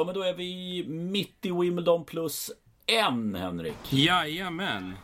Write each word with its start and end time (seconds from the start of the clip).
Ja, 0.00 0.04
men 0.04 0.14
då 0.14 0.22
är 0.22 0.34
vi 0.34 0.84
mitt 0.88 1.46
i 1.46 1.50
Wimbledon 1.50 2.04
plus 2.04 2.50
en, 2.86 3.34
Henrik. 3.34 3.74
Jajamän. 3.90 4.94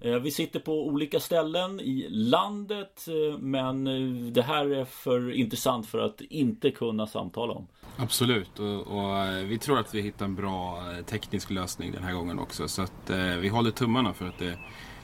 Eh, 0.00 0.14
vi 0.14 0.30
sitter 0.30 0.60
på 0.60 0.86
olika 0.86 1.20
ställen 1.20 1.80
i 1.80 2.06
landet, 2.10 3.06
eh, 3.08 3.38
men 3.38 3.86
eh, 3.86 4.32
det 4.32 4.42
här 4.42 4.66
är 4.74 4.84
för 4.84 5.32
intressant 5.32 5.86
för 5.86 5.98
att 5.98 6.20
inte 6.20 6.70
kunna 6.70 7.06
samtala 7.06 7.52
om. 7.52 7.66
Absolut, 7.96 8.58
och, 8.58 8.80
och 8.80 9.26
vi 9.44 9.58
tror 9.58 9.78
att 9.78 9.94
vi 9.94 10.00
hittar 10.00 10.24
en 10.24 10.34
bra 10.34 10.82
teknisk 11.06 11.50
lösning 11.50 11.92
den 11.92 12.02
här 12.02 12.12
gången 12.12 12.38
också. 12.38 12.68
Så 12.68 12.82
att 12.82 13.10
vi 13.38 13.48
håller 13.48 13.70
tummarna 13.70 14.14
för 14.14 14.28
att 14.28 14.38
det 14.38 14.58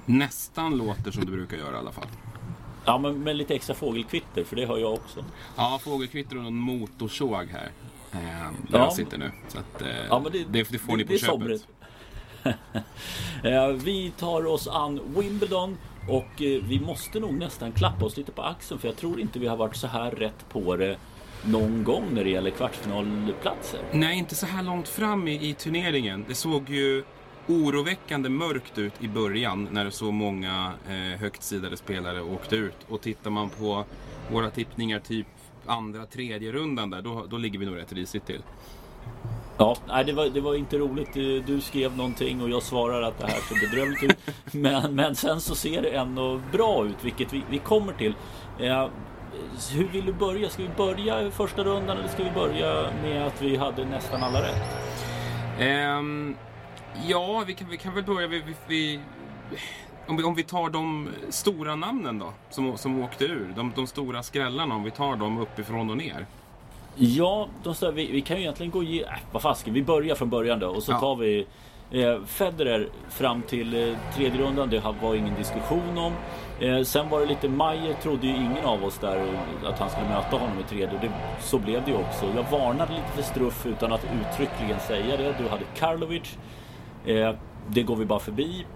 nästan 0.07 0.77
låter 0.77 1.11
som 1.11 1.25
det 1.25 1.33
brukar 1.33 1.57
göra 1.57 1.77
i 1.77 1.79
alla 1.79 1.93
fall. 1.93 2.09
Ja, 2.85 2.99
men 2.99 3.23
med 3.23 3.37
lite 3.37 3.55
extra 3.55 3.75
fågelkvitter, 3.75 4.45
för 4.45 4.57
det 4.57 4.65
har 4.65 4.79
jag 4.79 4.93
också. 4.93 5.25
Ja, 5.57 5.81
fågelkvitter 5.83 6.37
och 6.37 6.43
någon 6.43 6.55
motorsåg 6.55 7.47
här. 7.47 7.71
Eh, 8.13 8.19
där 8.69 8.79
ja. 8.79 8.91
sitter 8.91 9.19
nu. 9.19 9.31
Så 9.49 9.59
att, 9.59 9.83
eh, 9.83 9.89
ja, 10.09 10.23
det, 10.33 10.45
det, 10.45 10.71
det 10.71 10.79
får 10.79 10.97
ni 10.97 11.05
på 11.05 11.17
köpet. 11.17 11.67
eh, 13.45 13.69
vi 13.69 14.13
tar 14.19 14.47
oss 14.47 14.69
an 14.69 15.01
Wimbledon 15.17 15.79
och 16.09 16.43
eh, 16.43 16.63
vi 16.63 16.81
måste 16.81 17.21
nog 17.21 17.35
nästan 17.35 17.73
klappa 17.73 18.05
oss 18.05 18.17
lite 18.17 18.33
på 18.33 18.43
axeln 18.43 18.81
för 18.81 18.89
jag 18.89 18.97
tror 18.97 19.21
inte 19.21 19.39
vi 19.39 19.47
har 19.47 19.57
varit 19.57 19.77
så 19.77 19.87
här 19.87 20.11
rätt 20.11 20.49
på 20.49 20.77
det 20.77 20.97
någon 21.45 21.85
gång 21.85 22.05
när 22.13 22.25
det 22.25 22.31
gäller 22.31 22.51
kvartsfinalplatser. 22.51 23.81
Nej, 23.93 24.19
inte 24.19 24.35
så 24.35 24.47
här 24.47 24.63
långt 24.63 24.89
fram 24.89 25.29
i, 25.29 25.49
i 25.49 25.55
turneringen. 25.55 26.25
Det 26.29 26.35
såg 26.35 26.71
ju 26.71 27.05
oroväckande 27.49 28.29
mörkt 28.29 28.79
ut 28.79 28.93
i 29.01 29.09
början 29.09 29.69
när 29.73 29.91
så 29.91 30.11
många 30.11 30.73
eh, 30.89 31.21
högt 31.21 31.43
sidade 31.43 31.77
spelare 31.77 32.23
åkte 32.23 32.57
ut. 32.57 32.77
Och 32.89 33.01
tittar 33.01 33.31
man 33.31 33.51
på 33.51 33.85
våra 34.33 34.51
tippningar 34.51 34.99
typ 34.99 35.27
andra, 35.71 36.07
tredje 36.07 36.53
rundan 36.53 36.91
där, 36.91 37.03
då, 37.03 37.27
då 37.31 37.37
ligger 37.37 37.59
vi 37.59 37.67
nog 37.67 37.77
rätt 37.77 37.93
risigt 37.93 38.27
till. 38.27 38.43
Ja, 39.59 39.77
nej, 39.89 40.05
det, 40.05 40.13
var, 40.13 40.27
det 40.27 40.41
var 40.41 40.55
inte 40.55 40.79
roligt. 40.79 41.15
Du 41.47 41.61
skrev 41.61 41.97
någonting 41.97 42.43
och 42.43 42.51
jag 42.51 42.63
svarar 42.63 43.03
att 43.03 43.19
det 43.19 43.27
här 43.27 43.41
ser 43.41 43.69
bedrövligt 43.69 44.03
ut. 44.03 44.35
Men, 44.53 44.95
men 44.95 45.17
sen 45.17 45.41
så 45.41 45.55
ser 45.55 45.83
det 45.83 45.89
ändå 45.89 46.41
bra 46.53 46.87
ut, 46.87 47.05
vilket 47.05 47.33
vi, 47.33 47.43
vi 47.51 47.59
kommer 47.59 47.93
till. 47.93 48.15
Eh, 48.61 48.89
hur 49.73 49.89
vill 49.89 50.07
du 50.07 50.13
börja? 50.13 50.49
Ska 50.49 50.63
vi 50.63 50.69
börja 50.77 51.31
första 51.31 51.65
rundan 51.65 51.99
eller 51.99 52.09
ska 52.09 52.25
vi 52.25 52.31
börja 52.31 52.91
med 53.03 53.27
att 53.27 53.43
vi 53.43 53.57
hade 53.57 53.85
nästan 53.85 54.23
alla 54.23 54.43
rätt? 54.43 54.63
Um, 55.99 56.37
ja, 57.09 57.45
vi 57.47 57.55
kan, 57.55 57.69
vi 57.69 57.77
kan 57.77 57.95
väl 57.95 58.05
börja. 58.05 58.27
Vi, 58.27 58.43
vi, 58.47 58.55
vi 58.69 59.01
om 60.07 60.17
vi, 60.17 60.23
om 60.23 60.35
vi 60.35 60.43
tar 60.43 60.71
de 60.71 61.09
stora 61.29 61.77
namnen 61.77 62.19
då, 62.19 62.33
som, 62.51 62.79
som 62.79 63.03
åkte 63.03 63.25
ur. 63.25 63.53
De, 63.57 63.73
de 63.77 63.87
stora 63.87 64.23
skrällarna, 64.23 64.75
om 64.75 64.83
vi 64.83 64.91
tar 64.91 65.17
dem 65.17 65.39
uppifrån 65.39 65.91
och 65.91 65.97
ner. 65.97 66.27
Ja, 66.97 67.49
de, 67.63 67.75
vi, 67.95 68.13
vi 68.13 68.21
kan 68.21 68.37
ju 68.37 68.43
egentligen 68.43 68.73
gå... 68.73 68.83
Äh, 68.83 69.19
vad 69.33 69.43
fasken, 69.43 69.75
vi 69.75 69.83
börjar 69.83 70.15
från 70.15 70.31
början 70.31 70.59
då 70.59 70.69
och 70.69 70.83
så 70.83 70.93
ja. 70.93 71.01
tar 71.01 71.17
vi 71.17 71.47
eh, 71.91 72.25
Federer 72.27 72.89
fram 73.09 73.43
till 73.43 73.89
eh, 73.89 73.97
tredje 74.15 74.41
rundan. 74.41 74.71
Det 74.71 74.83
var 75.03 75.15
ingen 75.15 75.35
diskussion 75.35 75.99
om. 75.99 76.13
Eh, 76.61 76.83
sen 76.83 77.09
var 77.09 77.21
det 77.21 77.27
lite 77.27 77.49
Majer 77.49 77.95
trodde 77.95 78.27
ju 78.27 78.37
ingen 78.37 78.65
av 78.65 78.85
oss 78.85 78.99
där 78.99 79.27
att 79.65 79.79
han 79.79 79.91
skulle 79.91 80.09
möta 80.09 80.37
honom 80.37 80.59
i 80.59 80.63
tredje. 80.63 80.99
Det, 81.01 81.11
så 81.41 81.59
blev 81.59 81.85
det 81.85 81.91
ju 81.91 81.97
också. 81.97 82.27
Jag 82.37 82.59
varnade 82.59 82.93
lite 82.93 83.09
för 83.15 83.23
Struff 83.23 83.67
utan 83.67 83.93
att 83.93 84.05
uttryckligen 84.05 84.81
säga 84.81 85.17
det. 85.17 85.35
Du 85.39 85.49
hade 85.49 85.65
Karlovic. 85.77 86.39
Eh, 87.07 87.35
det 87.69 87.83
går 87.83 87.97
vi 87.97 88.05
bara 88.05 88.19
förbi. 88.21 88.67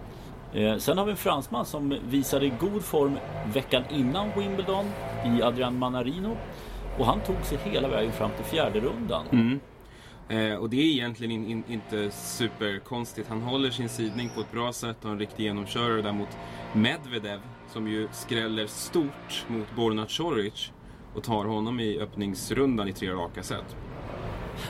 Eh, 0.55 0.77
sen 0.77 0.99
har 0.99 1.05
vi 1.05 1.11
en 1.11 1.17
fransman 1.17 1.65
som 1.67 1.99
visade 2.09 2.49
god 2.49 2.83
form 2.83 3.19
veckan 3.55 3.83
innan 3.91 4.29
Wimbledon 4.39 4.85
i 5.25 5.43
Adrian 5.43 5.79
Manarino. 5.79 6.37
Och 6.99 7.07
han 7.07 7.21
tog 7.21 7.37
sig 7.45 7.59
hela 7.65 7.89
vägen 7.89 8.13
fram 8.13 8.31
till 8.37 8.45
fjärde 8.45 8.81
rundan. 8.81 9.27
Mm. 9.33 9.61
Eh, 10.29 10.59
och 10.59 10.71
det 10.71 10.77
är 10.77 10.85
egentligen 10.85 11.33
in, 11.33 11.47
in, 11.51 11.65
inte 11.69 12.11
superkonstigt. 12.11 13.29
Han 13.29 13.43
håller 13.43 13.71
sin 13.71 13.89
sidning 13.89 14.31
på 14.35 14.41
ett 14.41 14.53
bra 14.53 14.73
sätt 14.73 15.05
och 15.05 15.11
en 15.11 15.19
riktig 15.19 15.45
genomkörare 15.45 16.03
där 16.03 16.13
mot 16.13 16.39
Medvedev 16.73 17.41
som 17.69 17.89
ju 17.89 18.09
skräller 18.13 18.67
stort 18.67 19.47
mot 19.49 19.77
Borna 19.77 20.07
Coric 20.07 20.73
och 21.15 21.23
tar 21.23 21.45
honom 21.45 21.81
i 21.81 21.99
öppningsrundan 21.99 22.89
i 22.89 22.93
tre 22.93 23.11
raka 23.11 23.43
set. 23.43 23.77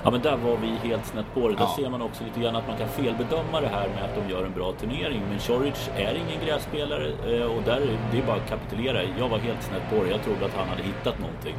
Ja 0.05 0.11
men 0.11 0.23
där 0.23 0.37
var 0.37 0.57
vi 0.57 0.89
helt 0.89 1.07
snett 1.07 1.27
på 1.35 1.49
det. 1.49 1.55
Där 1.55 1.63
ja. 1.63 1.75
ser 1.79 1.91
man 1.91 2.03
också 2.03 2.25
lite 2.25 2.41
grann 2.41 2.57
att 2.57 2.69
man 2.69 2.79
kan 2.79 2.89
felbedöma 2.89 3.61
det 3.61 3.69
här 3.69 3.89
med 3.89 4.05
att 4.05 4.15
de 4.15 4.33
gör 4.33 4.45
en 4.45 4.53
bra 4.53 4.73
turnering. 4.73 5.23
Men 5.29 5.39
Choric 5.39 5.91
är 5.97 6.15
ingen 6.15 6.47
grässpelare 6.47 7.37
eh, 7.37 7.47
och 7.47 7.63
där, 7.63 7.99
det 8.13 8.19
är 8.19 8.27
bara 8.27 8.37
att 8.37 8.49
kapitulera. 8.49 9.03
Jag 9.19 9.29
var 9.29 9.39
helt 9.39 9.63
snett 9.63 9.91
på 9.91 10.05
det. 10.05 10.11
Jag 10.11 10.23
trodde 10.23 10.47
att 10.47 10.55
han 10.55 10.69
hade 10.69 10.83
hittat 10.83 11.19
någonting. 11.21 11.55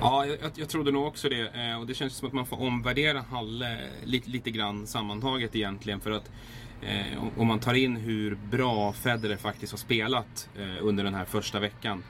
Ja, 0.00 0.26
jag, 0.26 0.38
jag 0.54 0.68
trodde 0.68 0.92
nog 0.92 1.06
också 1.06 1.28
det. 1.28 1.40
Eh, 1.40 1.80
och 1.80 1.86
det 1.86 1.94
känns 1.94 2.16
som 2.16 2.28
att 2.28 2.34
man 2.34 2.46
får 2.46 2.62
omvärdera 2.62 3.24
Halle 3.30 3.78
lite, 4.04 4.30
lite 4.30 4.50
grann 4.50 4.86
sammantaget 4.86 5.56
egentligen. 5.56 6.00
För 6.00 6.10
att 6.10 6.30
eh, 6.82 7.24
om 7.36 7.46
man 7.46 7.60
tar 7.60 7.74
in 7.74 7.96
hur 7.96 8.38
bra 8.50 8.92
Federer 8.92 9.36
faktiskt 9.36 9.72
har 9.72 9.78
spelat 9.78 10.48
eh, 10.58 10.86
under 10.86 11.04
den 11.04 11.14
här 11.14 11.24
första 11.24 11.60
veckan. 11.60 12.04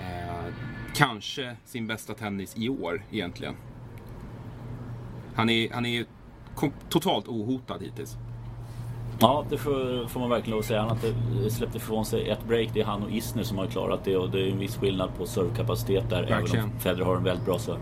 Eh, 0.00 0.54
kanske 0.94 1.56
sin 1.64 1.86
bästa 1.86 2.14
tennis 2.14 2.56
i 2.56 2.68
år 2.68 3.02
egentligen. 3.10 3.54
Han 5.34 5.50
är, 5.50 5.72
han 5.72 5.86
är 5.86 6.04
totalt 6.88 7.28
ohotad 7.28 7.82
hittills. 7.82 8.16
Ja, 9.20 9.44
det 9.50 9.58
får, 9.58 10.08
får 10.08 10.20
man 10.20 10.30
verkligen 10.30 10.50
lov 10.50 10.60
att 10.60 10.66
säga. 10.66 10.80
Han 10.80 10.88
har 10.88 11.48
släppt 11.48 11.74
ifrån 11.74 12.04
sig 12.04 12.28
ett 12.28 12.44
break. 12.48 12.68
Det 12.74 12.80
är 12.80 12.84
han 12.84 13.02
och 13.02 13.10
Isner 13.10 13.42
som 13.42 13.58
har 13.58 13.66
klarat 13.66 14.04
det 14.04 14.16
och 14.16 14.30
det 14.30 14.40
är 14.40 14.50
en 14.50 14.58
viss 14.58 14.76
skillnad 14.76 15.10
på 15.18 15.26
servkapacitet 15.26 16.10
där. 16.10 16.22
Verkligen. 16.22 16.64
Även 16.64 16.74
om 16.74 16.80
Federer 16.80 17.04
har 17.04 17.16
en 17.16 17.24
väldigt 17.24 17.44
bra 17.44 17.58
serve. 17.58 17.80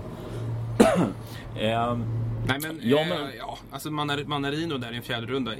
um, 1.90 2.04
Nej 2.46 2.58
men, 2.62 2.80
ja, 2.82 3.00
eh, 3.00 3.08
men... 3.08 3.18
ja, 3.38 3.58
alltså 3.70 3.90
Manar 3.90 4.24
Manarino 4.24 4.78
där 4.78 4.92
i 4.92 4.96
en 4.96 5.02
fjärde 5.02 5.26
runda 5.26 5.52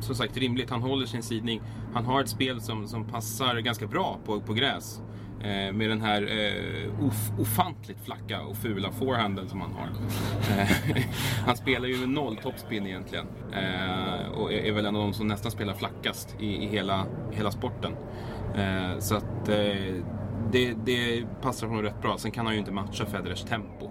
Som 0.00 0.14
sagt 0.14 0.36
rimligt, 0.36 0.70
han 0.70 0.82
håller 0.82 1.06
sin 1.06 1.22
sidning. 1.22 1.60
Han 1.94 2.04
har 2.04 2.20
ett 2.20 2.28
spel 2.28 2.60
som, 2.60 2.88
som 2.88 3.04
passar 3.04 3.58
ganska 3.58 3.86
bra 3.86 4.18
på, 4.26 4.40
på 4.40 4.52
gräs. 4.52 5.00
Eh, 5.46 5.72
med 5.72 5.90
den 5.90 6.00
här 6.00 6.22
eh, 6.22 7.06
of, 7.06 7.30
ofantligt 7.38 8.04
flacka 8.04 8.40
och 8.42 8.56
fula 8.56 8.92
forehanden 8.92 9.48
som 9.48 9.60
han 9.60 9.72
har. 9.72 9.88
Eh, 10.58 10.68
han 11.46 11.56
spelar 11.56 11.88
ju 11.88 11.96
med 11.96 12.08
noll 12.08 12.36
toppspin 12.36 12.86
egentligen. 12.86 13.26
Eh, 13.52 14.30
och 14.34 14.52
är, 14.52 14.58
är, 14.58 14.72
väl 14.72 14.86
en 14.86 14.96
av 14.96 15.02
de 15.02 15.12
som 15.12 15.28
nästan 15.28 15.50
spelar 15.50 15.74
flackast 15.74 16.36
i, 16.40 16.64
i 16.64 16.66
hela, 16.66 17.06
hela 17.32 17.50
sporten. 17.50 17.92
Eh, 18.54 18.98
så 18.98 19.16
att 19.16 19.46
det, 20.52 20.74
det 20.84 21.24
passar 21.42 21.66
honom 21.66 21.82
rätt 21.82 22.02
bra. 22.02 22.18
Sen 22.18 22.30
kan 22.30 22.46
han 22.46 22.54
ju 22.54 22.58
inte 22.58 22.72
matcha 22.72 23.06
Federers 23.06 23.42
tempo. 23.42 23.90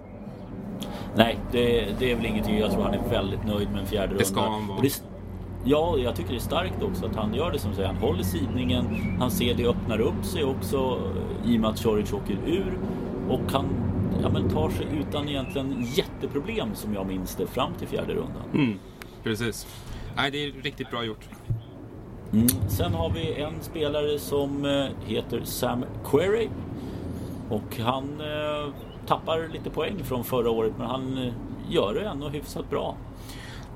Nej, 1.14 1.38
det, 1.52 1.86
det 1.98 2.12
är 2.12 2.16
väl 2.16 2.26
ingenting. 2.26 2.58
Jag 2.58 2.70
tror 2.70 2.82
han 2.82 2.94
är 2.94 3.08
väldigt 3.10 3.44
nöjd 3.44 3.70
med 3.70 3.80
en 3.80 3.86
fjärde 3.86 4.06
runda. 4.06 4.18
Det 4.18 4.24
ska 4.24 4.40
han 4.40 4.66
vara. 4.66 4.80
Ja, 5.68 5.98
jag 5.98 6.16
tycker 6.16 6.30
det 6.30 6.36
är 6.36 6.40
starkt 6.40 6.82
också 6.82 7.06
att 7.06 7.16
han 7.16 7.34
gör 7.34 7.52
det 7.52 7.58
som 7.58 7.74
säger. 7.74 7.88
Han 7.88 7.96
håller 7.96 8.22
sidningen, 8.22 9.16
han 9.18 9.30
ser 9.30 9.54
det 9.54 9.66
öppnar 9.66 10.00
upp 10.00 10.24
sig 10.24 10.44
också 10.44 11.00
i 11.44 11.56
och 11.56 11.60
med 11.60 11.70
att 11.70 11.78
Choric 11.78 12.12
åker 12.12 12.38
ur. 12.46 12.78
Och 13.28 13.52
han 13.52 13.66
ja, 14.22 14.28
men 14.28 14.48
tar 14.48 14.70
sig 14.70 14.86
utan 15.00 15.28
egentligen 15.28 15.86
jätteproblem 15.94 16.74
som 16.74 16.94
jag 16.94 17.06
minns 17.06 17.34
det 17.34 17.46
fram 17.46 17.74
till 17.78 17.88
fjärde 17.88 18.14
rundan. 18.14 18.42
Mm, 18.54 18.78
precis. 19.22 19.66
Nej, 20.16 20.30
det 20.30 20.44
är 20.44 20.52
riktigt 20.52 20.90
bra 20.90 21.04
gjort. 21.04 21.28
Mm. 22.32 22.48
Sen 22.68 22.94
har 22.94 23.10
vi 23.10 23.42
en 23.42 23.60
spelare 23.60 24.18
som 24.18 24.64
eh, 24.64 24.86
heter 25.06 25.40
Sam 25.44 25.84
Querrey. 26.04 26.48
Och 27.48 27.76
han 27.78 28.20
eh, 28.20 28.72
tappar 29.06 29.48
lite 29.52 29.70
poäng 29.70 30.04
från 30.04 30.24
förra 30.24 30.50
året 30.50 30.72
men 30.78 30.86
han 30.86 31.18
eh, 31.18 31.32
gör 31.68 31.94
det 31.94 32.00
ändå 32.00 32.28
hyfsat 32.28 32.70
bra. 32.70 32.96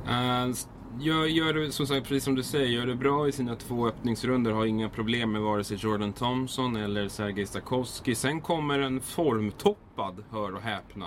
Uh, 0.09 0.55
gör, 0.99 1.27
gör 1.27 1.55
det, 1.55 1.73
som 1.73 1.87
sagt, 1.87 2.09
precis 2.09 2.25
som 2.25 2.35
du 2.35 2.43
säger, 2.43 2.67
gör 2.67 2.87
det 2.87 2.95
bra 2.95 3.29
i 3.29 3.33
sina 3.33 3.57
två 3.57 3.87
öppningsrunder. 3.87 4.53
Har 4.53 4.67
inga 4.67 4.89
problem 4.89 5.33
med 5.33 5.43
vare 5.43 5.65
sig 5.65 5.77
Jordan 5.77 6.13
Thompson 6.13 6.77
eller 6.77 7.09
Sergej 7.09 7.47
Stakowski. 7.47 8.15
Sen 8.15 8.41
kommer 8.41 8.79
en 8.79 9.01
formtoppad, 9.01 10.25
hör 10.31 10.55
och 10.55 10.63
häpna, 10.63 11.07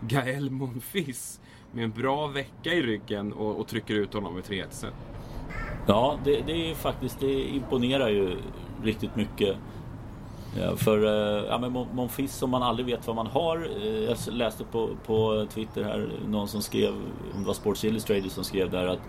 Gael 0.00 0.50
Monfils 0.50 1.40
med 1.72 1.84
en 1.84 1.90
bra 1.90 2.26
vecka 2.26 2.72
i 2.72 2.82
ryggen 2.82 3.32
och, 3.32 3.60
och 3.60 3.68
trycker 3.68 3.94
ut 3.94 4.14
honom 4.14 4.34
med 4.34 4.44
3-1 4.44 4.64
set. 4.70 4.94
Ja, 5.86 6.18
det, 6.24 6.42
det 6.46 6.70
är 6.70 6.74
faktiskt, 6.74 7.20
det 7.20 7.42
imponerar 7.42 8.08
ju 8.08 8.36
riktigt 8.82 9.16
mycket. 9.16 9.56
Ja, 10.60 10.76
för 10.76 11.04
eh, 11.04 11.44
ja, 11.44 11.58
men 11.58 11.72
Monfils 11.72 12.36
som 12.36 12.50
man 12.50 12.62
aldrig 12.62 12.86
vet 12.86 13.06
vad 13.06 13.16
man 13.16 13.26
har. 13.26 13.68
Eh, 13.82 13.86
jag 13.86 14.18
läste 14.30 14.64
på, 14.64 14.90
på 15.06 15.46
Twitter 15.54 15.84
här 15.84 16.10
någon 16.28 16.48
som 16.48 16.62
skrev, 16.62 16.92
om 17.34 17.40
det 17.40 17.46
var 17.46 17.54
Sports 17.54 17.84
Illustrated 17.84 18.32
som 18.32 18.44
skrev 18.44 18.70
där 18.70 18.86
att 18.86 19.00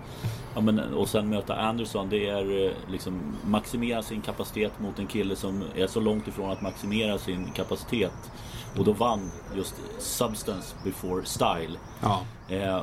ja, 0.56 0.62
men, 0.62 0.80
och 0.80 1.10
sen 1.10 1.30
möta 1.30 1.56
Anderson 1.56 2.10
det 2.10 2.28
är 2.28 2.66
eh, 2.66 2.72
liksom 2.88 3.36
maximera 3.46 4.02
sin 4.02 4.22
kapacitet 4.22 4.80
mot 4.80 5.00
en 5.00 5.08
kille 5.08 5.36
som 5.36 5.64
är 5.76 5.88
så 5.88 6.00
långt 6.00 6.28
ifrån 6.28 6.52
att 6.52 6.62
maximera 6.62 7.18
sin 7.18 7.52
kapacitet. 7.56 8.32
Och 8.78 8.86
då 8.86 8.92
vann 8.92 9.32
just 9.56 9.76
Substance 10.00 10.76
before 10.84 11.26
Style. 11.26 11.78
Ja. 12.02 12.22
Eh, 12.50 12.82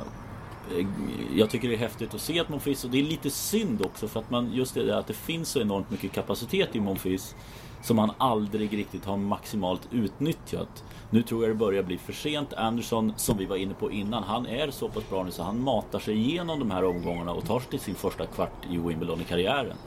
jag 1.35 1.49
tycker 1.49 1.67
det 1.67 1.75
är 1.75 1.79
häftigt 1.79 2.13
att 2.13 2.21
se 2.21 2.39
ett 2.39 2.49
Monfils 2.49 2.83
och 2.83 2.89
det 2.89 2.99
är 2.99 3.03
lite 3.03 3.29
synd 3.29 3.85
också 3.85 4.07
för 4.07 4.19
att 4.19 4.29
man 4.29 4.53
just 4.53 4.73
det 4.73 4.83
där 4.83 4.97
att 4.97 5.07
det 5.07 5.13
finns 5.13 5.49
så 5.49 5.61
enormt 5.61 5.91
mycket 5.91 6.11
kapacitet 6.11 6.75
i 6.75 6.79
Monfils 6.79 7.35
som 7.85 7.97
han 7.97 8.11
aldrig 8.17 8.77
riktigt 8.77 9.05
har 9.05 9.17
maximalt 9.17 9.87
utnyttjat. 9.91 10.83
Nu 11.09 11.23
tror 11.23 11.43
jag 11.43 11.51
det 11.51 11.55
börjar 11.55 11.83
bli 11.83 11.97
för 11.97 12.13
sent. 12.13 12.53
Anderson, 12.53 13.13
som 13.17 13.37
vi 13.37 13.45
var 13.45 13.55
inne 13.55 13.73
på 13.73 13.91
innan, 13.91 14.23
han 14.23 14.45
är 14.45 14.71
så 14.71 14.89
pass 14.89 15.09
bra 15.09 15.23
nu 15.23 15.31
så 15.31 15.43
han 15.43 15.63
matar 15.63 15.99
sig 15.99 16.17
igenom 16.17 16.59
de 16.59 16.71
här 16.71 16.83
omgångarna 16.85 17.31
och 17.31 17.45
tar 17.45 17.59
sig 17.59 17.69
till 17.69 17.79
sin 17.79 17.95
första 17.95 18.25
kvart 18.25 18.65
i 18.69 18.77
Wimbledon 18.77 19.21
i 19.21 19.23
karriären. 19.23 19.77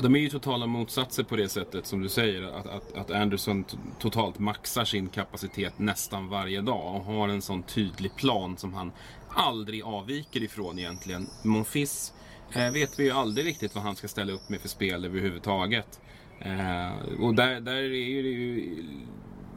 De 0.00 0.14
är 0.14 0.18
ju 0.18 0.28
totala 0.28 0.66
motsatser 0.66 1.22
på 1.22 1.36
det 1.36 1.48
sättet 1.48 1.86
som 1.86 2.02
du 2.02 2.08
säger. 2.08 2.42
Att, 2.42 2.66
att, 2.66 2.96
att 2.96 3.10
Anderson 3.10 3.64
totalt 3.98 4.38
maxar 4.38 4.84
sin 4.84 5.08
kapacitet 5.08 5.78
nästan 5.78 6.28
varje 6.28 6.60
dag 6.60 6.94
och 6.94 7.04
har 7.04 7.28
en 7.28 7.42
sån 7.42 7.62
tydlig 7.62 8.16
plan 8.16 8.56
som 8.56 8.74
han 8.74 8.92
aldrig 9.28 9.82
avviker 9.82 10.42
ifrån 10.42 10.78
egentligen. 10.78 11.26
Monfils 11.42 12.12
eh, 12.52 12.70
vet 12.70 12.98
vi 12.98 13.04
ju 13.04 13.10
aldrig 13.10 13.46
riktigt 13.46 13.74
vad 13.74 13.84
han 13.84 13.96
ska 13.96 14.08
ställa 14.08 14.32
upp 14.32 14.48
med 14.48 14.60
för 14.60 14.68
spel 14.68 15.04
överhuvudtaget. 15.04 16.00
Eh, 16.44 17.20
och 17.20 17.34
där, 17.34 17.60
där 17.60 17.76
är 17.76 18.22
det 18.22 18.28
ju 18.28 18.84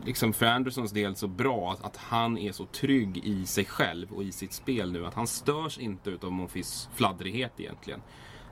liksom 0.05 0.33
för 0.33 0.45
Andersons 0.45 0.91
del 0.91 1.15
så 1.15 1.27
bra 1.27 1.71
att, 1.71 1.85
att, 1.85 1.97
han 1.97 2.37
är 2.37 2.51
så 2.51 2.65
trygg 2.65 3.17
i 3.17 3.45
sig 3.45 3.65
själv 3.65 4.13
och 4.13 4.23
i 4.23 4.31
sitt 4.31 4.53
spel 4.53 4.91
nu. 4.91 5.05
Att 5.05 5.13
han 5.13 5.27
störs 5.27 5.77
inte 5.77 6.09
utav 6.09 6.31
Monfils 6.31 6.89
fladdrighet 6.95 7.51
egentligen. 7.57 8.01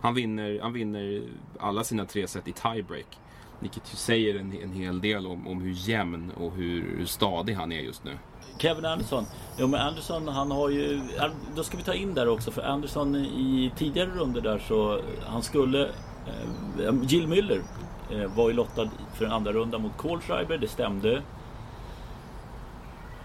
Han 0.02 0.14
vinner, 0.14 0.60
han 0.62 0.74
vinner 0.74 1.24
alla 1.60 1.84
sina 1.84 2.06
tre 2.06 2.28
set 2.28 2.48
i 2.48 2.52
tiebreak. 2.52 3.20
Vilket 3.60 3.94
ju 3.94 3.96
säger 3.96 4.36
en, 4.36 4.62
en 4.64 4.74
hel 4.74 5.02
del 5.02 5.28
om, 5.28 5.48
om 5.48 5.62
hur 5.62 5.74
jämn 5.90 6.32
och 6.32 6.52
hur, 6.52 6.98
hur 6.98 7.06
stadig 7.06 7.54
han 7.54 7.72
är 7.72 7.80
just 7.80 8.04
nu. 8.04 8.18
Kevin 8.58 8.86
Anderson. 8.86 9.26
Jo 9.60 9.68
men 9.68 9.82
Anderson 9.82 10.28
han 10.28 10.52
har 10.52 10.70
ju... 10.70 11.02
Då 11.56 11.64
ska 11.64 11.78
vi 11.78 11.84
ta 11.84 11.94
in 11.94 12.14
där 12.14 12.28
också 12.28 12.52
för 12.52 12.62
Anderson 12.62 13.16
i 13.16 13.72
tidigare 13.76 14.10
runder 14.10 14.42
där 14.42 14.60
så 14.60 15.02
han 15.26 15.44
skulle... 15.44 15.84
Eh, 15.86 16.94
Jill 17.04 17.28
Müller 17.28 17.62
Eh, 18.12 18.36
var 18.36 18.50
ju 18.50 18.56
lottad 18.56 18.90
för 19.13 19.25
en 19.25 19.31
andra 19.31 19.54
runda 19.54 19.78
mot 19.78 19.98
Kohlschreiber. 19.98 20.57
Det 20.57 20.68
stämde. 20.68 21.22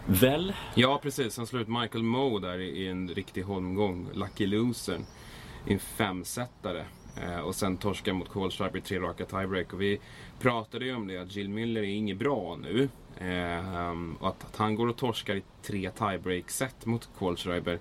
Väl? 0.07 0.53
Ja 0.75 1.01
precis. 1.03 1.37
Han 1.37 1.47
slår 1.47 1.63
ut 1.63 1.69
Michael 1.69 2.05
Moe 2.05 2.41
där 2.41 2.59
i 2.59 2.89
en 2.89 3.09
riktig 3.09 3.43
holmgång. 3.43 4.09
Lucky 4.15 4.47
Loser. 4.47 4.99
I 5.67 5.73
en 5.73 5.79
femsetare. 5.79 6.85
Eh, 7.17 7.41
och 7.41 7.55
sen 7.55 7.77
torska 7.77 8.15
mot 8.15 8.29
Kohlschreiber 8.29 8.79
i 8.79 8.83
tre 8.83 8.99
raka 8.99 9.25
tiebreak. 9.25 9.73
Och 9.73 9.81
vi 9.81 10.01
pratade 10.39 10.85
ju 10.85 10.95
om 10.95 11.07
det 11.07 11.19
att 11.19 11.37
Jill 11.37 11.49
Miller 11.49 11.81
är 11.81 11.87
inget 11.87 12.17
bra 12.17 12.59
nu. 12.63 12.89
Eh, 13.19 13.91
um, 13.91 14.17
och 14.21 14.29
att, 14.29 14.45
att, 14.45 14.57
han 14.57 14.75
går 14.75 14.89
och 14.89 14.97
torskar 14.97 15.37
i 15.37 15.43
tre 15.63 15.91
tiebreak-set 15.91 16.87
mot 16.87 17.09
Kohlschreiber 17.19 17.79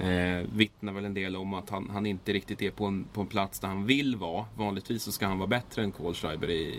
eh, 0.00 0.46
vittnar 0.52 0.92
väl 0.92 1.04
en 1.04 1.14
del 1.14 1.36
om 1.36 1.54
att 1.54 1.70
han, 1.70 1.90
han, 1.90 2.06
inte 2.06 2.32
riktigt 2.32 2.62
är 2.62 2.70
på 2.70 2.84
en, 2.84 3.04
på 3.12 3.20
en 3.20 3.26
plats 3.26 3.60
där 3.60 3.68
han 3.68 3.86
vill 3.86 4.16
vara. 4.16 4.44
Vanligtvis 4.56 5.02
så 5.02 5.12
ska 5.12 5.26
han 5.26 5.38
vara 5.38 5.48
bättre 5.48 5.82
än 5.82 5.92
Kohlschreiber 5.92 6.50
i, 6.50 6.78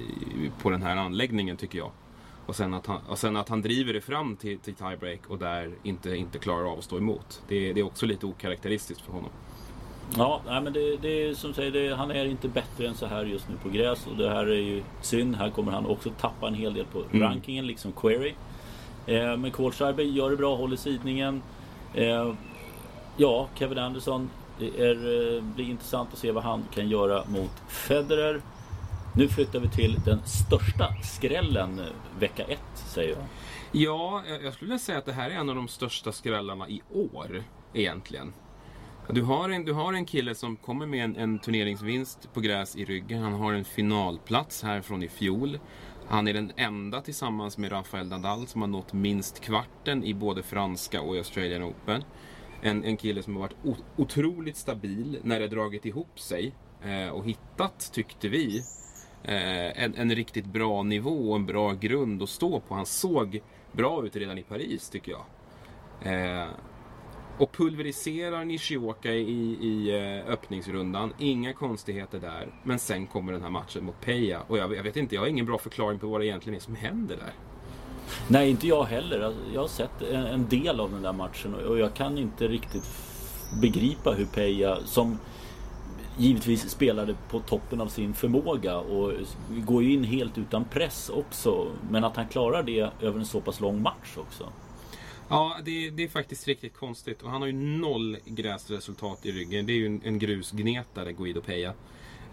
på 0.62 0.70
den 0.70 0.84
här 0.84 0.98
anläggningen 0.98 1.58
tycker 1.58 1.78
jag. 1.78 1.92
Och 2.46 2.56
sen 2.56 2.74
att 2.74 2.86
han, 2.86 3.18
sen 3.18 3.36
att 3.36 3.50
han 3.50 3.62
driver 3.62 3.94
det 3.94 4.02
fram 4.02 4.36
till, 4.36 4.60
till 4.60 4.74
tiebreak 4.74 5.20
och 5.28 5.38
där 5.38 5.72
inte, 5.84 6.16
inte 6.16 6.40
klarar 6.40 6.72
av 6.72 6.78
att 6.78 6.84
stå 6.84 6.98
emot. 6.98 7.42
Det, 7.48 7.74
det 7.74 7.80
är 7.80 7.86
också 7.86 8.06
lite 8.06 8.26
okaraktäristiskt 8.26 9.02
för 9.02 9.14
honom. 9.14 9.30
Ja, 10.18 10.42
nej, 10.46 10.62
men 10.62 10.74
det, 10.74 10.98
det 10.98 11.24
är 11.24 11.34
som 11.34 11.54
säger, 11.54 11.72
det, 11.72 11.96
han 11.96 12.12
är 12.12 12.26
inte 12.26 12.48
bättre 12.48 12.88
än 12.88 12.96
så 12.96 13.06
här 13.06 13.26
just 13.26 13.50
nu 13.50 13.56
på 13.64 13.70
gräs 13.70 14.08
och 14.08 14.18
det 14.18 14.30
här 14.30 14.46
är 14.46 14.62
ju 14.62 14.84
synd. 15.02 15.36
Här 15.36 15.50
kommer 15.50 15.72
han 15.72 15.86
också 15.86 16.10
tappa 16.10 16.48
en 16.48 16.54
hel 16.54 16.74
del 16.74 16.86
på 16.86 17.04
mm. 17.12 17.22
rankingen 17.22 17.68
liksom 17.68 17.92
Query. 17.92 18.34
Eh, 19.06 19.38
men 19.38 19.52
Kohlschreiber 19.52 20.04
gör 20.04 20.30
det 20.30 20.38
bra, 20.38 20.56
håller 20.56 20.78
sidningen. 20.78 21.42
Eh, 21.94 22.34
ja, 23.18 23.48
Kevin 23.56 23.78
Anderson. 23.78 24.30
Det 24.60 24.82
är, 24.82 24.96
eh, 25.36 25.44
blir 25.44 25.70
intressant 25.70 26.10
att 26.14 26.20
se 26.20 26.32
vad 26.32 26.44
han 26.44 26.64
kan 26.74 26.90
göra 26.90 27.24
mot 27.28 27.52
Federer. 27.68 28.42
Nu 29.16 29.28
flyttar 29.28 29.60
vi 29.60 29.70
till 29.70 30.00
den 30.06 30.20
största 30.26 30.94
skrällen 31.04 31.80
eh, 31.80 31.86
vecka 32.20 32.44
1 32.44 32.60
säger 32.76 33.10
jag. 33.10 33.24
Ja, 33.72 34.24
jag 34.44 34.54
skulle 34.54 34.70
vilja 34.70 34.80
säga 34.80 34.98
att 34.98 35.06
det 35.06 35.14
här 35.14 35.30
är 35.30 35.36
en 35.36 35.50
av 35.50 35.56
de 35.56 35.68
största 35.68 36.12
skrällarna 36.12 36.70
i 36.70 36.82
år 36.94 37.44
egentligen. 37.74 38.34
Du 39.10 39.22
har 39.22 39.50
en, 39.50 39.66
du 39.66 39.74
har 39.74 39.94
en 39.94 40.06
kille 40.06 40.36
som 40.36 40.56
kommer 40.56 40.86
med 40.86 41.04
en, 41.04 41.16
en 41.16 41.40
turneringsvinst 41.40 42.34
på 42.34 42.40
gräs 42.40 42.76
i 42.76 42.86
ryggen. 42.86 43.22
Han 43.22 43.34
har 43.34 43.54
en 43.54 43.66
finalplats 43.66 44.64
här 44.64 44.82
från 44.82 45.04
i 45.04 45.08
fjol. 45.08 45.60
Han 46.08 46.28
är 46.28 46.34
den 46.34 46.52
enda 46.56 47.02
tillsammans 47.02 47.58
med 47.58 47.72
Rafael 47.72 48.08
Nadal 48.08 48.48
som 48.48 48.62
har 48.62 48.68
nått 48.68 48.94
minst 48.94 49.40
kvarten 49.40 50.04
i 50.04 50.14
både 50.14 50.44
franska 50.44 51.02
och 51.02 51.16
Australian 51.16 51.64
Open. 51.64 52.04
En, 52.66 52.84
en 52.84 52.98
kille 52.98 53.24
som 53.24 53.36
har 53.36 53.42
varit 53.42 53.78
otroligt 53.96 54.58
stabil 54.58 55.20
när 55.24 55.40
det 55.40 55.48
dragit 55.48 55.86
ihop 55.86 56.20
sig 56.20 56.54
eh, 56.84 57.10
och 57.10 57.26
hittat, 57.26 57.92
tyckte 57.94 58.30
vi, 58.30 58.58
eh, 59.24 59.84
en, 59.84 59.96
en, 59.96 60.16
riktigt 60.16 60.46
bra 60.46 60.84
nivå 60.84 61.30
och 61.30 61.36
en 61.36 61.46
bra 61.46 61.74
grund 61.74 62.24
att 62.24 62.30
stå 62.30 62.60
på. 62.60 62.76
Han 62.76 62.86
såg 62.86 63.42
bra 63.72 64.06
ut 64.06 64.16
redan 64.16 64.38
i 64.38 64.44
Paris, 64.44 64.90
tycker 64.90 65.12
jag. 65.12 65.26
Eh, 66.14 66.48
och 67.38 67.52
pulveriserar 67.52 68.46
Nishioka 68.46 69.12
i, 69.12 69.58
i 69.62 69.96
eh, 69.96 70.32
öppningsrundan. 70.32 71.14
Inga 71.20 71.54
konstigheter 71.54 72.20
där. 72.20 72.54
Men 72.64 72.80
sen 72.80 73.08
kommer 73.08 73.34
den 73.34 73.42
här 73.42 73.50
matchen 73.50 73.86
mot 73.86 74.02
Peja. 74.02 74.42
Och 74.48 74.58
jag, 74.58 74.76
jag, 74.76 74.84
vet 74.84 74.98
inte, 74.98 75.16
jag 75.16 75.22
har 75.22 75.28
ingen 75.28 75.46
bra 75.46 75.58
förklaring 75.58 76.00
på 76.00 76.08
vad 76.08 76.22
det 76.22 76.26
egentligen 76.26 76.56
är 76.56 76.62
som 76.62 76.76
händer 76.76 77.18
där. 77.18 77.34
Nej, 78.28 78.50
inte 78.50 78.68
jag 78.68 78.84
heller. 78.84 79.22
Alltså, 79.22 79.42
jag 79.54 79.62
har 79.62 79.68
sett 79.68 80.02
en, 80.02 80.26
en 80.26 80.50
del 80.50 80.80
av 80.80 80.92
den 80.92 81.02
där 81.02 81.14
matchen 81.14 81.54
och 81.54 81.80
jag 81.80 81.94
kan 81.94 82.18
inte 82.18 82.48
riktigt 82.48 82.84
begripa 83.62 84.12
hur 84.12 84.26
Peja, 84.26 84.78
som 84.86 85.18
givetvis 86.18 86.70
spelade 86.70 87.16
på 87.30 87.40
toppen 87.40 87.82
av 87.82 87.88
sin 87.88 88.14
förmåga 88.14 88.78
och 88.78 89.12
går 89.50 89.84
ju 89.84 89.94
in 89.94 90.04
helt 90.04 90.38
utan 90.38 90.66
press 90.66 91.10
också. 91.10 91.68
Men 91.90 92.04
att 92.04 92.16
han 92.16 92.28
klarar 92.28 92.64
det 92.64 92.90
över 93.02 93.20
en 93.20 93.26
så 93.26 93.42
pass 93.42 93.60
lång 93.60 93.82
match 93.82 94.18
också. 94.18 94.50
Ja, 95.30 95.58
det, 95.66 95.90
det, 95.90 96.04
är 96.04 96.08
faktiskt 96.08 96.48
riktigt 96.48 96.78
konstigt. 96.78 97.22
Och 97.22 97.32
han 97.32 97.42
har 97.42 97.48
ju 97.48 97.54
noll 97.54 98.18
gräsresultat 98.26 99.26
i 99.26 99.32
ryggen. 99.32 99.66
Det 99.66 99.74
är 99.74 99.78
ju 99.78 99.86
en, 99.86 100.02
en 100.04 100.20
grusgnetare, 100.20 101.14
Guido 101.14 101.42
Peja. 101.42 101.74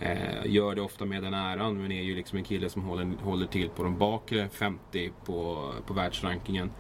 Eh, 0.03 0.47
gör 0.47 0.75
det 0.75 0.83
ofta 0.83 1.05
med 1.05 1.23
den 1.23 1.35
äran, 1.35 1.83
men 1.83 1.93
är 1.93 2.03
ju 2.03 2.17
liksom 2.17 2.39
en 2.39 2.45
kille 2.45 2.71
som 2.71 2.83
håller, 2.83 3.13
håller 3.23 3.47
till 3.47 3.69
på 3.69 3.83
de 3.83 3.99
bakre 3.99 4.49
50 4.49 5.13
på, 5.25 5.73
på 5.87 5.95
världsrankingen. 5.95 6.71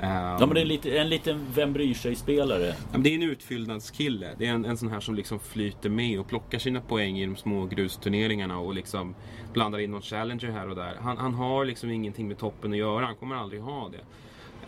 Um, 0.00 0.08
ja 0.08 0.38
men 0.38 0.54
det 0.54 0.60
är 0.60 0.64
lite, 0.64 0.98
en 0.98 1.08
liten 1.08 1.46
vem 1.54 1.72
bryr 1.72 1.94
sig-spelare. 1.94 2.74
Det 2.96 3.10
är 3.10 3.14
en 3.14 3.22
utfyllnadskille. 3.22 4.34
Det 4.38 4.46
är 4.46 4.52
en, 4.52 4.64
en 4.64 4.76
sån 4.76 4.88
här 4.88 5.00
som 5.00 5.14
liksom 5.14 5.38
flyter 5.40 5.90
med 5.90 6.20
och 6.20 6.28
plockar 6.28 6.58
sina 6.58 6.80
poäng 6.80 7.18
i 7.18 7.26
de 7.26 7.36
små 7.36 7.66
grusturneringarna 7.66 8.58
och 8.58 8.74
liksom 8.74 9.14
blandar 9.52 9.78
in 9.78 9.90
någon 9.90 10.02
challenger 10.02 10.50
här 10.50 10.68
och 10.68 10.76
där. 10.76 10.96
Han, 11.00 11.18
han 11.18 11.34
har 11.34 11.64
liksom 11.64 11.90
ingenting 11.90 12.28
med 12.28 12.38
toppen 12.38 12.72
att 12.72 12.78
göra. 12.78 13.06
Han 13.06 13.16
kommer 13.16 13.36
aldrig 13.36 13.62
ha 13.62 13.88
det. 13.88 14.04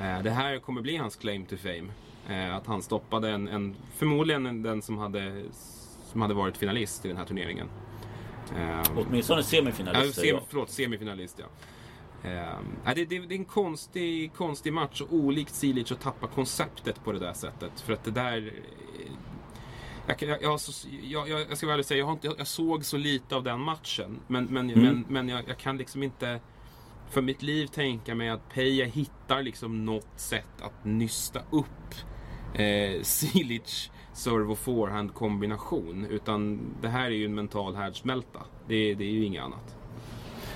Eh, 0.05 0.23
det 0.23 0.31
här 0.31 0.59
kommer 0.59 0.83
bli 0.83 0.97
hans 0.97 1.17
claim 1.17 1.45
to 1.45 1.57
fame. 1.57 1.89
Eh, 2.29 2.57
att 2.57 2.67
han 2.67 2.83
stoppade 2.83 3.31
en, 3.31 3.49
en 3.49 3.77
förmodligen 3.97 4.63
den 4.63 4.83
som 4.83 4.99
hade, 4.99 5.43
som 6.13 6.23
hade 6.23 6.35
varit 6.35 6.57
finalist 6.57 7.05
i 7.05 7.09
den 7.09 7.17
här 7.17 7.25
turneringen. 7.25 7.69
Eh, 8.57 8.83
Åtminstone 8.97 9.43
semifinalist. 9.43 10.17
Ja, 10.17 10.23
sem, 10.23 10.41
förlåt, 10.49 10.71
semifinalist 10.71 11.39
ja. 11.39 11.47
Uh, 12.25 12.95
det, 12.95 13.05
det, 13.05 13.05
det, 13.05 13.35
är 13.35 13.39
en 13.39 13.45
konstig, 13.45 14.33
konstig 14.35 14.73
match 14.73 15.01
och 15.01 15.15
olikt 15.15 15.55
Silic 15.55 15.93
att 15.93 16.01
tappa 16.01 16.27
konceptet 16.27 17.05
på 17.05 17.13
det 17.13 17.19
där 17.19 17.33
sättet. 17.33 17.81
För 17.81 17.93
att 17.93 18.05
det 18.05 18.11
där... 18.11 18.53
Jag, 20.07 20.23
jag, 20.23 20.61
jag, 21.03 21.29
jag, 21.29 21.41
jag 21.51 21.59
ska 21.59 21.67
väl 21.67 21.85
säga, 21.85 21.99
jag, 21.99 22.13
inte, 22.13 22.35
jag, 22.39 22.47
såg 22.47 22.85
så 22.85 22.97
lite 22.97 23.37
av 23.37 23.43
den 23.43 23.61
matchen. 23.61 24.21
Men, 24.27 24.45
men, 24.45 24.71
mm. 24.71 24.85
men, 24.85 25.05
men 25.09 25.29
jag, 25.29 25.59
kan 25.59 25.77
liksom 25.77 26.03
inte 26.03 26.41
för 27.11 27.23
mitt 27.23 27.43
liv 27.43 27.67
tänka 27.67 28.15
mig 28.15 28.29
att 28.29 28.49
Peja 28.49 28.85
hittar 28.85 29.43
liksom 29.43 29.85
något 29.85 30.21
sätt 30.21 30.63
att 30.63 30.85
nysta 30.85 31.41
upp 31.51 31.95
eh, 32.55 33.03
Silic 33.03 33.91
servo 34.14 34.54
forehand 34.54 35.14
kombination. 35.14 36.06
Utan 36.11 36.61
det 36.83 36.88
här 36.88 37.06
är 37.06 37.11
ju 37.14 37.25
en 37.25 37.35
mental 37.35 37.75
härdsmälta. 37.75 38.40
Det, 38.68 38.94
det 38.94 39.04
är 39.04 39.11
ju 39.11 39.25
inget 39.25 39.42
annat. 39.42 39.76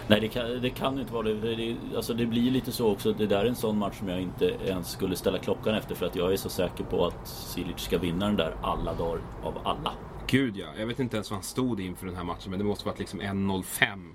Nej 0.08 0.20
det 0.20 0.28
kan, 0.28 0.62
det 0.62 0.70
kan 0.70 0.98
inte 1.00 1.12
vara 1.12 1.22
det. 1.22 1.34
Det, 1.34 1.54
det, 1.54 1.76
alltså 1.96 2.14
det 2.14 2.26
blir 2.26 2.50
lite 2.50 2.72
så 2.72 2.92
också. 2.92 3.12
Det 3.12 3.26
där 3.26 3.44
är 3.44 3.44
en 3.44 3.54
sån 3.54 3.78
match 3.78 3.98
som 3.98 4.08
jag 4.08 4.20
inte 4.20 4.44
ens 4.64 4.90
skulle 4.90 5.16
ställa 5.16 5.38
klockan 5.38 5.74
efter. 5.74 5.94
För 5.94 6.06
att 6.06 6.16
jag 6.16 6.32
är 6.32 6.36
så 6.36 6.48
säker 6.48 6.84
på 6.84 7.06
att 7.06 7.28
Silic 7.28 7.78
ska 7.80 7.98
vinna 7.98 8.26
den 8.26 8.36
där 8.36 8.54
alla 8.62 8.94
dagar 8.94 9.20
av 9.42 9.54
alla. 9.64 9.92
Gud 10.26 10.56
ja. 10.56 10.66
Jag 10.78 10.86
vet 10.86 11.00
inte 11.00 11.16
ens 11.16 11.30
vad 11.30 11.36
han 11.36 11.44
stod 11.44 11.80
inför 11.80 12.06
den 12.06 12.16
här 12.16 12.24
matchen. 12.24 12.50
Men 12.50 12.58
det 12.58 12.64
måste 12.64 12.86
varit 12.86 12.98
liksom 12.98 13.20
1.05 13.20 13.64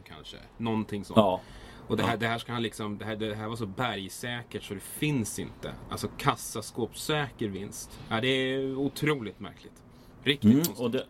kanske. 0.03 0.37
Någonting 0.57 1.05
sånt. 1.05 1.17
Ja. 1.17 1.41
Och 1.87 1.97
det 1.97 2.03
här, 2.03 2.17
det 2.17 2.27
här 2.27 2.37
ska 2.37 2.53
han 2.53 2.61
liksom, 2.61 2.97
det 2.97 3.05
här, 3.05 3.15
det 3.15 3.35
här 3.35 3.47
var 3.47 3.55
så 3.55 3.65
bergsäkert 3.65 4.63
så 4.63 4.73
det 4.73 4.79
finns 4.79 5.39
inte. 5.39 5.73
Alltså 5.89 6.07
kassaskåpssäker 6.17 7.47
vinst. 7.47 7.99
Ja, 8.09 8.21
det 8.21 8.27
är 8.27 8.75
otroligt 8.75 9.39
märkligt. 9.39 9.83
Riktigt 10.23 10.67
mm, 10.67 10.77
och 10.77 10.91
det, 10.91 11.05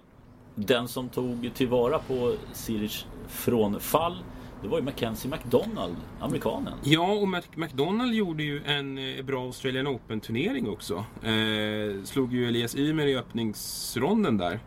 Den 0.56 0.88
som 0.88 1.10
tog 1.10 1.51
tillvara 1.56 2.00
på 2.00 2.36
Siric 2.53 3.06
frånfall 3.27 4.24
det 4.63 4.70
var 4.70 4.77
ju 4.77 4.84
Mackenzie 4.84 5.32
McDonald, 5.32 5.96
amerikanen. 6.20 6.74
Ja, 6.84 7.13
och 7.13 7.27
McDonald 7.56 8.13
gjorde 8.13 8.44
ju 8.44 8.63
en 8.65 8.98
eh, 8.98 9.24
bra 9.25 9.44
Australian 9.44 9.88
Open-turnering 9.88 10.70
också. 10.70 11.06
Eh, 11.24 12.03
slog 12.03 12.34
ju 12.34 12.48
Elias 12.48 12.75
Ymer 12.75 13.08
i 13.08 13.15
öppningsronden 13.15 14.38
där. 14.38 14.60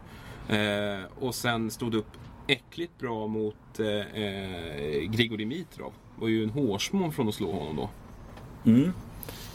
Eh, 0.49 1.05
och 1.19 1.35
sen 1.35 1.71
stod 1.71 1.95
upp 1.95 2.11
äckligt 2.47 2.99
bra 2.99 3.26
mot 3.26 3.81
eh, 3.81 4.23
eh 4.23 5.11
Grigor 5.11 5.37
Dimitrov. 5.37 5.93
Var 6.17 6.29
ju 6.29 6.43
en 6.43 6.50
hårsmån 6.50 7.12
från 7.12 7.29
att 7.29 7.35
slå 7.35 7.53
honom 7.53 7.76
då. 7.76 7.88
Mm. 8.71 8.93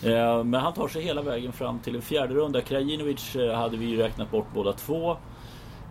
Eh, 0.04 0.44
men 0.44 0.62
han 0.62 0.74
tar 0.74 0.88
sig 0.88 1.02
hela 1.02 1.22
vägen 1.22 1.54
fram 1.54 1.80
till 1.80 1.96
en 1.96 2.02
fjärde 2.02 2.34
runda. 2.34 2.62
Krajinovic 2.62 3.36
eh, 3.36 3.56
hade 3.56 3.78
vi 3.78 3.86
ju 3.86 3.98
räknat 3.98 4.32
bort 4.32 4.48
båda 4.54 4.74
två. 4.74 5.18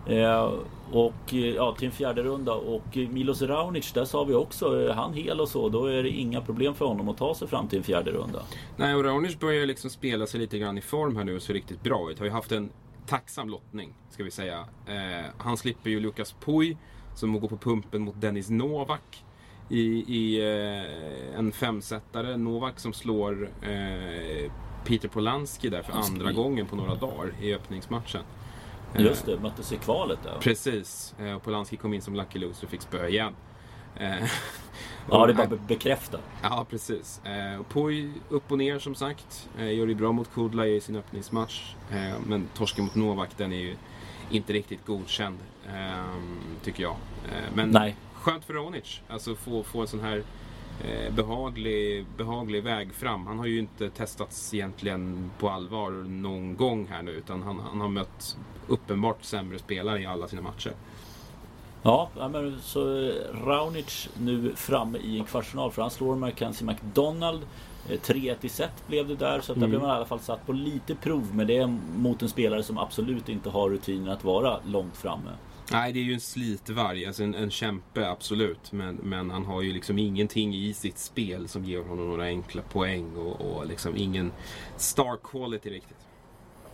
Eh, 0.07 0.53
och 0.93 1.33
ja, 1.33 1.75
till 1.79 1.87
en 1.87 1.93
fjärde 1.93 2.23
runda 2.23 2.53
och 2.53 2.97
Milos 2.97 3.43
Raonic, 3.43 3.93
där 3.93 4.05
sa 4.05 4.25
vi 4.25 4.35
också, 4.35 4.67
är 4.67 4.93
han 4.93 5.15
hel 5.15 5.41
och 5.41 5.49
så, 5.49 5.69
då 5.69 5.87
är 5.87 6.03
det 6.03 6.09
inga 6.09 6.41
problem 6.41 6.75
för 6.75 6.85
honom 6.85 7.09
att 7.09 7.17
ta 7.17 7.35
sig 7.35 7.49
fram 7.49 7.69
till 7.69 7.79
en 7.79 7.85
fjärde 7.85 8.11
runda. 8.11 8.43
Nej, 8.77 8.95
och 8.95 9.05
Raonic 9.05 9.39
börjar 9.39 9.67
liksom 9.67 9.91
spela 9.91 10.27
sig 10.27 10.41
lite 10.41 10.59
grann 10.59 10.79
i 10.79 10.81
form 10.81 11.17
här 11.17 11.25
nu 11.25 11.37
och 11.37 11.43
ser 11.43 11.55
riktigt 11.55 11.83
bra 11.83 12.11
ut. 12.11 12.19
Har 12.19 12.27
ju 12.27 12.33
haft 12.33 12.53
en 12.53 12.71
tacksam 13.11 13.49
lottning, 13.49 13.95
ska 14.11 14.25
vi 14.25 14.31
säga. 14.31 14.65
Eh, 14.87 15.31
han 15.39 15.57
slipper 15.57 15.91
ju 15.91 16.01
Lukas 16.01 16.33
Puy, 16.33 16.77
som 17.15 17.41
går 17.41 17.49
på 17.49 17.57
pumpen 17.57 18.03
mot 18.03 18.21
Dennis 18.21 18.51
Novak 18.51 19.25
i, 19.69 19.81
i 20.17 20.41
eh, 20.41 21.39
en 21.39 21.53
femsetare. 21.53 22.37
Novak 22.37 22.81
som 22.81 22.93
slår 22.93 23.51
eh, 23.63 24.53
Peter 24.85 25.09
Polanski 25.09 25.69
där 25.69 25.83
för 25.83 25.93
andra 25.93 26.33
gången 26.33 26.67
på 26.67 26.77
några 26.77 26.95
dagar 26.95 27.33
i 27.41 27.55
öppningsmatchen. 27.55 28.23
Eh, 28.95 29.03
Just 29.03 29.27
det, 29.27 29.41
möttes 29.41 29.73
i 29.73 29.77
kvalet 29.77 30.19
där. 30.23 30.39
Precis, 30.41 31.15
eh, 31.19 31.33
och 31.33 31.43
Polanski 31.43 31.77
kom 31.77 31.95
in 31.95 32.03
som 32.03 32.15
lucky 32.15 32.39
loser 32.39 32.65
och 32.67 32.71
fick 32.71 32.83
spö 32.83 33.09
igen. 33.09 33.35
Ja, 35.11 35.27
det 35.27 35.33
är 35.33 35.37
bara 35.37 35.47
be 35.47 35.59
bekräfta. 35.69 36.19
Ja, 36.43 36.67
precis. 36.71 37.21
Eh, 37.25 37.61
upp 38.29 38.53
och 38.53 38.59
ner 38.59 38.79
som 38.79 38.95
sagt. 38.95 39.49
Eh, 39.59 39.75
gör 39.75 39.87
det 39.87 39.95
bra 39.95 40.13
mot 40.13 40.35
Kudla 40.35 40.67
i 40.67 40.81
sin 40.81 40.97
öppningsmatch. 40.97 41.75
Eh, 41.91 42.15
men 42.27 42.49
torsken 42.55 42.85
mot 42.85 42.95
Novak, 42.95 43.31
den 43.37 43.53
är 43.53 43.61
ju 43.61 43.77
inte 44.31 44.53
riktigt 44.53 44.87
godkänd. 44.87 45.39
Eh, 45.67 46.15
tycker 46.63 46.83
jag. 46.83 46.97
Eh, 47.25 47.55
men 47.55 47.71
Nej. 47.71 47.97
skönt 48.15 48.45
för 48.45 48.55
Ronic. 48.55 49.01
Alltså 49.09 49.35
få, 49.35 49.63
få 49.63 49.81
en 49.81 49.87
sån 49.87 50.01
här 50.01 50.23
eh, 50.85 51.15
behaglig, 51.15 52.07
behaglig 52.17 52.63
väg 52.63 52.95
fram. 52.95 53.27
Han 53.27 53.39
har 53.39 53.47
ju 53.47 53.59
inte 53.59 53.91
testats 53.91 54.55
egentligen 54.55 55.31
på 55.39 55.51
allvar 55.51 55.91
någon 55.91 56.57
gång 56.57 56.87
här 56.91 57.03
nu. 57.03 57.11
Utan 57.11 57.43
han, 57.43 57.61
han 57.61 57.81
har 57.81 57.89
mött 57.89 58.37
uppenbart 58.69 59.25
sämre 59.25 59.59
spelare 59.59 60.01
i 60.01 60.07
alla 60.07 60.29
sina 60.29 60.43
matcher. 60.43 60.73
Ja, 61.83 62.11
men 62.17 62.61
så 62.63 63.13
Raunic 63.45 64.09
nu 64.19 64.53
framme 64.57 64.99
i 64.99 65.19
en 65.19 65.25
kvartsfinal 65.25 65.73
för 65.73 65.83
han 65.83 65.91
slår 65.91 66.17
Mackenzie 66.17 66.67
McDonald. 66.67 67.41
3-1 67.89 68.31
eh, 68.31 68.37
i 68.41 68.49
set 68.49 68.89
blev 68.89 69.09
det 69.09 69.17
där 69.17 69.41
så 69.41 69.53
att 69.53 69.57
mm. 69.57 69.61
där 69.61 69.69
blev 69.69 69.81
man 69.81 69.91
i 69.91 69.93
alla 69.93 70.07
fall 70.07 70.21
satt 70.21 70.47
på 70.47 70.53
lite 70.53 70.95
prov. 70.95 71.35
Men 71.35 71.47
det 71.47 71.67
mot 71.97 72.23
en 72.23 72.29
spelare 72.29 72.63
som 72.63 72.79
absolut 72.79 73.29
inte 73.29 73.51
har 73.51 73.71
rutinen 73.71 74.09
att 74.09 74.25
vara 74.25 74.61
långt 74.67 74.97
framme. 74.97 75.31
Nej, 75.73 75.93
det 75.93 75.99
är 75.99 76.05
ju 76.05 76.15
en 76.15 76.21
slitvarg, 76.21 77.07
alltså 77.07 77.23
en, 77.23 77.35
en 77.35 77.51
kämpe 77.51 78.11
absolut. 78.11 78.73
Men, 78.73 78.95
men 78.95 79.31
han 79.31 79.45
har 79.45 79.63
ju 79.63 79.73
liksom 79.73 79.99
ingenting 79.99 80.55
i 80.55 80.75
sitt 80.75 80.99
spel 80.99 81.49
som 81.49 81.65
ger 81.65 81.83
honom 81.83 82.09
några 82.09 82.25
enkla 82.25 82.63
poäng 82.63 83.17
och, 83.17 83.41
och 83.41 83.67
liksom 83.67 83.97
ingen 83.97 84.33
star 84.77 85.17
quality 85.23 85.71
riktigt. 85.71 86.00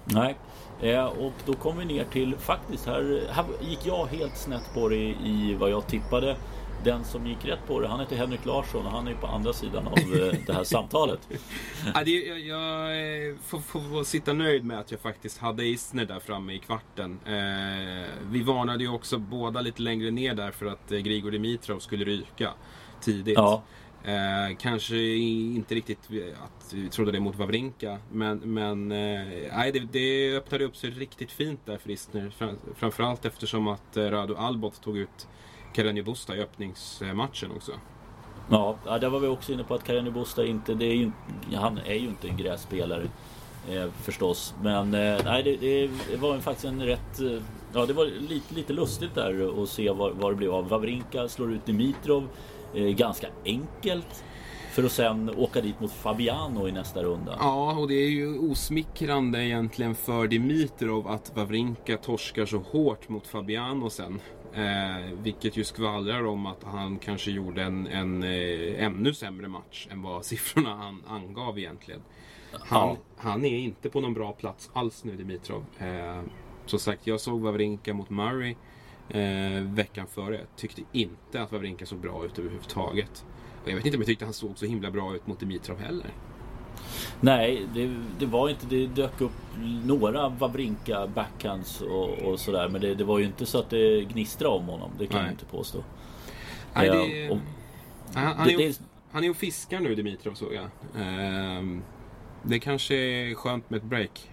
Nej, 0.06 0.36
eh, 0.80 1.04
och 1.04 1.32
då 1.46 1.52
kom 1.52 1.78
vi 1.78 1.84
ner 1.84 2.04
till 2.04 2.36
faktiskt 2.36 2.86
här, 2.86 3.28
här 3.30 3.44
gick 3.60 3.86
jag 3.86 4.06
helt 4.06 4.36
snett 4.36 4.74
på 4.74 4.88
det 4.88 5.14
i 5.24 5.56
vad 5.60 5.70
jag 5.70 5.86
tippade. 5.86 6.36
Den 6.84 7.04
som 7.04 7.26
gick 7.26 7.44
rätt 7.44 7.66
på 7.66 7.80
det, 7.80 7.88
han 7.88 8.00
heter 8.00 8.16
Henrik 8.16 8.44
Larsson 8.44 8.86
och 8.86 8.92
han 8.92 9.08
är 9.08 9.14
på 9.14 9.26
andra 9.26 9.52
sidan 9.52 9.86
av 9.86 9.98
eh, 9.98 10.34
det 10.46 10.52
här 10.52 10.64
samtalet. 10.64 11.20
ja, 11.94 12.04
det, 12.04 12.10
jag, 12.10 12.40
jag 12.40 13.28
eh, 13.28 13.34
får, 13.46 13.60
får, 13.60 13.80
får, 13.80 14.04
sitta 14.04 14.32
nöjd 14.32 14.64
med 14.64 14.78
att 14.78 14.90
jag 14.90 15.00
faktiskt 15.00 15.38
hade 15.38 15.64
Isner 15.64 16.04
där 16.04 16.20
framme 16.20 16.52
i 16.52 16.58
kvarten. 16.58 17.18
Eh, 17.26 18.10
vi 18.30 18.42
varnade 18.42 18.84
ju 18.84 18.90
också 18.90 19.18
båda 19.18 19.60
lite 19.60 19.82
längre 19.82 20.10
ner 20.10 20.34
där 20.34 20.50
för 20.50 20.66
att 20.66 20.92
eh, 20.92 20.98
Grigor 20.98 21.30
Dimitrov 21.30 21.78
skulle 21.78 22.04
ryka 22.04 22.50
tidigt. 23.00 23.38
Ja. 23.38 23.62
Eh, 24.06 24.56
kanske 24.58 24.96
inte 24.96 25.74
riktigt 25.74 25.98
att 26.44 26.72
vi 26.74 26.88
trodde 26.88 27.12
det 27.12 27.20
mot 27.20 27.36
Wawrinka. 27.36 27.98
Men, 28.12 28.38
men 28.38 28.92
eh, 28.92 29.72
det, 29.72 29.92
det 29.92 30.36
öppnade 30.36 30.64
upp 30.64 30.76
sig 30.76 30.90
riktigt 30.90 31.32
fint 31.32 31.60
där 31.64 31.78
för 31.78 31.90
Isner. 31.90 32.30
Fram, 32.30 32.56
framförallt 32.76 33.24
eftersom 33.24 33.68
att 33.68 33.96
eh, 33.96 34.04
Rado 34.04 34.36
Albot 34.36 34.82
tog 34.82 34.98
ut 34.98 35.28
Karenjo 35.74 36.04
Busta 36.04 36.36
i 36.36 36.40
öppningsmatchen 36.40 37.50
också. 37.56 37.72
Ja, 38.50 38.78
där 38.84 39.08
var 39.08 39.20
vi 39.20 39.26
också 39.26 39.52
inne 39.52 39.64
på 39.64 39.74
att 39.74 39.84
Karenjo 39.84 40.10
Busta 40.10 40.44
inte, 40.44 40.74
det 40.74 40.86
är 40.86 40.94
ju, 40.94 41.10
han 41.54 41.78
är 41.78 41.94
ju 41.94 42.08
inte 42.08 42.28
en 42.28 42.36
grässpelare. 42.36 43.08
Eh, 43.70 43.90
förstås. 44.02 44.54
Men 44.62 44.94
eh, 44.94 45.20
nej, 45.24 45.42
det, 45.42 45.56
det, 45.56 46.16
var 46.16 46.38
faktiskt 46.38 46.66
en 46.66 46.82
rätt... 46.82 47.20
Eh, 47.20 47.42
ja, 47.72 47.86
det 47.86 47.92
var 47.92 48.06
lite, 48.06 48.54
lite 48.54 48.72
lustigt 48.72 49.14
där 49.14 49.62
att 49.62 49.68
se 49.68 49.90
vad, 49.90 50.12
vad 50.12 50.32
det 50.32 50.36
blev 50.36 50.54
av. 50.54 50.68
Wawrinka 50.68 51.28
slår 51.28 51.52
ut 51.52 51.66
Dimitrov. 51.66 52.28
Eh, 52.76 52.94
ganska 52.94 53.26
enkelt. 53.44 54.24
För 54.70 54.84
att 54.84 54.92
sen 54.92 55.30
åka 55.36 55.60
dit 55.60 55.80
mot 55.80 55.92
Fabiano 55.92 56.68
i 56.68 56.72
nästa 56.72 57.02
runda. 57.02 57.36
Ja, 57.38 57.78
och 57.78 57.88
det 57.88 57.94
är 57.94 58.08
ju 58.08 58.38
osmickrande 58.38 59.44
egentligen 59.44 59.94
för 59.94 60.26
Dimitrov 60.26 61.08
att 61.08 61.36
Wawrinka 61.36 61.96
torskar 61.96 62.46
så 62.46 62.58
hårt 62.58 63.08
mot 63.08 63.26
Fabiano 63.26 63.90
sen. 63.90 64.20
Eh, 64.54 65.18
vilket 65.22 65.56
ju 65.56 65.64
skvallrar 65.64 66.26
om 66.26 66.46
att 66.46 66.64
han 66.64 66.98
kanske 66.98 67.30
gjorde 67.30 67.62
en, 67.62 67.86
en 67.86 68.22
eh, 68.22 68.84
ännu 68.84 69.14
sämre 69.14 69.48
match 69.48 69.88
än 69.90 70.02
vad 70.02 70.24
siffrorna 70.24 70.74
han 70.74 71.02
angav 71.08 71.58
egentligen. 71.58 72.00
Han, 72.52 72.88
ja. 72.88 72.96
han 73.16 73.44
är 73.44 73.58
inte 73.58 73.90
på 73.90 74.00
någon 74.00 74.14
bra 74.14 74.32
plats 74.32 74.70
alls 74.72 75.04
nu, 75.04 75.16
Dimitrov. 75.16 75.64
Eh, 75.78 76.22
som 76.66 76.78
sagt, 76.78 77.06
jag 77.06 77.20
såg 77.20 77.40
Wawrinka 77.40 77.94
mot 77.94 78.10
Murray 78.10 78.54
eh, 79.08 79.62
veckan 79.62 80.06
före. 80.06 80.40
Tyckte 80.56 80.82
inte 80.92 81.42
att 81.42 81.52
Wawrinka 81.52 81.86
såg 81.86 81.98
bra 81.98 82.24
ut 82.24 82.38
överhuvudtaget. 82.38 83.24
Och 83.62 83.70
jag 83.70 83.76
vet 83.76 83.86
inte 83.86 83.96
om 83.96 84.00
jag 84.00 84.06
tyckte 84.06 84.24
han 84.24 84.34
såg 84.34 84.58
så 84.58 84.66
himla 84.66 84.90
bra 84.90 85.14
ut 85.14 85.26
mot 85.26 85.40
Dimitrov 85.40 85.78
heller. 85.78 86.10
Nej, 87.20 87.66
det, 87.74 87.96
det, 88.18 88.26
var 88.26 88.48
inte. 88.48 88.66
Det 88.66 88.86
dök 88.86 89.20
upp 89.20 89.32
några 89.84 90.28
Wawrinka 90.28 91.06
backhands 91.06 91.80
och, 91.80 92.18
och 92.18 92.40
sådär. 92.40 92.68
Men 92.68 92.80
det, 92.80 92.94
det, 92.94 93.04
var 93.04 93.18
ju 93.18 93.24
inte 93.24 93.46
så 93.46 93.58
att 93.58 93.70
det 93.70 94.04
gnistrade 94.04 94.54
om 94.54 94.66
honom. 94.66 94.90
Det 94.98 95.06
kan 95.06 95.16
Nej. 95.16 95.26
jag 95.26 95.32
inte 95.32 95.44
påstå. 95.44 95.84
Nej, 96.74 96.90
det, 96.90 97.30
och, 97.30 97.38
han, 98.14 98.36
han, 98.36 98.50
är, 98.50 98.74
han 99.10 99.24
är 99.24 99.30
och 99.30 99.36
fiskar 99.36 99.80
nu 99.80 99.94
Dimitrov 99.94 100.34
såg 100.34 100.52
jag. 100.54 100.64
Uh, 101.02 101.78
det 102.42 102.58
kanske 102.58 102.94
är 102.94 103.34
skönt 103.34 103.70
med 103.70 103.78
ett 103.78 103.84
break. 103.84 104.30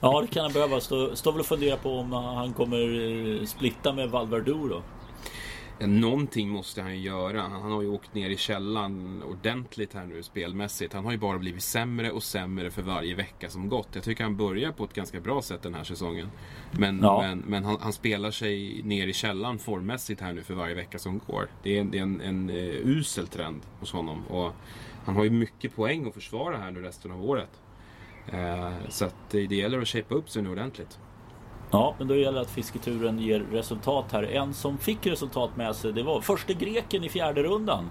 Ja, 0.00 0.20
det 0.20 0.26
kan 0.26 0.42
han 0.42 0.52
behöva. 0.52 0.80
Står 0.80 1.14
stå 1.14 1.30
väl 1.30 1.40
och 1.40 1.46
fundera 1.46 1.76
på 1.76 1.90
om 1.90 2.12
han 2.12 2.52
kommer 2.52 3.40
eh, 3.40 3.46
splitta 3.46 3.92
med 3.92 4.10
Valverdor 4.10 4.68
då. 4.68 4.82
Ja, 5.78 5.86
någonting 5.86 6.48
måste 6.48 6.82
han 6.82 6.96
ju 6.96 7.00
göra. 7.00 7.40
Han 7.40 7.72
har 7.72 7.82
ju 7.82 7.88
åkt 7.88 8.14
ner 8.14 8.30
i 8.30 8.36
källan 8.36 9.22
ordentligt 9.22 9.94
här 9.94 10.04
nu 10.06 10.22
spelmässigt. 10.22 10.92
Han 10.92 11.04
har 11.04 11.12
ju 11.12 11.18
bara 11.18 11.38
blivit 11.38 11.62
sämre 11.62 12.10
och 12.10 12.22
sämre 12.22 12.70
för 12.70 12.82
varje 12.82 13.14
vecka 13.14 13.50
som 13.50 13.68
gått. 13.68 13.88
Jag 13.92 14.04
tycker 14.04 14.24
han 14.24 14.36
börjar 14.36 14.72
på 14.72 14.84
ett 14.84 14.94
ganska 14.94 15.20
bra 15.20 15.42
sätt 15.42 15.62
den 15.62 15.74
här 15.74 15.84
säsongen. 15.84 16.28
Men, 16.70 17.00
ja. 17.02 17.20
men, 17.22 17.38
men 17.38 17.64
han, 17.64 17.76
han, 17.80 17.92
spelar 17.92 18.30
sig 18.30 18.82
ner 18.84 19.06
i 19.06 19.12
källan 19.12 19.58
formmässigt 19.58 20.20
här 20.20 20.32
nu 20.32 20.42
för 20.42 20.54
varje 20.54 20.74
vecka 20.74 20.98
som 20.98 21.20
går. 21.26 21.48
Det 21.62 21.78
är, 21.78 21.84
det 21.84 21.98
är 21.98 22.02
en, 22.02 22.20
en, 22.20 22.50
en 22.50 22.56
uh, 22.56 22.98
usel 22.98 23.26
trend 23.26 23.60
hos 23.80 23.92
honom. 23.92 24.26
Och 24.26 24.52
han 25.04 25.16
har 25.16 25.24
ju 25.24 25.30
mycket 25.30 25.76
poäng 25.76 26.06
att 26.08 26.14
försvara 26.14 26.56
här 26.56 26.70
nu 26.70 26.82
resten 26.82 27.12
av 27.12 27.24
året. 27.24 27.60
Uh, 28.32 28.88
så 28.88 29.04
att 29.04 29.14
det, 29.30 29.46
det 29.46 29.56
gäller 29.56 29.78
att 29.82 29.88
shapea 29.88 30.18
upp 30.18 30.30
sig 30.30 30.42
nu 30.42 30.50
ordentligt. 30.50 30.98
Ja, 31.70 31.94
men 31.98 32.08
då 32.08 32.16
gäller 32.16 32.32
det 32.32 32.40
att 32.40 32.50
fisketuren 32.50 33.18
ger 33.18 33.40
resultat 33.40 34.12
här. 34.12 34.22
En 34.22 34.54
som 34.54 34.78
fick 34.78 35.06
resultat 35.06 35.56
med 35.56 35.76
sig, 35.76 35.92
det 35.92 36.02
var 36.02 36.20
första 36.20 36.52
greken 36.52 37.04
i 37.04 37.08
fjärde 37.08 37.42
rundan. 37.42 37.90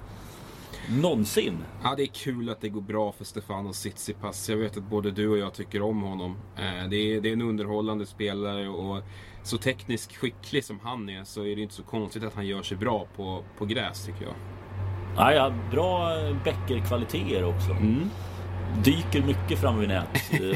Någonsin. 1.01 1.57
Ja, 1.83 1.95
det 1.95 2.03
är 2.03 2.07
kul 2.07 2.49
att 2.49 2.61
det 2.61 2.69
går 2.69 2.81
bra 2.81 3.11
för 3.11 3.25
Stefano 3.25 3.71
Tsitsipas. 3.73 4.49
Jag 4.49 4.57
vet 4.57 4.77
att 4.77 4.83
både 4.83 5.11
du 5.11 5.29
och 5.29 5.37
jag 5.37 5.53
tycker 5.53 5.81
om 5.81 6.01
honom. 6.01 6.37
Eh, 6.55 6.89
det 6.89 6.95
är, 6.95 7.21
det 7.21 7.29
är 7.29 7.33
en 7.33 7.41
underhållande 7.41 8.05
spelare 8.05 8.69
och 8.69 9.03
så 9.43 9.57
tekniskt 9.57 10.15
skicklig 10.15 10.63
som 10.63 10.79
han 10.83 11.09
är 11.09 11.23
så 11.23 11.45
är 11.45 11.55
det 11.55 11.61
inte 11.61 11.75
så 11.75 11.83
konstigt 11.83 12.23
att 12.23 12.35
han 12.35 12.47
gör 12.47 12.61
sig 12.61 12.77
bra 12.77 13.07
på, 13.15 13.43
på 13.57 13.65
gräs 13.65 14.05
tycker 14.05 14.23
jag. 14.23 14.35
Ja, 15.17 15.33
ja 15.33 15.53
bra 15.71 16.09
bäckerkvaliteter 16.43 17.43
också. 17.43 17.71
Mm 17.71 18.09
dyker 18.83 19.23
mycket 19.23 19.59
fram 19.59 19.79
vid 19.79 19.89
nät. 19.89 20.07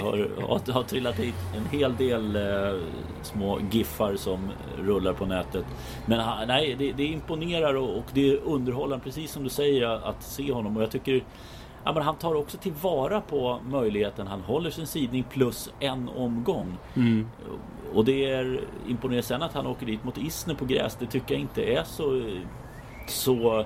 Har, 0.01 0.41
har, 0.41 0.73
har 0.73 0.83
trillat 0.83 1.15
hit 1.15 1.35
en 1.55 1.79
hel 1.79 1.95
del 1.95 2.35
eh, 2.35 2.79
små 3.21 3.59
giffar 3.71 4.15
som 4.15 4.51
rullar 4.77 5.13
på 5.13 5.25
nätet. 5.25 5.65
Men 6.05 6.19
ha, 6.19 6.45
nej, 6.47 6.75
det, 6.79 6.91
det 6.91 7.05
imponerar 7.05 7.73
och, 7.73 7.97
och, 7.97 8.05
det 8.13 8.29
är 8.29 8.39
underhållande 8.43 9.03
precis 9.03 9.31
som 9.31 9.43
du 9.43 9.49
säger 9.49 10.09
att 10.09 10.23
se 10.23 10.51
honom 10.51 10.77
och 10.77 10.83
jag 10.83 10.91
tycker 10.91 11.23
Ja, 11.83 11.93
men 11.93 12.03
han 12.03 12.15
tar 12.15 12.35
också 12.35 12.57
tillvara 12.57 13.21
på 13.21 13.59
möjligheten. 13.69 14.27
Han 14.27 14.41
håller 14.41 14.69
sin 14.69 14.87
sidning 14.87 15.23
plus 15.23 15.71
en 15.79 16.09
omgång. 16.09 16.77
Mm. 16.95 17.27
Och 17.93 18.05
det 18.05 18.31
är 18.31 18.61
imponerande. 18.87 19.23
Sen 19.23 19.43
att 19.43 19.53
han 19.53 19.67
åker 19.67 19.85
dit 19.85 20.03
mot 20.03 20.17
Isner 20.17 20.55
på 20.55 20.65
gräs, 20.65 20.97
det 20.99 21.05
tycker 21.05 21.33
jag 21.33 21.41
inte 21.41 21.63
är 21.63 21.83
så, 21.83 22.23
så 23.07 23.65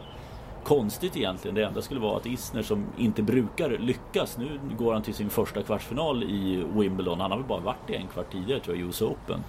konstigt 0.64 1.18
egentligen. 1.18 1.56
Det 1.56 1.64
enda 1.64 1.82
skulle 1.82 2.00
vara 2.00 2.18
att 2.18 2.26
Isner 2.26 2.62
som 2.62 2.86
inte 2.98 3.24
brukar 3.24 3.70
lyckas. 3.70 4.38
Nu 4.38 4.60
går 4.78 4.94
han 4.94 5.02
till 5.02 5.14
sin 5.14 5.30
första 5.30 5.64
kvartsfinal 5.64 6.24
i 6.24 6.66
Wimbledon. 6.74 7.20
Han 7.20 7.32
har 7.32 7.38
väl 7.38 7.48
bara 7.48 7.60
varit 7.60 7.90
i 7.90 7.96
en 7.96 8.08
kvart 8.08 8.32
tidigare 8.32 8.60
tror 8.60 8.78
jag, 8.78 8.88
US 8.88 9.02
Open. 9.02 9.44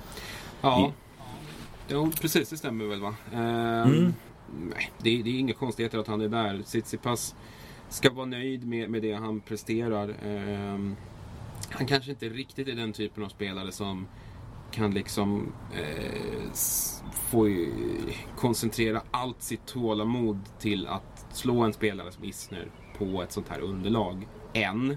Ja, 0.61 0.89
I... 0.89 0.93
jo, 1.89 2.11
precis 2.21 2.49
det 2.49 2.57
stämmer 2.57 2.85
väl 2.85 3.01
va. 3.01 3.15
Ehm, 3.33 3.93
mm. 3.93 4.15
nej, 4.71 4.91
det, 4.99 5.23
det, 5.23 5.31
är 5.31 5.39
inga 5.39 5.55
konstigheter 5.55 5.99
att 5.99 6.07
han 6.07 6.21
är 6.21 6.29
där. 6.29 6.63
Tsitsipas 6.63 7.35
ska 7.89 8.11
vara 8.11 8.27
nöjd 8.27 8.69
med, 8.69 8.91
med 8.91 9.03
det 9.03 9.13
han 9.13 9.41
presterar. 9.41 10.15
Ehm, 10.25 10.97
han 11.71 11.87
kanske 11.87 12.11
inte 12.11 12.29
riktigt 12.29 12.69
är 12.69 12.73
den 12.73 12.93
typen 12.93 13.25
av 13.25 13.29
spelare 13.29 13.73
som 13.73 14.07
kan 14.73 14.91
liksom 14.91 15.53
eh, 15.75 16.53
få 17.13 17.49
koncentrera 18.37 19.03
allt 19.11 19.43
sitt 19.43 19.67
tålamod 19.67 20.39
till 20.59 20.87
att 20.87 21.27
slå 21.31 21.61
en 21.61 21.73
spelare 21.73 22.13
som 22.13 22.25
Isner 22.25 22.69
på 22.99 23.23
ett 23.23 23.33
sånt 23.33 23.49
här 23.49 23.61
underlag. 23.61 24.29
Än. 24.53 24.97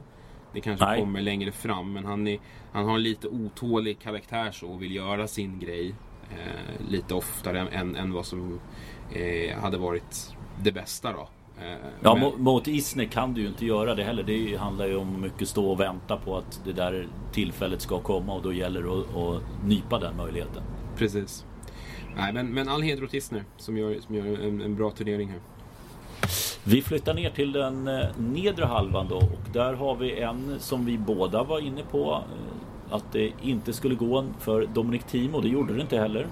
Det 0.53 0.61
kanske 0.61 0.85
Nej. 0.85 0.99
kommer 0.99 1.21
längre 1.21 1.51
fram 1.51 1.93
men 1.93 2.05
han, 2.05 2.27
är, 2.27 2.39
han 2.71 2.85
har 2.85 2.95
en 2.95 3.03
lite 3.03 3.27
otålig 3.27 3.99
karaktär 3.99 4.51
så 4.51 4.67
och 4.67 4.81
vill 4.81 4.95
göra 4.95 5.27
sin 5.27 5.59
grej 5.59 5.95
eh, 6.31 6.89
lite 6.89 7.13
oftare 7.13 7.59
än, 7.59 7.95
än 7.95 8.13
vad 8.13 8.25
som 8.25 8.59
eh, 9.13 9.59
hade 9.59 9.77
varit 9.77 10.35
det 10.63 10.71
bästa 10.71 11.11
då. 11.11 11.29
Ja, 12.01 12.15
men... 12.15 12.43
mot 12.43 12.67
Isner 12.67 13.05
kan 13.05 13.33
du 13.33 13.41
ju 13.41 13.47
inte 13.47 13.65
göra 13.65 13.95
det 13.95 14.03
heller. 14.03 14.23
Det 14.23 14.55
handlar 14.55 14.87
ju 14.87 14.95
om 14.95 15.21
mycket 15.21 15.47
stå 15.47 15.71
och 15.71 15.79
vänta 15.79 16.17
på 16.17 16.37
att 16.37 16.61
det 16.65 16.73
där 16.73 17.07
tillfället 17.31 17.81
ska 17.81 17.99
komma 17.99 18.33
och 18.33 18.41
då 18.41 18.53
gäller 18.53 18.81
det 18.81 18.89
att, 18.89 19.15
att 19.17 19.65
nypa 19.65 19.99
den 19.99 20.17
möjligheten. 20.17 20.63
Precis. 20.97 21.45
Nej, 22.15 22.33
men, 22.33 22.47
men 22.47 22.69
all 22.69 22.81
heder 22.81 23.03
åt 23.03 23.13
Isner 23.13 23.43
som 23.57 23.77
gör, 23.77 23.99
som 23.99 24.15
gör 24.15 24.25
en, 24.25 24.61
en, 24.61 24.75
bra 24.75 24.91
turnering 24.91 25.29
här. 25.29 25.39
Vi 26.63 26.81
flyttar 26.81 27.13
ner 27.13 27.29
till 27.29 27.51
den 27.51 27.87
eh, 27.87 28.05
nedre 28.17 28.65
halvan 28.65 29.07
då 29.07 29.15
och 29.15 29.53
där 29.53 29.73
har 29.73 29.95
vi 29.95 30.19
en 30.19 30.55
som 30.59 30.85
vi 30.85 30.97
båda 30.97 31.43
var 31.43 31.59
inne 31.59 31.81
på 31.91 32.11
eh, 32.13 32.95
att 32.95 33.11
det 33.11 33.31
inte 33.41 33.73
skulle 33.73 33.95
gå 33.95 34.25
för 34.39 34.65
Dominic 34.65 35.03
Thiem 35.03 35.35
och 35.35 35.41
det 35.41 35.49
gjorde 35.49 35.73
det 35.73 35.81
inte 35.81 35.97
heller. 35.97 36.27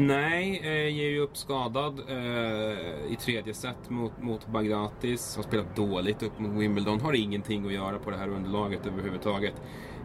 Nej, 0.00 0.60
eh, 0.64 0.96
ger 0.96 1.08
ju 1.08 1.20
upp 1.20 1.36
skadad 1.36 2.00
eh, 2.08 3.12
i 3.12 3.16
tredje 3.20 3.54
set 3.54 3.90
mot, 3.90 4.12
mot 4.22 4.46
Bagratis. 4.46 5.36
Har 5.36 5.42
spelat 5.42 5.76
dåligt 5.76 6.22
upp 6.22 6.38
mot 6.38 6.50
Wimbledon. 6.50 7.00
Har 7.00 7.12
ingenting 7.12 7.66
att 7.66 7.72
göra 7.72 7.98
på 7.98 8.10
det 8.10 8.16
här 8.16 8.28
underlaget 8.28 8.86
överhuvudtaget. 8.86 9.54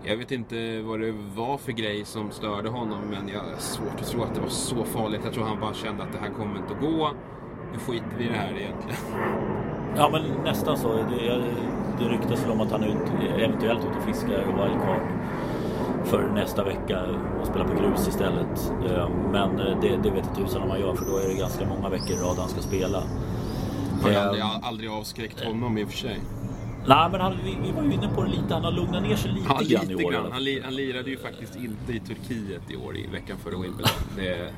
Jag 0.03 0.17
vet 0.17 0.31
inte 0.31 0.81
vad 0.81 0.99
det 0.99 1.11
var 1.35 1.57
för 1.57 1.71
grej 1.71 2.05
som 2.05 2.31
störde 2.31 2.69
honom 2.69 2.99
men 3.09 3.29
jag 3.29 3.39
har 3.39 3.57
svårt 3.57 4.01
att 4.01 4.07
tro 4.07 4.23
att 4.23 4.35
det 4.35 4.41
var 4.41 4.49
så 4.49 4.83
farligt. 4.83 5.21
Jag 5.23 5.33
tror 5.33 5.43
han 5.43 5.59
bara 5.59 5.73
kände 5.73 6.03
att 6.03 6.11
det 6.11 6.19
här 6.19 6.29
kommer 6.29 6.57
inte 6.57 6.73
att 6.73 6.81
gå. 6.81 7.11
Nu 7.73 7.79
skiter 7.79 8.17
vi 8.17 8.23
i 8.23 8.27
det 8.27 8.33
här 8.33 8.53
egentligen. 8.57 8.97
Ja 9.95 10.09
men 10.11 10.43
nästan 10.43 10.77
så. 10.77 10.93
Det, 10.93 11.43
det 11.99 12.05
ryktas 12.09 12.45
om 12.49 12.61
att 12.61 12.71
han 12.71 12.83
är 12.83 12.87
ut, 12.87 13.37
eventuellt 13.37 13.79
ute 13.79 13.97
och 13.97 14.03
fiskar 14.03 14.45
wildcard 14.45 15.22
för 16.05 16.29
nästa 16.29 16.63
vecka 16.63 17.01
och 17.41 17.47
spela 17.47 17.65
på 17.65 17.73
grus 17.73 18.07
istället. 18.07 18.71
Eh, 18.89 19.09
men 19.31 19.59
eh, 19.59 19.81
det, 19.81 19.89
det 20.03 20.09
vet 20.09 20.27
inte 20.27 20.41
tusan 20.41 20.61
om 20.61 20.67
man 20.67 20.79
gör 20.79 20.95
för 20.95 21.05
då 21.05 21.17
är 21.17 21.27
det 21.27 21.33
ganska 21.33 21.65
många 21.65 21.89
veckor 21.89 22.11
i 22.11 22.19
rad 22.19 22.37
han 22.37 22.49
ska 22.49 22.61
spela. 22.61 23.03
Har 24.01 24.09
ju 24.09 24.15
aldrig, 24.15 24.43
aldrig 24.61 24.89
avskräckt 24.89 25.43
honom 25.43 25.77
i 25.77 25.83
och 25.83 25.89
för 25.89 25.97
sig. 25.97 26.19
Nej 26.87 27.09
men 27.11 27.21
han, 27.21 27.33
vi, 27.43 27.57
vi 27.63 27.71
var 27.71 27.83
ju 27.83 27.93
inne 27.93 28.07
på 28.15 28.23
det 28.23 28.29
lite. 28.29 28.53
Han 28.53 28.63
har 28.63 28.71
lugnat 28.71 29.03
ner 29.03 29.15
sig 29.15 29.31
lite, 29.31 29.45
ja, 29.49 29.59
lite 29.59 29.73
grann 29.73 29.91
i 29.91 29.95
år. 30.05 30.11
Grann. 30.11 30.31
Han, 30.31 30.43
li, 30.43 30.61
han 30.63 30.75
lirade 30.75 31.09
ju 31.09 31.17
faktiskt 31.17 31.55
inte 31.55 31.93
i 31.93 31.99
Turkiet 31.99 32.71
i 32.71 32.75
år 32.75 32.97
i 32.97 33.07
veckan 33.07 33.37
före 33.43 33.51
Wimbledon. 33.51 33.91
Det, 34.15 34.53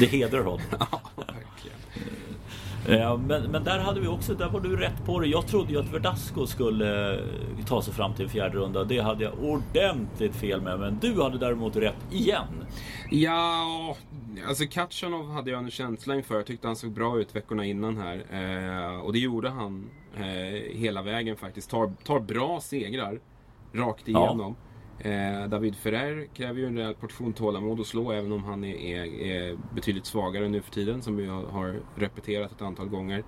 det 0.00 0.06
hedrar 0.06 0.42
honom. 0.42 0.60
ja, 0.90 1.00
verkligen. 1.16 1.78
Men, 3.26 3.42
men 3.42 3.64
där 3.64 3.78
hade 3.78 4.00
vi 4.00 4.08
också, 4.08 4.34
där 4.34 4.48
var 4.48 4.60
du 4.60 4.76
rätt 4.76 5.04
på 5.06 5.20
det. 5.20 5.26
Jag 5.26 5.46
trodde 5.46 5.72
ju 5.72 5.78
att 5.78 5.92
Verdasco 5.92 6.46
skulle 6.46 7.14
eh, 7.14 7.24
ta 7.66 7.82
sig 7.82 7.94
fram 7.94 8.14
till 8.14 8.28
fjärde 8.28 8.56
runda. 8.56 8.84
Det 8.84 8.98
hade 8.98 9.24
jag 9.24 9.32
ordentligt 9.42 10.36
fel 10.36 10.60
med. 10.60 10.80
Men 10.80 10.98
du 11.00 11.22
hade 11.22 11.38
däremot 11.38 11.76
rätt 11.76 12.12
igen. 12.12 12.64
Ja, 13.10 13.96
alltså 14.48 14.64
Katjanov 14.70 15.30
hade 15.32 15.50
jag 15.50 15.58
en 15.64 15.70
känsla 15.70 16.14
inför. 16.14 16.34
Jag 16.34 16.46
tyckte 16.46 16.66
han 16.66 16.76
såg 16.76 16.92
bra 16.92 17.20
ut 17.20 17.36
veckorna 17.36 17.64
innan 17.64 17.96
här. 17.96 18.16
Eh, 18.30 19.00
och 19.00 19.12
det 19.12 19.18
gjorde 19.18 19.48
han 19.48 19.90
eh, 20.16 20.24
hela 20.78 21.02
vägen 21.02 21.36
faktiskt. 21.36 21.70
Tar, 21.70 21.92
tar 22.04 22.20
bra 22.20 22.60
segrar 22.60 23.20
rakt 23.72 24.08
igenom. 24.08 24.56
Ja. 24.60 24.67
Eh, 25.00 25.48
David 25.48 25.76
Ferrer 25.76 26.26
kräver 26.34 26.60
ju 26.60 26.66
en 26.66 26.76
rejäl 26.76 26.94
portion 26.94 27.32
tålamod 27.32 27.80
att 27.80 27.86
slå 27.86 28.12
även 28.12 28.32
om 28.32 28.44
han 28.44 28.64
är, 28.64 28.76
är, 28.76 29.04
är, 29.22 29.56
betydligt 29.74 30.06
svagare 30.06 30.48
nu 30.48 30.62
för 30.62 30.70
tiden 30.70 31.02
som 31.02 31.16
vi 31.16 31.26
har 31.26 31.80
repeterat 31.96 32.52
ett 32.52 32.62
antal 32.62 32.88
gånger. 32.88 33.24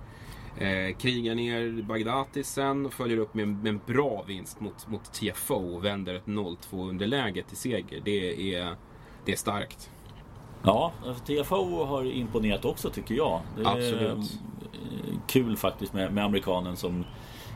Eh, 0.57 0.95
krigar 0.97 1.35
ner 1.35 1.81
Bagdati 1.81 2.43
sen 2.43 2.85
och 2.85 2.93
följer 2.93 3.17
upp 3.17 3.33
med, 3.33 3.47
med 3.47 3.67
en 3.67 3.81
bra 3.85 4.23
vinst 4.27 4.59
mot, 4.59 4.87
mot 4.87 5.13
TFO 5.13 5.75
och 5.75 5.85
vänder 5.85 6.13
ett 6.13 6.25
0-2 6.25 6.89
underläge 6.89 7.43
till 7.43 7.57
seger. 7.57 8.01
Det 8.05 8.53
är, 8.55 8.75
det 9.25 9.31
är 9.31 9.35
starkt. 9.35 9.89
Ja, 10.63 10.93
TFO 11.25 11.83
har 11.83 12.03
imponerat 12.03 12.65
också 12.65 12.89
tycker 12.89 13.15
jag. 13.15 13.41
Det 13.55 13.61
är 13.61 13.67
Absolut. 13.67 14.39
kul 15.27 15.57
faktiskt 15.57 15.93
med, 15.93 16.13
med 16.13 16.25
amerikanen 16.25 16.75
som 16.77 17.05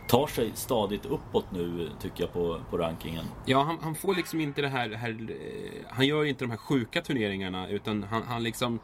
tar 0.07 0.27
sig 0.27 0.51
stadigt 0.53 1.05
uppåt 1.05 1.51
nu 1.51 1.89
tycker 1.99 2.23
jag 2.23 2.33
på, 2.33 2.61
på 2.69 2.77
rankingen. 2.77 3.25
Ja, 3.45 3.61
han, 3.61 3.77
han 3.81 3.95
får 3.95 4.15
liksom 4.15 4.41
inte 4.41 4.61
det 4.61 4.67
här, 4.67 4.89
här, 4.89 5.27
eh, 5.29 5.85
Han 5.89 6.07
gör 6.07 6.25
inte 6.25 6.43
de 6.43 6.51
här 6.51 6.57
sjuka 6.57 7.01
turneringarna 7.01 7.69
utan 7.69 8.03
han, 8.03 8.23
han 8.23 8.43
liksom 8.43 8.79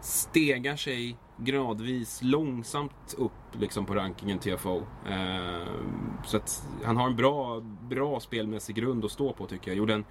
stegar 0.00 0.76
sig 0.76 1.16
gradvis 1.36 2.22
långsamt 2.22 3.14
upp 3.18 3.60
liksom 3.60 3.86
på 3.86 3.94
rankingen 3.94 4.38
TFO. 4.38 4.76
Eh, 5.08 5.66
så 6.24 6.36
att 6.36 6.62
han 6.84 6.96
har 6.96 7.06
en 7.06 7.16
bra, 7.16 7.60
bra 7.88 8.20
spelmässig 8.20 8.76
grund 8.76 9.04
att 9.04 9.12
stå 9.12 9.32
på 9.32 9.46
tycker 9.46 9.70
jag. 9.70 9.78
Gjorde 9.78 9.94
en 9.94 10.04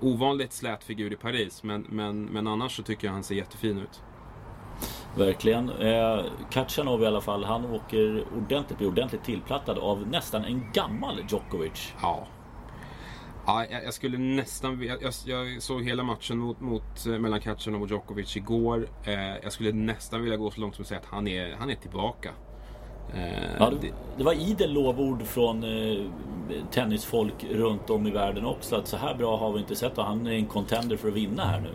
ovanligt 0.00 0.52
slät 0.52 0.84
figur 0.84 1.12
i 1.12 1.16
Paris 1.16 1.62
men, 1.62 1.86
men, 1.88 2.24
men 2.24 2.46
annars 2.46 2.76
så 2.76 2.82
tycker 2.82 3.06
jag 3.06 3.12
han 3.14 3.24
ser 3.24 3.34
jättefin 3.34 3.78
ut. 3.78 4.02
Verkligen. 5.18 5.70
Eh, 5.70 6.24
Kachanov 6.50 7.02
i 7.02 7.06
alla 7.06 7.20
fall, 7.20 7.44
han 7.44 7.64
åker 7.66 8.24
ordentligt, 8.36 8.78
blir 8.78 8.88
ordentligt 8.88 9.24
tillplattad 9.24 9.78
av 9.78 10.08
nästan 10.08 10.44
en 10.44 10.72
gammal 10.72 11.20
Djokovic. 11.28 11.94
Ja. 12.02 12.26
Ja, 13.46 13.66
jag, 13.84 13.94
skulle 13.94 14.18
nästan... 14.18 14.82
Jag, 14.82 15.12
jag, 15.26 15.62
såg 15.62 15.82
hela 15.82 16.02
matchen 16.02 16.38
mot, 16.38 16.60
mot, 16.60 17.06
eh, 17.06 17.18
mellan 17.18 17.40
Kachanov 17.40 17.82
och 17.82 17.88
Djokovic 17.88 18.36
igår. 18.36 18.88
Eh, 19.04 19.36
jag 19.42 19.52
skulle 19.52 19.72
nästan 19.72 20.22
vilja 20.22 20.36
gå 20.36 20.50
så 20.50 20.60
långt 20.60 20.74
som 20.74 20.82
att 20.82 20.88
säga 20.88 21.00
att 21.00 21.06
han 21.06 21.28
är, 21.28 21.56
han 21.58 21.70
är 21.70 21.74
tillbaka. 21.74 22.30
Ja, 23.58 23.72
det, 24.16 24.24
var 24.24 24.32
idel 24.32 24.72
lovord 24.72 25.22
från 25.22 25.64
eh, 25.64 26.04
tennisfolk 26.70 27.44
runt 27.50 27.90
om 27.90 28.06
i 28.06 28.10
världen 28.10 28.44
också. 28.44 28.76
Att 28.76 28.88
så 28.88 28.96
här 28.96 29.14
bra 29.14 29.36
har 29.36 29.52
vi 29.52 29.60
inte 29.60 29.76
sett 29.76 29.98
och 29.98 30.04
han 30.04 30.26
är 30.26 30.32
en 30.32 30.46
contender 30.46 30.96
för 30.96 31.08
att 31.08 31.14
vinna 31.14 31.44
här 31.44 31.60
nu. 31.60 31.70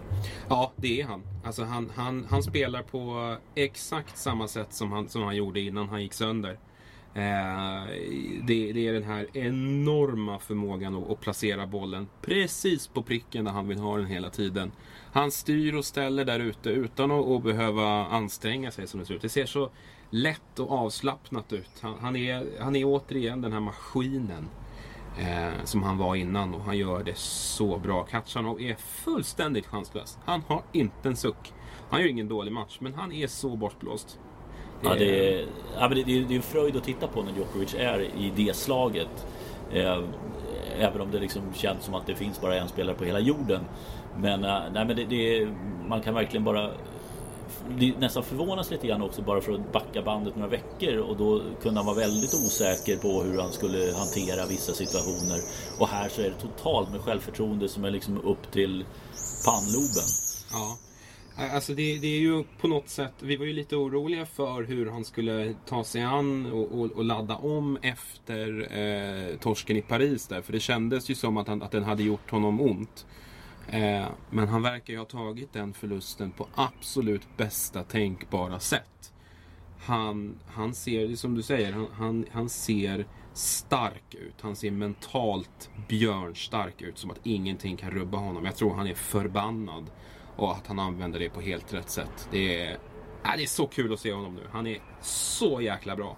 Ja, 0.50 0.72
det 0.76 1.02
är 1.02 1.06
han. 1.06 1.22
Alltså 1.46 1.64
han, 1.64 1.92
han, 1.96 2.28
han 2.30 2.44
spelar 2.44 2.82
på 2.82 3.36
exakt 3.56 4.18
samma 4.18 4.48
sätt 4.48 4.74
som 4.74 4.92
han, 4.92 5.10
som 5.10 5.24
han 5.24 5.36
gjorde 5.36 5.60
innan 5.60 5.90
han 5.90 6.02
gick 6.02 6.14
sönder. 6.14 6.58
Eh, 7.16 7.86
det, 8.44 8.72
det, 8.74 8.88
är 8.88 8.94
den 8.94 9.04
här 9.04 9.28
enorma 9.34 10.40
förmågan 10.40 10.96
att, 10.96 11.10
att, 11.10 11.22
placera 11.22 11.68
bollen 11.68 12.08
precis 12.22 12.88
på 12.88 13.04
pricken 13.04 13.46
där 13.46 13.52
han 13.52 13.68
vill 13.68 13.80
ha 13.80 13.98
den 13.98 14.06
hela 14.06 14.30
tiden. 14.30 14.72
Han 15.12 15.32
styr 15.32 15.76
och 15.76 15.86
ställer 15.86 16.26
där 16.26 16.40
ute 16.40 16.70
utan 16.70 17.12
att, 17.12 17.28
att 17.28 17.44
behöva 17.44 18.06
anstränga 18.06 18.72
sig 18.72 18.88
som 18.88 19.00
det 19.00 19.06
ser 19.06 19.14
ut. 19.14 19.22
Det 19.22 19.30
ser 19.30 19.46
så 19.46 19.70
lätt 20.14 20.60
och 20.60 20.72
avslappnat 20.72 21.54
ut. 21.54 21.70
Han, 21.82 21.96
han, 22.02 22.16
är, 22.16 22.48
han 22.60 22.76
är 22.76 22.86
återigen 22.86 23.42
den 23.42 23.54
här 23.54 23.60
maskinen 23.60 24.50
eh, 25.20 25.64
som 25.64 25.84
han 25.84 25.98
var 25.98 26.16
innan 26.16 26.54
och 26.54 26.62
han 26.62 26.78
gör 26.78 27.04
det 27.04 27.18
så 27.18 27.78
bra. 27.78 28.04
Katjanov 28.04 28.62
är 28.62 28.76
fullständigt 28.76 29.66
chanslös. 29.66 30.18
Han 30.26 30.42
har 30.48 30.62
inte 30.72 31.10
en 31.10 31.16
suck. 31.16 31.54
Han 31.90 32.02
gör 32.02 32.08
ingen 32.08 32.28
dålig 32.28 32.52
match, 32.52 32.78
men 32.80 32.94
han 32.94 33.12
är 33.12 33.28
så 33.28 33.56
bortblåst. 33.56 34.20
Ja, 34.82 34.96
det 34.96 35.34
är, 35.34 35.48
ja, 35.80 35.90
men 35.90 35.92
det, 35.92 36.02
är, 36.02 36.26
det 36.26 36.34
är 36.34 36.36
en 36.36 36.42
fröjd 36.42 36.76
att 36.76 36.84
titta 36.84 37.08
på 37.08 37.22
när 37.22 37.34
Djokovic 37.36 37.76
är 37.76 38.00
i 38.00 38.32
det 38.36 38.56
slaget. 38.56 39.28
Eh, 39.72 40.04
även 40.78 41.02
om 41.02 41.12
det 41.12 41.20
liksom 41.20 41.54
känns 41.54 41.84
som 41.84 41.94
att 41.94 42.08
det 42.08 42.16
finns 42.16 42.42
bara 42.42 42.56
en 42.56 42.68
spelare 42.68 42.96
på 42.96 43.04
hela 43.04 43.20
jorden. 43.20 43.66
Men, 44.18 44.44
eh, 44.44 44.60
nej, 44.74 44.86
men 44.86 44.96
det, 44.96 45.06
det, 45.06 45.48
man 45.88 46.02
kan 46.02 46.14
verkligen 46.14 46.44
bara 46.44 46.72
nästan 48.00 48.24
förvånas 48.24 48.72
lite 48.72 48.88
grann 48.88 49.02
också 49.02 49.22
bara 49.22 49.42
för 49.42 49.54
att 49.54 49.72
backa 49.72 50.02
bandet 50.02 50.36
några 50.36 50.50
veckor 50.50 50.98
och 50.98 51.18
då 51.18 51.42
kunde 51.62 51.80
han 51.80 51.86
vara 51.86 51.96
väldigt 51.98 52.34
osäker 52.34 52.98
på 52.98 53.24
hur 53.24 53.38
han 53.42 53.52
skulle 53.52 53.94
hantera 53.94 54.46
vissa 54.46 54.74
situationer. 54.74 55.40
Och 55.80 55.88
här 55.88 56.10
så 56.10 56.22
är 56.22 56.26
det 56.26 56.42
totalt 56.42 56.92
med 56.92 57.02
självförtroende 57.02 57.70
som 57.70 57.86
är 57.86 57.92
liksom 57.92 58.18
upp 58.18 58.52
till 58.52 58.86
pannloben. 59.46 60.08
Ja. 60.52 60.78
Alltså 61.38 61.74
det, 61.74 62.00
det, 62.00 62.08
är 62.08 62.20
ju 62.20 62.44
på 62.62 62.68
något 62.68 62.90
sätt, 62.90 63.14
vi 63.20 63.36
var 63.36 63.46
ju 63.46 63.54
lite 63.54 63.76
oroliga 63.76 64.26
för 64.26 64.64
hur 64.64 64.90
han 64.90 65.06
skulle 65.06 65.56
ta 65.66 65.84
sig 65.84 66.02
an 66.02 66.52
och, 66.52 66.80
och, 66.80 66.92
och 66.92 67.04
ladda 67.04 67.36
om 67.36 67.78
efter 67.82 68.78
eh, 68.78 69.38
torsken 69.38 69.78
i 69.78 69.82
Paris 69.82 70.28
där. 70.28 70.42
För 70.42 70.54
det 70.54 70.60
kändes 70.60 71.10
ju 71.10 71.16
som 71.16 71.38
att, 71.38 71.48
han, 71.48 71.62
att 71.62 71.72
den 71.72 71.84
hade 71.84 72.04
gjort 72.04 72.32
honom 72.32 72.62
ont. 72.62 73.06
Eh, 73.68 74.08
men 74.30 74.48
han 74.48 74.62
verkar 74.62 74.94
ju 74.94 75.00
ha 75.00 75.06
tagit 75.06 75.54
den 75.54 75.74
förlusten 75.74 76.32
på 76.32 76.48
absolut 76.56 77.38
bästa 77.38 77.84
tänkbara 77.84 78.60
sätt. 78.60 79.14
Han, 79.86 80.40
han 80.48 80.74
ser, 80.74 81.16
som 81.16 81.36
du 81.36 81.42
säger, 81.42 81.72
han, 81.72 81.88
han, 81.94 82.26
han 82.32 82.50
ser 82.50 83.06
stark 83.34 84.16
ut. 84.16 84.42
Han 84.42 84.56
ser 84.56 84.72
mentalt 84.72 85.70
björnstark 85.88 86.82
ut. 86.82 86.98
Som 86.98 87.12
att 87.12 87.20
ingenting 87.24 87.78
kan 87.78 87.92
rubba 87.92 88.18
honom. 88.18 88.46
Jag 88.46 88.56
tror 88.56 88.74
han 88.74 88.88
är 88.88 88.94
förbannad. 88.94 89.92
Och 90.36 90.52
att 90.52 90.68
han 90.68 90.80
använder 90.80 91.20
det 91.20 91.30
på 91.30 91.42
helt 91.42 91.74
rätt 91.74 91.90
sätt. 91.90 92.28
Det 92.32 92.62
är, 92.62 92.72
äh, 92.72 93.32
det 93.38 93.44
är 93.44 93.48
så 93.48 93.68
kul 93.68 93.94
att 93.94 94.00
se 94.00 94.14
honom 94.14 94.36
nu. 94.36 94.42
Han 94.52 94.68
är 94.68 94.82
så 95.02 95.62
jäkla 95.62 95.96
bra. 95.96 96.18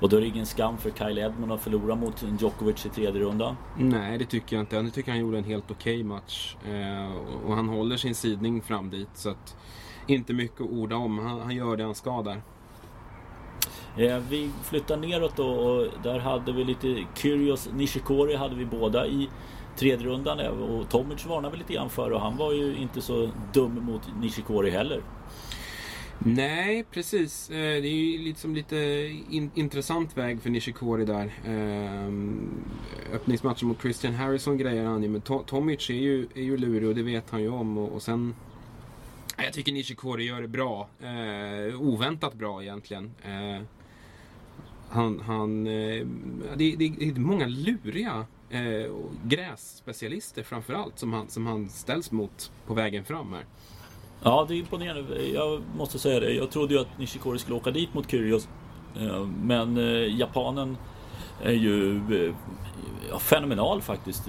Och 0.00 0.08
då 0.08 0.16
är 0.16 0.20
det 0.20 0.26
ingen 0.26 0.46
skam 0.46 0.78
för 0.78 0.90
Kyle 0.90 1.18
Edmund 1.18 1.52
att 1.52 1.60
förlora 1.60 1.94
mot 1.94 2.24
Djokovic 2.40 2.86
i 2.86 2.88
tredje 2.88 3.20
rundan? 3.20 3.56
Nej, 3.78 4.18
det 4.18 4.24
tycker 4.24 4.56
jag 4.56 4.62
inte. 4.62 4.76
Jag 4.76 4.94
tycker 4.94 5.10
han 5.10 5.20
gjorde 5.20 5.38
en 5.38 5.44
helt 5.44 5.70
okej 5.70 5.94
okay 5.94 6.04
match. 6.04 6.56
Eh, 6.64 7.16
och 7.46 7.56
han 7.56 7.68
håller 7.68 7.96
sin 7.96 8.14
sidning 8.14 8.62
fram 8.62 8.90
dit. 8.90 9.08
Så 9.14 9.30
att, 9.30 9.56
inte 10.06 10.32
mycket 10.32 10.60
att 10.60 10.70
orda 10.70 10.96
om. 10.96 11.18
Han, 11.18 11.40
han 11.40 11.56
gör 11.56 11.76
det 11.76 11.84
han 11.84 11.94
ska 11.94 12.22
där. 12.22 12.42
Eh, 13.96 14.18
vi 14.28 14.50
flyttar 14.62 14.96
neråt 14.96 15.36
då 15.36 15.46
och 15.46 15.88
där 16.02 16.18
hade 16.18 16.52
vi 16.52 16.64
lite 16.64 17.04
Kyrgios 17.14 17.68
Nishikori 17.74 18.36
hade 18.36 18.54
vi 18.54 18.66
båda 18.66 19.06
i 19.06 19.28
tredje 19.76 20.06
rundan 20.06 20.40
och 20.40 20.88
Tomic 20.88 21.26
varnade 21.26 21.50
väl 21.50 21.58
lite 21.58 21.72
grann 21.72 21.90
för 21.90 22.10
och 22.10 22.20
han 22.20 22.36
var 22.36 22.52
ju 22.52 22.76
inte 22.76 23.00
så 23.00 23.30
dum 23.52 23.84
mot 23.84 24.02
Nishikori 24.20 24.70
heller. 24.70 25.02
Nej, 26.18 26.84
precis. 26.90 27.50
Eh, 27.50 27.56
det 27.56 27.88
är 27.88 27.94
ju 27.94 28.18
liksom 28.18 28.54
lite 28.54 28.76
in 29.30 29.50
intressant 29.54 30.16
väg 30.16 30.42
för 30.42 30.50
Nishikori 30.50 31.04
där. 31.04 31.32
Ehm, 31.46 32.64
öppningsmatchen 33.12 33.68
mot 33.68 33.82
Christian 33.82 34.14
Harrison 34.14 34.58
grejer 34.58 34.84
han 34.84 35.02
ju, 35.02 35.08
men 35.08 35.20
Tomic 35.20 35.90
är 35.90 35.94
ju, 35.94 36.26
är 36.34 36.42
ju 36.42 36.56
lurig 36.56 36.88
och 36.88 36.94
det 36.94 37.02
vet 37.02 37.30
han 37.30 37.42
ju 37.42 37.48
om. 37.48 37.78
Och, 37.78 37.92
och 37.92 38.02
sen... 38.02 38.34
Jag 39.36 39.52
tycker 39.52 39.72
Nishikori 39.72 40.24
gör 40.24 40.42
det 40.42 40.48
bra. 40.48 40.88
Eh, 41.00 41.80
oväntat 41.80 42.34
bra 42.34 42.62
egentligen. 42.62 43.14
Eh, 43.22 43.62
han, 44.88 45.20
han, 45.20 45.66
eh, 45.66 46.06
det, 46.56 46.76
det, 46.76 46.88
det 46.98 47.08
är 47.08 47.20
många 47.20 47.46
luriga 47.46 48.26
eh, 48.50 48.92
grässpecialister 49.24 50.42
framförallt 50.42 50.98
som 50.98 51.12
han, 51.12 51.28
som 51.28 51.46
han 51.46 51.68
ställs 51.68 52.10
mot 52.10 52.50
på 52.66 52.74
vägen 52.74 53.04
fram 53.04 53.32
här. 53.32 53.44
Ja, 54.22 54.44
det 54.48 54.54
är 54.54 54.58
imponerande. 54.58 55.26
Jag 55.28 55.62
måste 55.76 55.98
säga 55.98 56.20
det. 56.20 56.32
Jag 56.32 56.50
trodde 56.50 56.74
ju 56.74 56.80
att 56.80 56.98
Nishikori 56.98 57.38
skulle 57.38 57.56
åka 57.56 57.70
dit 57.70 57.94
mot 57.94 58.10
Kyrgios. 58.10 58.48
Eh, 59.00 59.26
men 59.26 59.76
eh, 59.76 60.18
japanen 60.18 60.76
är 61.42 61.52
ju 61.52 61.96
eh, 61.96 62.34
ja, 63.10 63.18
fenomenal 63.18 63.82
faktiskt. 63.82 64.24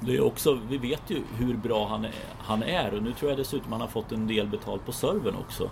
Det 0.00 0.16
är 0.16 0.20
också, 0.20 0.58
vi 0.68 0.78
vet 0.78 1.02
ju 1.08 1.22
hur 1.38 1.56
bra 1.56 1.88
han 1.88 2.04
är, 2.04 2.12
han 2.38 2.62
är 2.62 2.94
och 2.94 3.02
nu 3.02 3.12
tror 3.12 3.30
jag 3.30 3.38
dessutom 3.38 3.72
han 3.72 3.80
har 3.80 3.88
fått 3.88 4.12
en 4.12 4.26
del 4.26 4.46
betalt 4.46 4.86
på 4.86 4.92
serven 4.92 5.34
också. 5.36 5.70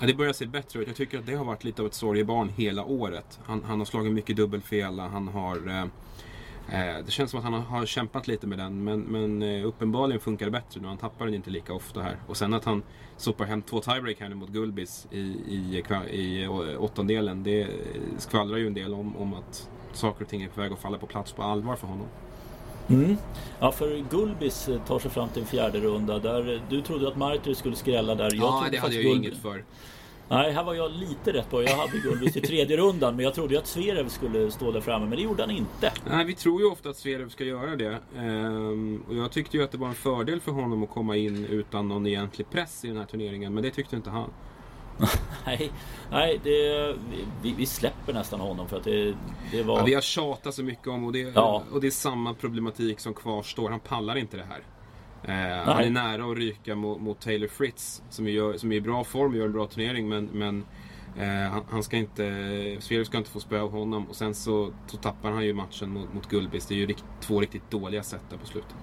Ja, 0.00 0.06
det 0.06 0.14
börjar 0.14 0.32
se 0.32 0.46
bättre 0.46 0.80
ut. 0.80 0.86
Jag 0.86 0.96
tycker 0.96 1.18
att 1.18 1.26
det 1.26 1.34
har 1.34 1.44
varit 1.44 1.64
lite 1.64 1.82
av 1.82 1.86
ett 1.86 1.94
sorgebarn 1.94 2.48
hela 2.48 2.84
året. 2.84 3.40
Han, 3.44 3.64
han 3.66 3.78
har 3.78 3.84
slagit 3.86 4.12
mycket 4.12 4.36
dubbelfel. 4.36 4.98
Han 4.98 5.28
har... 5.28 5.68
Eh, 5.68 5.84
det 6.78 7.10
känns 7.10 7.30
som 7.30 7.38
att 7.38 7.44
han 7.44 7.54
har, 7.54 7.86
kämpat 7.86 8.28
lite 8.28 8.46
med 8.46 8.58
den 8.58 8.84
men, 8.84 9.00
men 9.00 9.42
eh, 9.42 9.66
uppenbarligen 9.66 10.20
funkar 10.20 10.46
det 10.46 10.52
bättre 10.52 10.80
nu. 10.80 10.88
Han 10.88 10.96
tappar 10.96 11.24
den 11.24 11.34
inte 11.34 11.50
lika 11.50 11.74
ofta 11.74 12.02
här. 12.02 12.16
Och 12.26 12.36
sen 12.36 12.54
att 12.54 12.64
han 12.64 12.82
sopar 13.16 13.44
hem 13.44 13.62
två 13.62 13.80
tiebreak 13.80 14.20
här 14.20 14.28
nu 14.28 14.34
mot 14.34 14.48
Gulbis 14.48 15.06
i, 15.10 15.20
i, 15.20 15.82
i, 16.10 16.46
åttondelen. 16.78 17.42
Det 17.42 17.68
skvallrar 18.18 18.56
ju 18.56 18.66
en 18.66 18.74
del 18.74 18.94
om, 18.94 19.16
om 19.16 19.34
att 19.34 19.68
saker 19.92 20.24
och 20.24 20.30
ting 20.30 20.42
är 20.42 20.48
på 20.48 20.60
väg 20.60 20.72
att 20.72 20.78
falla 20.78 20.98
på 20.98 21.06
plats 21.06 21.32
på 21.32 21.42
allvar 21.42 21.76
för 21.76 21.86
honom. 21.86 22.06
Mm. 22.88 23.16
Ja, 23.60 23.72
för 23.72 24.04
Gulbis 24.10 24.68
tar 24.86 24.98
sig 24.98 25.10
fram 25.10 25.28
till 25.28 25.42
en 25.42 25.48
fjärde 25.48 25.80
runda. 25.80 26.18
Där, 26.18 26.62
du 26.68 26.82
trodde 26.82 27.08
att 27.08 27.16
Martyr 27.16 27.54
skulle 27.54 27.76
skrälla 27.76 28.14
där. 28.14 28.24
Jag 28.24 28.34
ja, 28.34 28.64
det 28.70 28.78
hade 28.78 28.94
jag 28.94 29.04
ju 29.04 29.14
inget 29.14 29.36
för. 29.36 29.64
Nej, 30.32 30.52
här 30.52 30.64
var 30.64 30.74
jag 30.74 30.92
lite 30.92 31.32
rätt 31.32 31.50
på. 31.50 31.62
Jag 31.62 31.76
hade 31.76 31.98
Gulbis 31.98 32.36
i 32.36 32.40
tredje 32.40 32.76
rundan, 32.76 33.16
men 33.16 33.24
jag 33.24 33.34
trodde 33.34 33.54
ju 33.54 33.60
att 33.60 33.66
Zverev 33.66 34.08
skulle 34.08 34.50
stå 34.50 34.72
där 34.72 34.80
framme, 34.80 35.06
men 35.06 35.16
det 35.16 35.22
gjorde 35.22 35.42
han 35.42 35.50
inte. 35.50 35.92
Nej, 36.10 36.24
vi 36.24 36.34
tror 36.34 36.60
ju 36.60 36.66
ofta 36.66 36.90
att 36.90 36.96
Zverev 36.96 37.28
ska 37.28 37.44
göra 37.44 37.76
det. 37.76 37.98
Ehm, 38.16 39.02
och 39.08 39.14
jag 39.14 39.32
tyckte 39.32 39.56
ju 39.56 39.64
att 39.64 39.72
det 39.72 39.78
var 39.78 39.88
en 39.88 39.94
fördel 39.94 40.40
för 40.40 40.52
honom 40.52 40.82
att 40.82 40.90
komma 40.90 41.16
in 41.16 41.44
utan 41.44 41.88
någon 41.88 42.06
egentlig 42.06 42.50
press 42.50 42.84
i 42.84 42.88
den 42.88 42.96
här 42.96 43.04
turneringen, 43.04 43.54
men 43.54 43.62
det 43.62 43.70
tyckte 43.70 43.96
inte 43.96 44.10
han. 44.10 44.30
nej, 45.46 45.70
nej 46.10 46.40
det, 46.44 46.94
vi, 47.42 47.54
vi, 47.56 47.66
släpper 47.66 48.12
nästan 48.12 48.40
honom 48.40 48.68
för 48.68 48.76
att 48.76 48.84
det, 48.84 49.14
det 49.50 49.62
var... 49.62 49.78
Ja, 49.78 49.84
vi 49.84 49.94
har 49.94 50.00
tjatat 50.00 50.54
så 50.54 50.62
mycket 50.62 50.86
om 50.86 51.04
och 51.04 51.12
det, 51.12 51.18
ja. 51.18 51.62
och 51.72 51.80
det 51.80 51.86
är 51.86 51.90
samma 51.90 52.34
problematik 52.34 53.00
som 53.00 53.14
kvarstår. 53.14 53.70
Han 53.70 53.80
pallar 53.80 54.16
inte 54.16 54.36
det 54.36 54.46
här. 54.48 54.60
Eh, 55.24 55.34
han 55.64 55.84
är 55.84 55.90
nära 55.90 56.30
att 56.30 56.36
ryka 56.36 56.74
mot, 56.74 57.00
mot 57.00 57.20
Taylor 57.20 57.48
Fritz 57.48 58.02
som, 58.10 58.28
gör, 58.28 58.56
som 58.56 58.72
är 58.72 58.76
i 58.76 58.80
bra 58.80 59.04
form 59.04 59.30
och 59.30 59.38
gör 59.38 59.46
en 59.46 59.52
bra 59.52 59.66
turnering 59.66 60.08
men, 60.08 60.28
men 60.32 60.64
eh, 61.18 61.50
han, 61.50 61.62
han, 61.70 61.82
ska 61.82 61.96
inte, 61.96 62.22
Sverige 62.80 63.04
ska 63.04 63.18
inte 63.18 63.30
få 63.30 63.40
spö 63.40 63.60
av 63.60 63.70
honom 63.70 64.06
och 64.06 64.16
sen 64.16 64.34
så, 64.34 64.72
så 64.86 64.96
tappar 64.96 65.30
han 65.30 65.44
ju 65.44 65.54
matchen 65.54 65.90
mot, 65.90 66.14
mot 66.14 66.28
Gulbis. 66.28 66.66
Det 66.66 66.74
är 66.74 66.76
ju 66.76 66.86
rikt, 66.86 67.04
två 67.20 67.40
riktigt 67.40 67.70
dåliga 67.70 68.02
set 68.02 68.30
där 68.30 68.36
på 68.36 68.46
slutet. 68.46 68.74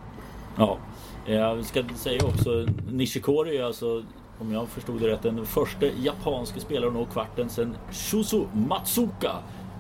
Ja, 0.58 0.78
jag 1.26 1.66
ska 1.66 1.84
säga 1.96 2.26
också 2.26 2.68
Nishikori 2.92 3.58
är 3.58 3.64
alltså 3.64 4.04
om 4.40 4.52
jag 4.52 4.68
förstod 4.68 5.02
det 5.02 5.08
rätt, 5.08 5.22
den 5.22 5.46
första 5.46 5.86
japanska 5.86 6.60
spelaren 6.60 6.88
att 6.88 7.00
nå 7.00 7.06
kvarten 7.06 7.50
sedan 7.50 7.78
Shuzo 7.92 8.48
Matsuka 8.54 9.32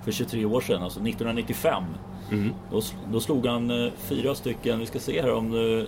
för 0.04 0.12
23 0.12 0.45
år 0.45 0.62
sedan, 0.62 0.84
alltså 0.84 1.00
1995. 1.00 1.84
Mm. 2.32 2.54
Då, 2.72 2.82
då, 3.12 3.19
slog 3.19 3.45
han 3.45 3.86
eh, 3.86 3.91
fyra 3.98 4.36
stycken, 4.36 4.80
vi 4.80 4.86
ska 4.86 5.00
se 5.00 5.22
här 5.22 5.34
om 5.34 5.52
du 5.52 5.88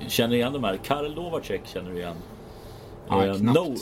eh, 0.00 0.08
känner 0.08 0.34
igen 0.36 0.52
de 0.52 0.64
här. 0.64 0.76
Karl 0.84 1.14
Lovacek 1.14 1.66
känner 1.66 1.90
du 1.90 1.96
igen? 1.96 2.16
Ja, 3.08 3.26
eh, 3.26 3.34
knappt. 3.34 3.58
No, 3.58 3.76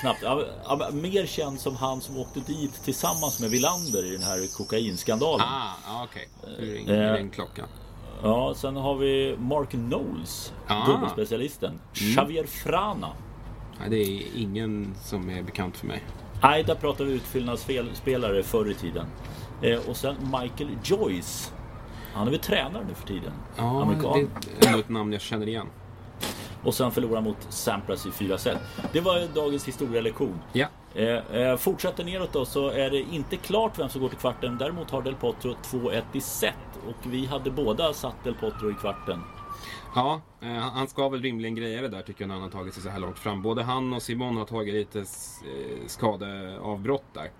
knappt. 0.00 0.22
Ja, 0.22 0.90
mer 0.92 1.26
känd 1.26 1.60
som 1.60 1.76
han 1.76 2.00
som 2.00 2.18
åkte 2.18 2.40
dit 2.40 2.84
tillsammans 2.84 3.40
med 3.40 3.50
Villander 3.50 4.04
i 4.04 4.10
den 4.10 4.22
här 4.22 4.56
kokainskandalen. 4.56 5.46
Ah, 5.48 6.04
okej. 6.04 6.28
Okay. 6.42 6.66
Nu 6.66 6.74
ringer 6.74 7.14
en 7.14 7.30
klocka. 7.30 7.64
Ja, 8.22 8.54
sen 8.56 8.76
har 8.76 8.94
vi 8.94 9.36
Mark 9.38 9.70
Knowles, 9.70 10.52
ah. 10.66 10.86
dubbelspecialisten. 10.86 11.70
Mm. 11.70 12.12
Xavier 12.12 12.46
Frana. 12.46 13.08
Nej, 13.80 13.90
det 13.90 13.96
är 13.96 14.22
ingen 14.36 14.94
som 15.02 15.30
är 15.30 15.42
bekant 15.42 15.76
för 15.76 15.86
mig. 15.86 16.02
Nej, 16.42 16.64
där 16.64 16.74
pratar 16.74 17.04
vi 17.04 17.12
utfyllnadsspelare 17.12 18.42
förr 18.42 18.70
i 18.70 18.74
tiden. 18.74 19.06
Eh, 19.62 19.88
och 19.88 19.96
sen 19.96 20.16
Michael 20.20 20.70
Joyce. 20.84 21.50
Han 22.14 22.26
är 22.26 22.30
väl 22.30 22.40
tränare 22.40 22.84
nu 22.88 22.94
för 22.94 23.06
tiden? 23.06 23.32
Ja, 23.56 23.82
Amerikan. 23.82 24.30
det 24.60 24.66
är 24.66 24.78
ett 24.78 24.88
namn 24.88 25.12
jag 25.12 25.22
känner 25.22 25.48
igen. 25.48 25.66
Och 26.64 26.74
sen 26.74 26.90
förlorar 26.90 27.20
mot 27.20 27.36
Sampras 27.48 28.06
i 28.06 28.10
fyra 28.10 28.38
set. 28.38 28.58
Det 28.92 29.00
var 29.00 29.34
dagens 29.34 29.68
historielektion. 29.68 30.38
Ja. 30.52 30.66
Eh, 30.94 31.36
eh, 31.36 31.56
fortsätter 31.56 32.04
neråt 32.04 32.32
då 32.32 32.44
så 32.44 32.68
är 32.70 32.90
det 32.90 33.00
inte 33.00 33.36
klart 33.36 33.78
vem 33.78 33.88
som 33.88 34.00
går 34.00 34.08
till 34.08 34.18
kvarten. 34.18 34.58
Däremot 34.58 34.90
har 34.90 35.02
Del 35.02 35.14
Potro 35.14 35.54
2-1 35.62 36.02
i 36.12 36.20
set. 36.20 36.54
Och 36.88 37.12
vi 37.12 37.26
hade 37.26 37.50
båda 37.50 37.92
satt 37.92 38.24
Del 38.24 38.34
Potro 38.34 38.70
i 38.70 38.74
kvarten. 38.74 39.20
Ja, 39.94 40.20
eh, 40.40 40.48
han 40.48 40.88
ska 40.88 41.08
väl 41.08 41.22
rimligen 41.22 41.54
greja 41.54 41.82
det 41.82 41.88
där 41.88 42.02
tycker 42.02 42.22
jag 42.22 42.28
när 42.28 42.34
han 42.34 42.42
har 42.42 42.50
tagit 42.50 42.74
sig 42.74 42.82
så 42.82 42.88
här 42.88 42.98
långt 42.98 43.18
fram. 43.18 43.42
Både 43.42 43.62
han 43.62 43.92
och 43.92 44.02
Simon 44.02 44.36
har 44.36 44.44
tagit 44.44 44.74
lite 44.74 44.98
eh, 44.98 45.86
skadeavbrott 45.86 47.04
där. 47.12 47.30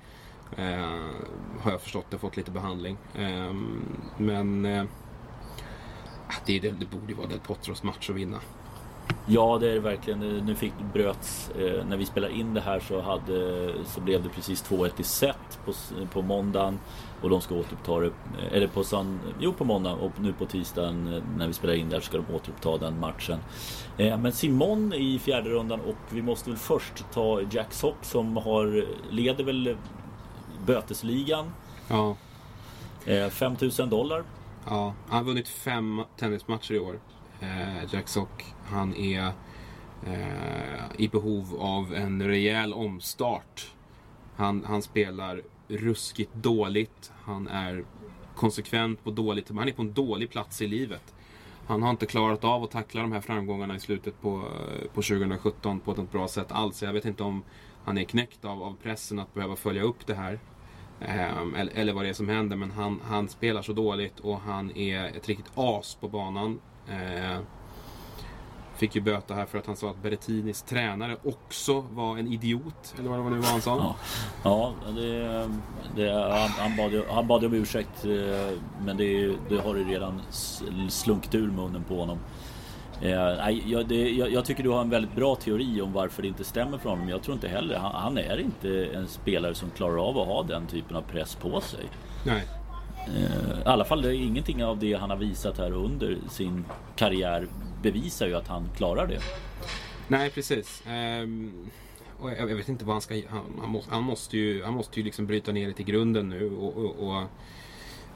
Eh, 0.57 1.61
har 1.61 1.71
jag 1.71 1.81
förstått 1.81 2.07
det, 2.11 2.19
fått 2.19 2.37
lite 2.37 2.51
behandling. 2.51 2.97
Eh, 3.15 3.55
men 4.17 4.67
eh, 4.67 4.85
det, 6.47 6.59
det, 6.59 6.71
det 6.71 6.87
borde 6.87 7.07
ju 7.09 7.15
vara 7.15 7.27
Del 7.27 7.41
Potros 7.41 7.83
match 7.83 8.11
att 8.11 8.17
vinna. 8.17 8.41
Ja 9.27 9.59
det 9.61 9.71
är 9.71 9.75
det 9.75 9.81
verkligen. 9.81 10.21
Nu 10.21 10.55
fick 10.55 10.73
bröts 10.93 11.51
eh, 11.51 11.87
när 11.87 11.97
vi 11.97 12.07
spelar 12.07 12.29
in 12.29 12.55
det 12.55 12.61
här 12.61 12.81
så, 12.81 13.01
hade, 13.01 13.71
så 13.85 14.01
blev 14.01 14.23
det 14.23 14.29
precis 14.29 14.65
2-1 14.65 14.91
i 14.97 15.03
set 15.03 15.59
på, 15.65 15.73
på 16.13 16.23
måndagen. 16.23 16.79
Och 17.23 17.31
de 17.31 17.41
ska 17.41 17.55
återuppta 17.55 18.01
det, 18.01 18.07
eh, 18.07 18.53
eller 18.53 18.67
på, 18.67 18.85
san, 18.85 19.21
jo, 19.41 19.53
på 19.53 19.65
måndag 19.65 19.93
och 19.93 20.13
nu 20.21 20.33
på 20.33 20.47
tisdagen 20.47 21.15
eh, 21.15 21.23
när 21.37 21.47
vi 21.47 21.53
spelar 21.53 21.75
in 21.75 21.89
där 21.89 22.01
ska 22.01 22.17
de 22.17 22.35
återuppta 22.35 22.79
den 22.79 23.01
matchen. 23.01 23.39
Eh, 23.99 24.19
men 24.19 24.33
Simon 24.33 24.93
i 24.93 25.19
fjärde 25.19 25.51
rundan 25.51 25.81
och 25.81 25.97
vi 26.11 26.23
måste 26.23 26.51
väl 26.51 26.59
först 26.59 27.05
ta 27.13 27.41
Jack 27.51 27.73
Sock 27.73 27.97
som 28.03 28.37
har, 28.37 28.85
leder 29.11 29.45
väl 29.45 29.77
bötesligan. 30.67 31.53
Ja. 31.89 32.17
5000 33.31 33.91
dollar. 33.91 34.25
Ja, 34.67 34.95
han 35.09 35.19
har 35.19 35.25
vunnit 35.25 35.49
fem 35.49 36.03
tennismatcher 36.17 36.75
i 36.75 36.79
år. 36.79 37.01
Jack 37.91 38.09
Sock. 38.09 38.45
Han 38.65 38.95
är 38.95 39.33
i 40.97 41.09
behov 41.09 41.57
av 41.61 41.95
en 41.95 42.23
rejäl 42.23 42.73
omstart. 42.73 43.73
Han, 44.37 44.65
han 44.65 44.83
spelar 44.83 45.43
ruskigt 45.69 46.35
dåligt. 46.35 47.13
Han 47.25 47.49
är 47.49 47.85
konsekvent 48.37 49.05
på 49.05 49.11
dåligt. 49.11 49.49
Han 49.49 49.69
är 49.69 49.73
på 49.73 49.83
en 49.83 49.93
dålig 49.93 50.31
plats 50.31 50.63
i 50.63 50.67
livet. 50.67 51.15
Han 51.67 51.83
har 51.83 51.91
inte 51.91 52.07
klarat 52.07 52.45
av 52.45 52.65
att 52.65 52.71
tackla 52.71 53.01
de 53.01 53.13
här 53.13 53.21
framgångarna 53.21 53.77
i 53.77 53.81
slutet 53.81 54.21
på, 54.23 54.37
eh, 54.37 54.89
på 54.95 55.03
2017 55.03 55.81
på 55.81 55.93
ett 55.93 56.13
bra 56.13 56.29
sätt 56.29 56.53
alls. 56.53 56.83
Jag 56.83 56.93
vet 56.93 57.05
inte 57.05 57.23
om 57.23 57.43
han 57.85 57.99
är 57.99 58.05
knäckt 58.05 58.45
av, 58.45 58.63
av 58.63 58.77
pressen 58.83 59.19
att 59.19 59.35
behöva 59.35 59.57
följa 59.57 59.83
upp 59.83 60.07
det 60.07 60.15
här. 60.15 60.39
Ehm, 61.09 61.55
eller, 61.55 61.73
eller, 61.73 61.93
vad 61.93 62.05
det 62.05 62.09
är 62.09 62.15
som 62.15 62.29
händer. 62.29 62.57
Men 62.57 62.71
han, 62.71 63.01
han, 63.05 63.29
spelar 63.29 63.63
så 63.63 63.73
dåligt 63.73 64.21
och 64.21 64.41
han 64.41 64.77
är 64.77 65.05
ett 65.05 65.29
riktigt 65.29 65.53
as 65.55 65.95
på 65.95 66.09
banan. 66.09 66.61
Eh, 66.89 67.39
fick 68.77 68.95
ju 68.95 69.01
böta 69.01 69.35
här 69.35 69.47
för 69.47 69.59
att 69.59 69.67
han 69.67 69.77
sa 69.77 69.91
att 69.91 70.03
Berrettinis 70.03 70.63
tränare 70.63 71.17
också 71.25 71.81
var 71.81 72.17
en 72.19 72.27
idiot. 72.27 72.95
Eller 72.99 73.09
vad 73.09 73.19
det 73.19 73.23
var 73.23 73.31
nu 73.31 73.37
var 73.37 73.49
han 73.49 73.61
sa. 73.61 73.77
Ja, 73.77 73.97
ja 74.85 74.93
det, 74.93 75.49
det, 75.97 76.13
han, 76.13 76.49
han, 76.49 76.77
bad 76.77 76.93
ju, 76.93 77.05
han 77.09 77.27
bad 77.27 77.45
om 77.45 77.55
ursäkt. 77.55 78.05
Eh, 78.05 78.59
men 78.85 78.97
det, 78.97 79.37
det 79.49 79.61
har 79.61 79.77
ju 79.77 79.85
redan 79.85 80.23
slunkit 80.89 81.35
ur 81.35 81.51
munnen 81.51 81.85
på 81.85 82.01
honom. 82.01 82.19
Eh, 83.03 83.51
jag, 83.67 83.89
det, 83.89 84.11
jag, 84.11 84.33
jag, 84.33 84.45
tycker 84.45 84.63
du 84.63 84.71
har 84.71 84.81
en 84.81 84.91
väldigt 84.91 85.15
bra 85.15 85.37
teori 85.37 85.81
om 85.81 85.93
varför 85.93 86.23
det 86.23 86.29
inte 86.29 86.45
stämmer 86.45 86.79
för 86.79 86.91
honom. 86.91 87.09
Jag 87.09 87.23
tror 87.23 87.35
inte 87.35 87.49
heller, 87.49 87.79
han, 87.79 87.95
han, 87.95 88.19
är 88.19 88.41
inte 88.41 88.87
en 88.95 89.09
spelare 89.09 89.55
som 89.55 89.71
klarar 89.71 90.09
av 90.09 90.19
att 90.19 90.27
ha 90.27 90.43
den 90.43 90.67
typen 90.67 90.97
av 90.97 91.03
press 91.03 91.35
på 91.35 91.61
sig. 91.61 91.85
Nej. 92.27 92.43
Eh, 93.07 93.61
I 93.61 93.65
alla 93.65 93.85
fall 93.85 94.03
det 94.03 94.09
är 94.09 94.13
ingenting 94.13 94.65
av 94.65 94.79
det 94.79 94.95
han 94.95 95.11
har 95.11 95.17
visat 95.17 95.59
här 95.59 95.73
under 95.73 96.19
sin 96.31 96.65
karriär 96.97 97.47
bevisar 97.83 98.27
ju 98.27 98.35
att 98.35 98.49
han 98.49 98.69
klarar 98.77 99.07
det. 99.07 99.21
Nej 100.09 100.31
precis. 100.31 100.83
Um, 101.23 101.71
och 102.19 102.31
jag, 102.31 102.51
jag, 102.51 102.57
vet 102.57 102.69
inte 102.69 102.85
vad 102.85 102.95
han 102.95 103.03
ska... 103.03 103.15
Han, 103.29 103.45
han, 103.61 103.71
måste, 103.71 103.95
han 103.95 104.03
måste 104.03 104.37
ju, 104.37 104.65
han 104.65 104.75
måste 104.75 105.01
ju 105.01 105.05
liksom 105.05 105.27
bryta 105.27 105.53
ner 105.53 105.67
det 105.67 105.73
till 105.73 105.85
grunden 105.85 106.29
nu 106.29 106.57
och, 106.57 106.77
och, 106.77 107.09
och 107.09 107.23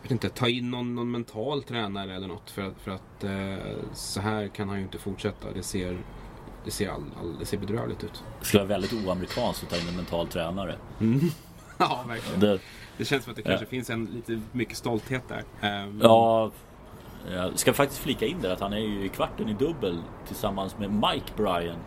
vet 0.06 0.10
inte, 0.10 0.28
ta 0.28 0.48
in 0.48 0.70
någon, 0.70 0.94
någon 0.94 1.10
mental 1.10 1.62
tränare 1.62 2.14
eller 2.14 2.28
något. 2.28 2.50
För, 2.50 2.72
för 2.82 2.90
att 2.90 3.24
eh, 3.24 3.76
så 3.94 4.20
här 4.20 4.48
kan 4.48 4.68
han 4.68 4.78
ju 4.78 4.84
inte 4.84 4.98
fortsätta. 4.98 5.52
Det 5.54 5.62
ser, 5.62 5.98
det 6.64 6.70
ser, 6.70 6.88
all, 6.88 7.04
all, 7.20 7.38
det 7.38 7.46
ser 7.46 7.58
bedrövligt 7.58 8.04
ut. 8.04 8.24
Det 8.40 8.46
skulle 8.46 8.62
vara 8.62 8.68
väldigt 8.68 8.92
oamerikanskt 8.92 9.62
att 9.62 9.70
ta 9.70 9.76
in 9.76 9.88
en 9.88 9.96
mental 9.96 10.28
tränare. 10.28 10.76
Mm. 11.00 11.20
ja, 11.78 12.04
verkligen. 12.08 12.40
Det, 12.40 12.58
det, 12.96 13.04
känns 13.04 13.24
som 13.24 13.30
att 13.30 13.36
det 13.36 13.42
kanske 13.42 13.64
ja. 13.64 13.68
finns 13.68 13.90
en 13.90 14.04
lite 14.04 14.40
mycket 14.52 14.76
stolthet 14.76 15.22
där. 15.28 15.84
Um, 15.84 16.00
ja, 16.02 16.50
jag 17.32 17.58
ska 17.58 17.72
faktiskt 17.72 18.00
flika 18.00 18.26
in 18.26 18.40
där 18.40 18.50
att 18.50 18.60
han 18.60 18.72
är 18.72 18.78
ju 18.78 19.04
i 19.04 19.08
kvarten 19.08 19.48
i 19.48 19.54
dubbel 19.54 19.98
tillsammans 20.26 20.78
med 20.78 20.90
Mike 20.90 21.32
Bryan. 21.36 21.78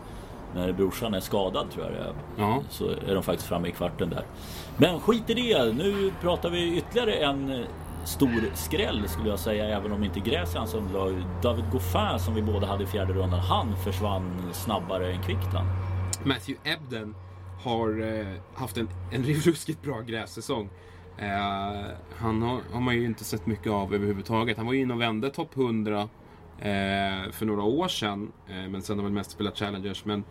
När 0.54 0.72
brorsan 0.72 1.14
är 1.14 1.20
skadad 1.20 1.70
tror 1.70 1.84
jag 1.84 1.94
det 1.94 1.98
är. 1.98 2.14
Ja. 2.36 2.62
Så 2.70 2.88
är 2.88 3.14
de 3.14 3.22
faktiskt 3.22 3.48
framme 3.48 3.68
i 3.68 3.72
kvarten 3.72 4.10
där. 4.10 4.24
Men 4.76 5.00
skit 5.00 5.30
i 5.30 5.34
det. 5.34 5.72
Nu 5.72 6.12
pratar 6.20 6.50
vi 6.50 6.76
ytterligare 6.76 7.12
en 7.12 7.64
stor 8.04 8.54
skräll 8.54 9.08
skulle 9.08 9.28
jag 9.28 9.38
säga, 9.38 9.76
även 9.76 9.92
om 9.92 10.04
inte 10.04 10.20
gräs 10.20 10.50
som 10.50 10.58
hans 10.58 10.74
underlag. 10.74 11.24
David 11.42 11.64
Goffin 11.72 12.18
som 12.18 12.34
vi 12.34 12.42
båda 12.42 12.66
hade 12.66 12.84
i 12.84 12.86
fjärde 12.86 13.12
rundan, 13.12 13.40
han 13.40 13.76
försvann 13.76 14.52
snabbare 14.52 15.12
än 15.12 15.22
Kvicktan. 15.22 15.66
Matthew 16.24 16.70
Ebden 16.70 17.14
har 17.64 18.18
eh, 18.18 18.26
haft 18.54 18.76
en, 18.76 18.88
en 19.12 19.22
ruskigt 19.22 19.82
bra 19.82 20.00
grässäsong. 20.00 20.70
Eh, 21.18 21.26
han 22.16 22.42
har, 22.42 22.60
har, 22.72 22.80
man 22.80 22.94
ju 22.94 23.04
inte 23.04 23.24
sett 23.24 23.46
mycket 23.46 23.72
av 23.72 23.94
överhuvudtaget. 23.94 24.56
Han 24.56 24.66
var 24.66 24.72
ju 24.72 24.80
inne 24.80 24.94
och 24.94 25.00
vände 25.00 25.30
topp 25.30 25.56
100 25.56 26.00
eh, 26.00 26.08
för 27.32 27.44
några 27.44 27.62
år 27.62 27.88
sedan, 27.88 28.32
eh, 28.48 28.68
men 28.68 28.82
sen 28.82 28.98
har 28.98 29.04
väl 29.04 29.12
mest 29.12 29.30
spelat 29.30 29.58
Challengers. 29.58 30.04
Men 30.04 30.24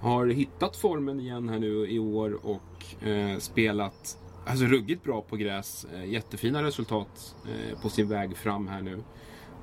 har 0.00 0.26
hittat 0.26 0.76
formen 0.76 1.20
igen 1.20 1.48
här 1.48 1.58
nu 1.58 1.90
i 1.90 1.98
år 1.98 2.38
och 2.46 3.06
eh, 3.08 3.38
spelat 3.38 4.18
Alltså 4.46 4.64
ruggigt 4.64 5.04
bra 5.04 5.20
på 5.20 5.36
gräs. 5.36 5.86
Eh, 5.94 6.04
jättefina 6.04 6.62
resultat 6.62 7.34
eh, 7.44 7.80
på 7.80 7.88
sin 7.88 8.08
väg 8.08 8.36
fram 8.36 8.68
här 8.68 8.82
nu. 8.82 9.02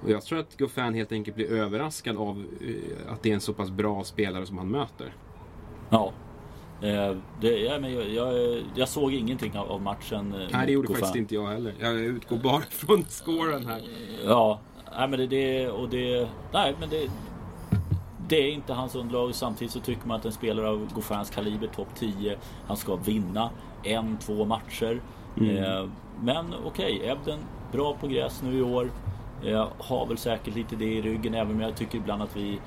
Och 0.03 0.09
jag 0.09 0.23
tror 0.23 0.39
att 0.39 0.57
Goffin 0.57 0.93
helt 0.93 1.11
enkelt 1.11 1.35
blir 1.35 1.51
överraskad 1.51 2.17
av 2.17 2.45
eh, 2.61 3.13
att 3.13 3.23
det 3.23 3.29
är 3.29 3.33
en 3.33 3.41
så 3.41 3.53
pass 3.53 3.69
bra 3.69 4.03
spelare 4.03 4.45
som 4.45 4.57
han 4.57 4.71
möter. 4.71 5.13
Ja. 5.89 6.13
Det, 7.41 7.59
ja, 7.59 7.79
men 7.79 7.93
jag, 7.93 8.09
jag, 8.09 8.63
jag 8.75 8.89
såg 8.89 9.13
ingenting 9.13 9.57
av, 9.57 9.81
matchen. 9.81 10.35
Nej, 10.51 10.65
det 10.65 10.71
gjorde 10.71 10.87
Goffin. 10.87 11.01
faktiskt 11.01 11.15
inte 11.15 11.35
jag 11.35 11.47
heller. 11.47 11.73
Jag 11.79 11.93
utgår 11.93 12.37
bara 12.37 12.61
från 12.69 13.05
scoren 13.09 13.65
här. 13.67 13.81
Ja, 14.25 14.59
nej, 14.97 15.07
men 15.07 15.19
det, 15.19 15.27
det 15.27 15.69
och 15.69 15.89
det... 15.89 16.27
Nej, 16.53 16.75
men 16.79 16.89
det... 16.89 17.09
Det 18.29 18.35
är 18.35 18.51
inte 18.51 18.73
hans 18.73 18.95
underlag. 18.95 19.35
Samtidigt 19.35 19.73
så 19.73 19.79
tycker 19.79 20.07
man 20.07 20.17
att 20.19 20.25
en 20.25 20.31
spelare 20.31 20.69
av 20.69 20.93
Goffins 20.93 21.29
kaliber, 21.29 21.67
topp 21.67 21.87
10, 21.95 22.37
han 22.67 22.77
ska 22.77 22.95
vinna 22.95 23.49
en, 23.83 24.17
två 24.17 24.45
matcher. 24.45 25.01
Mm. 25.37 25.63
Eh, 25.63 25.85
men 26.21 26.45
okej, 26.65 26.95
okay, 26.95 27.09
Ebden 27.09 27.39
bra 27.71 27.93
på 27.93 28.07
gräs 28.07 28.41
nu 28.43 28.57
i 28.57 28.61
år. 28.61 28.91
Eh, 29.45 29.67
har 29.77 30.05
väl 30.07 30.17
säkert 30.17 30.55
lite 30.55 30.75
det 30.75 30.85
i 30.85 31.01
ryggen 31.01 31.33
även 31.33 31.55
om 31.55 31.61
jag 31.61 31.75
tycker 31.75 31.97
ibland 31.97 32.21
att 32.21 32.35
vi 32.35 32.59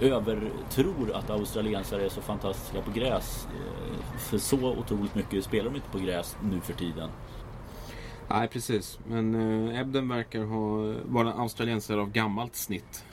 övertror 0.00 1.12
att 1.14 1.30
australiensare 1.30 2.04
är 2.04 2.08
så 2.08 2.20
fantastiska 2.20 2.80
på 2.80 2.90
gräs. 2.90 3.48
Eh, 3.50 4.18
för 4.18 4.38
så 4.38 4.70
otroligt 4.70 5.14
mycket 5.14 5.44
spelar 5.44 5.70
de 5.70 5.76
inte 5.76 5.88
på 5.88 5.98
gräs 5.98 6.36
nu 6.42 6.60
för 6.60 6.72
tiden. 6.72 7.08
Nej 8.28 8.48
precis, 8.48 8.98
men 9.06 9.34
eh, 9.68 9.80
Ebden 9.80 10.08
verkar 10.08 10.44
ha, 10.44 10.94
vara 11.04 11.32
australiensare 11.32 12.00
av 12.00 12.10
gammalt 12.10 12.56
snitt. 12.56 13.04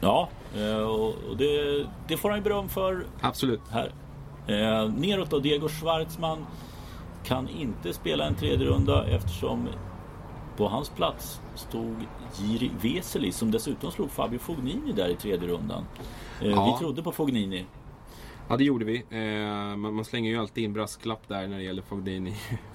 Ja, 0.00 0.28
eh, 0.56 0.76
och 0.76 1.36
det, 1.36 1.86
det, 2.08 2.16
får 2.16 2.28
han 2.28 2.38
ju 2.38 2.44
beröm 2.44 2.68
för. 2.68 3.06
Absolut. 3.20 3.60
Här. 3.70 3.92
Eh, 4.46 4.92
neråt 4.92 5.30
då, 5.30 5.38
Diego 5.38 5.68
Schwartzman 5.68 6.46
kan 7.24 7.48
inte 7.48 7.92
spela 7.92 8.26
en 8.26 8.34
tredje 8.34 8.66
runda 8.66 9.06
eftersom 9.06 9.68
på 10.56 10.68
hans 10.68 10.90
plats 10.90 11.40
stod 11.54 11.96
Jiri 12.38 12.70
Veseli 12.82 13.32
som 13.32 13.50
dessutom 13.50 13.90
slog 13.90 14.10
Fabio 14.10 14.38
Fognini 14.38 14.92
där 14.92 15.08
i 15.08 15.14
tredje 15.14 15.48
rundan. 15.48 15.84
Eh, 16.42 16.48
ja. 16.48 16.72
Vi 16.72 16.84
trodde 16.84 17.02
på 17.02 17.12
Fognini. 17.12 17.66
Ja 18.48 18.56
det 18.56 18.64
gjorde 18.64 18.84
vi. 18.84 19.04
Eh, 19.10 19.76
man, 19.76 20.04
slänger 20.04 20.30
ju 20.30 20.38
alltid 20.38 20.64
in 20.64 20.72
brasklapp 20.72 21.28
där 21.28 21.48
när 21.48 21.56
det 21.56 21.62
gäller 21.62 21.82
Fognini. 21.82 22.34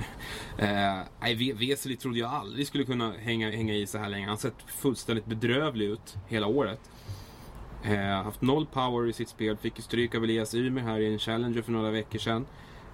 eh, 0.57 1.55
Veseli 1.55 1.95
trodde 1.95 2.19
jag 2.19 2.31
aldrig 2.31 2.67
skulle 2.67 2.83
kunna 2.83 3.11
hänga, 3.11 3.51
hänga 3.51 3.73
i 3.73 3.87
så 3.87 3.97
här 3.97 4.09
länge. 4.09 4.23
Han 4.23 4.29
har 4.29 4.37
sett 4.37 4.61
fullständigt 4.67 5.25
bedrövlig 5.25 5.85
ut 5.85 6.17
hela 6.27 6.47
året. 6.47 6.91
Haft 8.23 8.41
noll 8.41 8.65
power 8.65 9.09
i 9.09 9.13
sitt 9.13 9.29
spel. 9.29 9.57
Fick 9.57 9.79
stryk 9.79 10.15
av 10.15 10.23
Elias 10.23 10.55
Ymer 10.55 10.81
här 10.81 10.99
i 10.99 11.13
en 11.13 11.19
Challenger 11.19 11.61
för 11.61 11.71
några 11.71 11.91
veckor 11.91 12.19
sedan. 12.19 12.45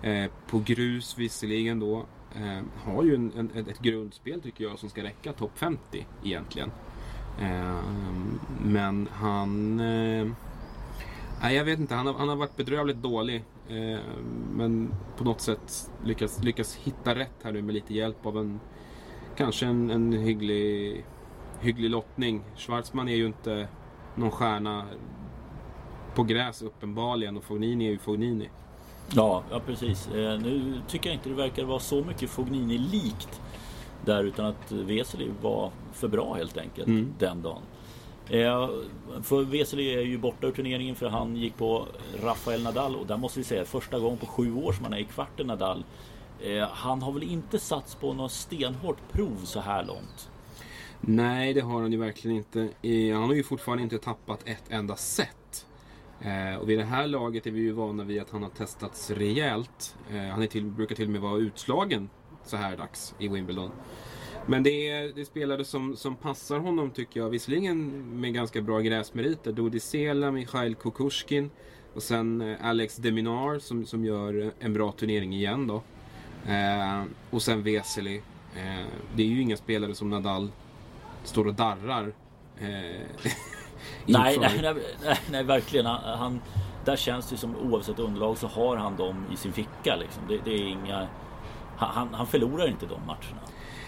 Eh, 0.05 0.31
på 0.47 0.59
grus 0.65 1.17
visserligen 1.17 1.79
då. 1.79 2.05
Eh, 2.35 2.63
har 2.83 3.03
ju 3.03 3.15
en, 3.15 3.31
en, 3.37 3.67
ett 3.67 3.79
grundspel 3.79 4.41
tycker 4.41 4.63
jag 4.63 4.79
som 4.79 4.89
ska 4.89 5.03
räcka 5.03 5.33
topp 5.33 5.51
50 5.55 6.07
egentligen. 6.23 6.71
Eh, 7.41 7.83
men 8.63 9.07
han... 9.11 9.79
Eh, 9.79 10.27
nej, 11.41 11.55
jag 11.55 11.65
vet 11.65 11.79
inte. 11.79 11.95
Han 11.95 12.07
har, 12.07 12.13
han 12.13 12.29
har 12.29 12.35
varit 12.35 12.55
bedrövligt 12.55 12.97
dålig. 12.97 13.43
Eh, 13.69 13.99
men 14.51 14.93
på 15.17 15.23
något 15.23 15.41
sätt 15.41 15.91
lyckats, 16.03 16.43
lyckas 16.43 16.75
hitta 16.75 17.15
rätt 17.15 17.43
här 17.43 17.51
nu 17.51 17.61
med 17.61 17.75
lite 17.75 17.93
hjälp 17.93 18.25
av 18.25 18.37
en... 18.37 18.59
Kanske 19.37 19.65
en, 19.65 19.89
en 19.89 20.13
hygglig, 20.13 21.05
hygglig 21.59 21.89
lottning. 21.89 22.41
Schwarzman 22.55 23.07
är 23.07 23.15
ju 23.15 23.25
inte 23.25 23.67
någon 24.15 24.31
stjärna 24.31 24.85
på 26.15 26.23
gräs 26.23 26.61
uppenbarligen 26.61 27.37
och 27.37 27.43
Fognini 27.43 27.87
är 27.87 27.91
ju 27.91 27.97
Fognini. 27.97 28.49
Ja, 29.13 29.43
ja 29.51 29.59
precis. 29.65 30.07
Eh, 30.07 30.39
nu 30.39 30.81
tycker 30.87 31.09
jag 31.09 31.15
inte 31.15 31.29
det 31.29 31.35
verkar 31.35 31.63
vara 31.63 31.79
så 31.79 32.03
mycket 32.03 32.29
Fognini-likt 32.29 33.41
där 34.05 34.23
utan 34.23 34.45
att 34.45 34.71
Vesely 34.71 35.29
var 35.41 35.71
för 35.93 36.07
bra 36.07 36.33
helt 36.33 36.57
enkelt 36.57 36.87
mm. 36.87 37.13
den 37.19 37.41
dagen. 37.41 37.61
Eh, 38.29 38.69
för 39.23 39.43
Vesely 39.43 39.93
är 39.93 40.01
ju 40.01 40.17
borta 40.17 40.47
ur 40.47 40.51
turneringen 40.51 40.95
för 40.95 41.09
han 41.09 41.35
gick 41.35 41.57
på 41.57 41.87
Rafael 42.23 42.63
Nadal 42.63 42.95
och 42.95 43.07
där 43.07 43.17
måste 43.17 43.39
vi 43.39 43.43
säga 43.43 43.65
första 43.65 43.99
gången 43.99 44.17
på 44.17 44.25
sju 44.25 44.55
år 44.55 44.73
som 44.73 44.83
han 44.83 44.93
är 44.93 44.97
i 44.97 45.03
kvarten 45.03 45.47
Nadal. 45.47 45.83
Eh, 46.41 46.67
han 46.71 47.01
har 47.01 47.11
väl 47.11 47.23
inte 47.23 47.59
satts 47.59 47.95
på 47.95 48.13
något 48.13 48.31
stenhårt 48.31 49.11
prov 49.11 49.37
så 49.43 49.59
här 49.59 49.83
långt? 49.83 50.29
Nej, 51.01 51.53
det 51.53 51.61
har 51.61 51.81
han 51.81 51.91
ju 51.91 51.97
verkligen 51.97 52.37
inte. 52.37 52.59
Han 53.13 53.23
har 53.23 53.33
ju 53.33 53.43
fortfarande 53.43 53.83
inte 53.83 53.97
tappat 53.97 54.39
ett 54.45 54.63
enda 54.69 54.95
set. 54.95 55.44
Eh, 56.25 56.55
och 56.55 56.69
vid 56.69 56.79
det 56.79 56.85
här 56.85 57.07
laget 57.07 57.47
är 57.47 57.51
vi 57.51 57.59
ju 57.59 57.71
vana 57.71 58.03
vid 58.03 58.21
att 58.21 58.29
han 58.29 58.43
har 58.43 58.49
testats 58.49 59.11
rejält. 59.11 59.95
Eh, 60.11 60.21
han 60.21 60.43
är 60.43 60.47
till, 60.47 60.65
brukar 60.65 60.95
till 60.95 61.05
och 61.05 61.11
med 61.11 61.21
vara 61.21 61.39
utslagen 61.39 62.09
så 62.45 62.57
här 62.57 62.77
dags 62.77 63.15
i 63.19 63.27
Wimbledon. 63.27 63.71
Men 64.45 64.63
det 64.63 64.89
är, 64.89 65.13
det 65.15 65.21
är 65.21 65.25
spelare 65.25 65.65
som, 65.65 65.95
som 65.95 66.15
passar 66.15 66.59
honom 66.59 66.91
tycker 66.91 67.19
jag. 67.19 67.29
Visserligen 67.29 68.03
med 68.19 68.33
ganska 68.33 68.61
bra 68.61 68.79
gräsmeriter. 68.79 69.51
Dodi 69.51 69.79
Sela, 69.79 70.31
Mikhail 70.31 70.75
Kukushkin 70.75 71.49
och 71.93 72.03
sen 72.03 72.41
eh, 72.41 72.65
Alex 72.65 72.95
Deminar 72.95 73.59
som, 73.59 73.85
som 73.85 74.05
gör 74.05 74.51
en 74.59 74.73
bra 74.73 74.91
turnering 74.91 75.33
igen 75.33 75.67
då. 75.67 75.81
Eh, 76.51 77.03
och 77.29 77.41
sen 77.41 77.63
Vesely. 77.63 78.15
Eh, 78.55 78.85
det 79.15 79.23
är 79.23 79.27
ju 79.27 79.41
inga 79.41 79.57
spelare 79.57 79.95
som 79.95 80.09
Nadal 80.09 80.49
står 81.23 81.47
och 81.47 81.53
darrar. 81.53 82.13
Eh, 82.59 83.01
Nej, 84.05 84.37
nej, 84.39 84.59
nej, 84.61 84.73
nej, 85.05 85.19
nej, 85.31 85.43
verkligen. 85.43 85.85
Han, 85.85 86.17
han, 86.19 86.41
där 86.85 86.95
känns 86.95 87.29
det 87.29 87.37
som 87.37 87.55
oavsett 87.55 87.99
underlag 87.99 88.37
så 88.37 88.47
har 88.47 88.77
han 88.77 88.97
dem 88.97 89.25
i 89.33 89.35
sin 89.35 89.53
ficka. 89.53 89.95
Liksom. 89.95 90.23
Det, 90.27 90.39
det 90.45 90.51
är 90.51 90.67
inga, 90.67 91.07
han, 91.77 92.13
han 92.13 92.27
förlorar 92.27 92.67
inte 92.67 92.85
de 92.85 93.05
matcherna. 93.05 93.41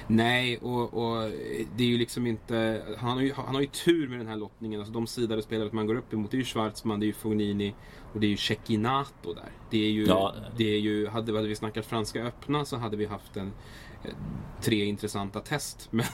Nej, 0.08 0.58
och, 0.58 0.94
och, 0.94 1.32
det 1.76 1.84
är 1.84 1.88
ju 1.88 1.98
liksom 1.98 2.28
inte... 2.28 2.84
Han 2.98 3.12
har 3.12 3.22
ju, 3.22 3.34
han 3.34 3.56
har 3.56 3.62
ju 3.62 3.68
tur 3.68 4.08
med 4.08 4.20
den 4.20 4.28
här 4.28 4.36
lottningen. 4.36 4.80
Alltså 4.80 4.94
de 4.94 5.08
sidade 5.08 5.42
spelare 5.42 5.70
man 5.72 5.88
går 5.88 5.96
upp 5.96 6.14
emot, 6.14 6.34
är 6.34 6.38
ju 6.38 6.44
Schwarzman, 6.44 7.00
det 7.00 7.06
är 7.06 7.08
ju 7.08 7.14
Fognini 7.14 7.74
och 8.14 8.20
det 8.20 8.28
är 8.28 8.30
ju 8.30 8.38
Cecchinato 8.38 9.34
där. 9.34 9.52
Det 9.70 9.86
är 9.86 9.92
ju... 9.92 10.06
Ja. 10.06 10.34
Det 10.58 10.76
är 10.76 10.80
ju 10.80 11.08
hade, 11.08 11.36
hade 11.36 11.48
vi 11.48 11.56
snackat 11.56 11.86
franska 11.86 12.24
öppna 12.24 12.66
så 12.66 12.78
hade 12.78 12.98
vi 12.98 13.06
haft 13.06 13.38
en 13.38 13.52
tre 14.62 14.86
intressanta 14.86 15.40
test. 15.40 15.88
Men, 15.92 16.06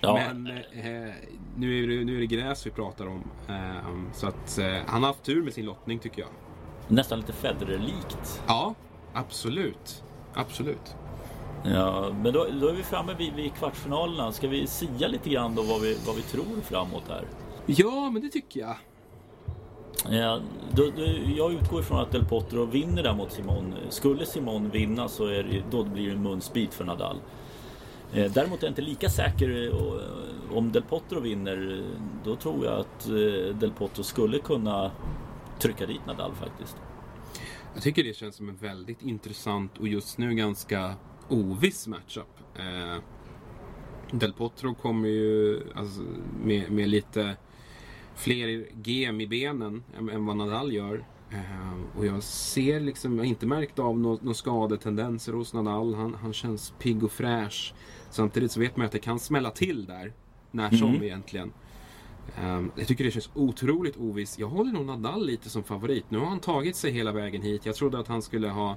ja. 0.00 0.14
men 0.14 0.46
eh, 0.46 1.14
nu, 1.56 1.84
är 1.84 1.88
det, 1.88 2.04
nu 2.04 2.16
är 2.16 2.20
det 2.20 2.26
gräs 2.26 2.66
vi 2.66 2.70
pratar 2.70 3.06
om. 3.06 3.22
Eh, 3.48 4.12
så 4.14 4.26
att 4.26 4.58
eh, 4.58 4.76
han 4.86 5.02
har 5.02 5.10
haft 5.10 5.22
tur 5.22 5.42
med 5.42 5.52
sin 5.52 5.64
lottning 5.64 5.98
tycker 5.98 6.22
jag. 6.22 6.30
Nästan 6.88 7.20
lite 7.20 7.32
Federer-likt. 7.32 8.42
Ja, 8.46 8.74
absolut. 9.12 10.04
Absolut. 10.34 10.96
Ja, 11.64 12.12
men 12.22 12.32
då, 12.32 12.46
då 12.60 12.68
är 12.68 12.72
vi 12.72 12.82
framme 12.82 13.14
vid, 13.18 13.34
vid 13.34 13.54
kvartsfinalerna. 13.54 14.32
Ska 14.32 14.48
vi 14.48 14.66
sia 14.66 15.08
lite 15.08 15.30
grann 15.30 15.54
då 15.54 15.62
vad 15.62 15.80
vi, 15.80 15.96
vad 16.06 16.16
vi 16.16 16.22
tror 16.22 16.60
framåt 16.62 17.04
här? 17.08 17.24
Ja, 17.66 18.10
men 18.10 18.22
det 18.22 18.28
tycker 18.28 18.60
jag. 18.60 18.76
Ja, 20.10 20.40
då, 20.72 20.90
då, 20.96 21.04
jag 21.36 21.52
utgår 21.52 21.80
ifrån 21.80 22.00
att 22.00 22.12
Del 22.12 22.24
Potro 22.24 22.64
vinner 22.64 23.02
där 23.02 23.14
mot 23.14 23.32
Simon. 23.32 23.74
Skulle 23.88 24.26
Simon 24.26 24.70
vinna 24.70 25.08
så 25.08 25.26
är 25.26 25.42
det, 25.42 25.62
då 25.70 25.84
blir 25.84 26.06
det 26.06 26.12
en 26.12 26.22
munsbit 26.22 26.74
för 26.74 26.84
Nadal. 26.84 27.16
Eh, 28.12 28.32
däremot 28.32 28.62
är 28.62 28.66
jag 28.66 28.70
inte 28.70 28.82
lika 28.82 29.08
säker 29.08 29.50
eh, 29.50 29.66
eh 29.66 30.56
om 30.56 30.72
Del 30.72 30.82
Potro 30.82 31.20
vinner. 31.20 31.78
Eh, 31.78 32.00
då 32.24 32.36
tror 32.36 32.64
jag 32.64 32.80
att 32.80 33.08
eh, 33.08 33.56
Del 33.56 33.72
Potro 33.78 34.02
skulle 34.02 34.38
kunna 34.38 34.90
trycka 35.58 35.86
dit 35.86 36.06
Nadal 36.06 36.34
faktiskt. 36.34 36.76
Jag 37.74 37.82
tycker 37.82 38.04
det 38.04 38.16
känns 38.16 38.36
som 38.36 38.48
en 38.48 38.56
väldigt 38.56 39.02
intressant 39.02 39.78
och 39.78 39.88
just 39.88 40.18
nu 40.18 40.34
ganska 40.34 40.94
oviss 41.28 41.86
matchup. 41.86 42.28
Eh, 42.58 43.02
Del 44.10 44.32
Potro 44.32 44.74
kommer 44.74 45.08
ju 45.08 45.62
alltså, 45.74 46.00
med, 46.44 46.70
med 46.70 46.88
lite 46.88 47.36
fler 48.14 48.66
gem 48.82 49.20
i 49.20 49.26
benen 49.26 49.84
än, 49.98 50.26
vad 50.26 50.36
Nadal 50.36 50.72
gör. 50.72 51.04
Uh, 51.32 51.98
och 51.98 52.06
jag 52.06 52.22
ser 52.22 52.80
liksom, 52.80 53.12
jag 53.12 53.24
har 53.24 53.28
inte 53.28 53.46
märkt 53.46 53.78
av 53.78 53.98
några 53.98 54.18
no 54.22 54.34
skadetendenser 54.34 55.32
hos 55.32 55.52
Nadal. 55.52 55.94
Han, 55.94 56.14
han 56.14 56.32
känns 56.32 56.74
pigg 56.78 57.04
och 57.04 57.12
fräsch. 57.12 57.74
Samtidigt 58.10 58.52
så 58.52 58.60
vet 58.60 58.76
man 58.76 58.86
att 58.86 58.92
det 58.92 58.98
kan 58.98 59.18
smälla 59.18 59.50
till 59.50 59.84
där. 59.86 60.12
När 60.50 60.70
som 60.70 60.88
mm. 60.88 61.02
egentligen. 61.02 61.52
Um, 62.42 62.72
jag 62.76 62.86
tycker 62.86 63.04
det 63.04 63.10
känns 63.10 63.30
otroligt 63.34 63.96
ovisst. 63.96 64.38
Jag 64.38 64.48
håller 64.48 64.72
nog 64.72 64.86
Nadal 64.86 65.26
lite 65.26 65.50
som 65.50 65.62
favorit. 65.62 66.04
Nu 66.08 66.18
har 66.18 66.26
han 66.26 66.40
tagit 66.40 66.76
sig 66.76 66.92
hela 66.92 67.12
vägen 67.12 67.42
hit. 67.42 67.66
Jag 67.66 67.74
trodde 67.74 67.98
att 67.98 68.08
han 68.08 68.22
skulle 68.22 68.48
ha 68.48 68.76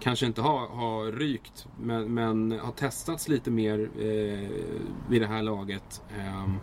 Kanske 0.00 0.26
inte 0.26 0.40
ha, 0.40 0.66
ha 0.66 1.04
rykt 1.04 1.66
men, 1.80 2.14
men 2.14 2.60
har 2.62 2.72
testats 2.72 3.28
lite 3.28 3.50
mer 3.50 3.90
eh, 3.98 4.48
vid 5.08 5.20
det 5.20 5.26
här 5.26 5.42
laget. 5.42 6.02
Um, 6.18 6.58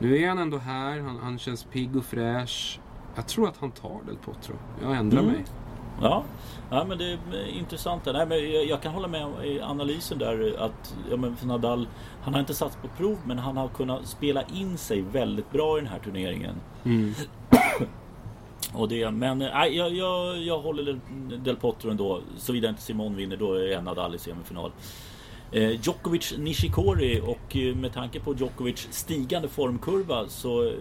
nu 0.00 0.18
är 0.18 0.28
han 0.28 0.38
ändå 0.38 0.58
här, 0.58 1.00
han, 1.00 1.18
han 1.22 1.38
känns 1.38 1.64
pigg 1.64 1.96
och 1.96 2.04
fräsch. 2.04 2.80
Jag 3.14 3.26
tror 3.26 3.48
att 3.48 3.56
han 3.56 3.70
tar 3.70 4.00
Del 4.06 4.16
Potro. 4.16 4.54
Jag 4.82 4.96
ändrar 4.96 5.20
mm. 5.20 5.32
mig. 5.32 5.44
Ja. 6.02 6.24
ja, 6.70 6.84
men 6.84 6.98
det 6.98 7.12
är 7.12 7.18
intressant. 7.58 8.02
Nej, 8.06 8.26
men 8.26 8.52
jag, 8.52 8.64
jag 8.64 8.82
kan 8.82 8.92
hålla 8.92 9.08
med 9.08 9.44
i 9.44 9.60
analysen 9.60 10.18
där 10.18 10.56
att 10.58 10.94
ja, 11.10 11.16
men 11.16 11.36
Nadal, 11.44 11.88
han 12.22 12.34
har 12.34 12.40
inte 12.40 12.54
satts 12.54 12.76
på 12.76 12.88
prov 12.88 13.18
men 13.26 13.38
han 13.38 13.56
har 13.56 13.68
kunnat 13.68 14.06
spela 14.06 14.42
in 14.42 14.78
sig 14.78 15.02
väldigt 15.02 15.52
bra 15.52 15.78
i 15.78 15.80
den 15.80 15.90
här 15.90 15.98
turneringen. 15.98 16.54
Mm. 16.84 17.14
Och 18.72 18.88
det, 18.88 19.10
men 19.10 19.38
nej, 19.38 19.76
jag, 19.76 19.94
jag, 19.94 20.38
jag 20.38 20.58
håller 20.58 21.00
Del 21.36 21.56
Potro 21.56 21.90
ändå. 21.90 22.20
Såvida 22.36 22.68
inte 22.68 22.82
Simon 22.82 23.16
vinner, 23.16 23.36
då 23.36 23.54
är 23.54 23.82
Nadal 23.82 24.14
i 24.14 24.18
semifinal. 24.18 24.72
Eh, 25.52 25.70
Djokovic 25.70 26.34
Nishikori 26.38 27.20
och 27.20 27.56
eh, 27.56 27.76
med 27.76 27.92
tanke 27.92 28.20
på 28.20 28.34
Djokovic 28.34 28.88
stigande 28.90 29.48
formkurva 29.48 30.28
så 30.28 30.72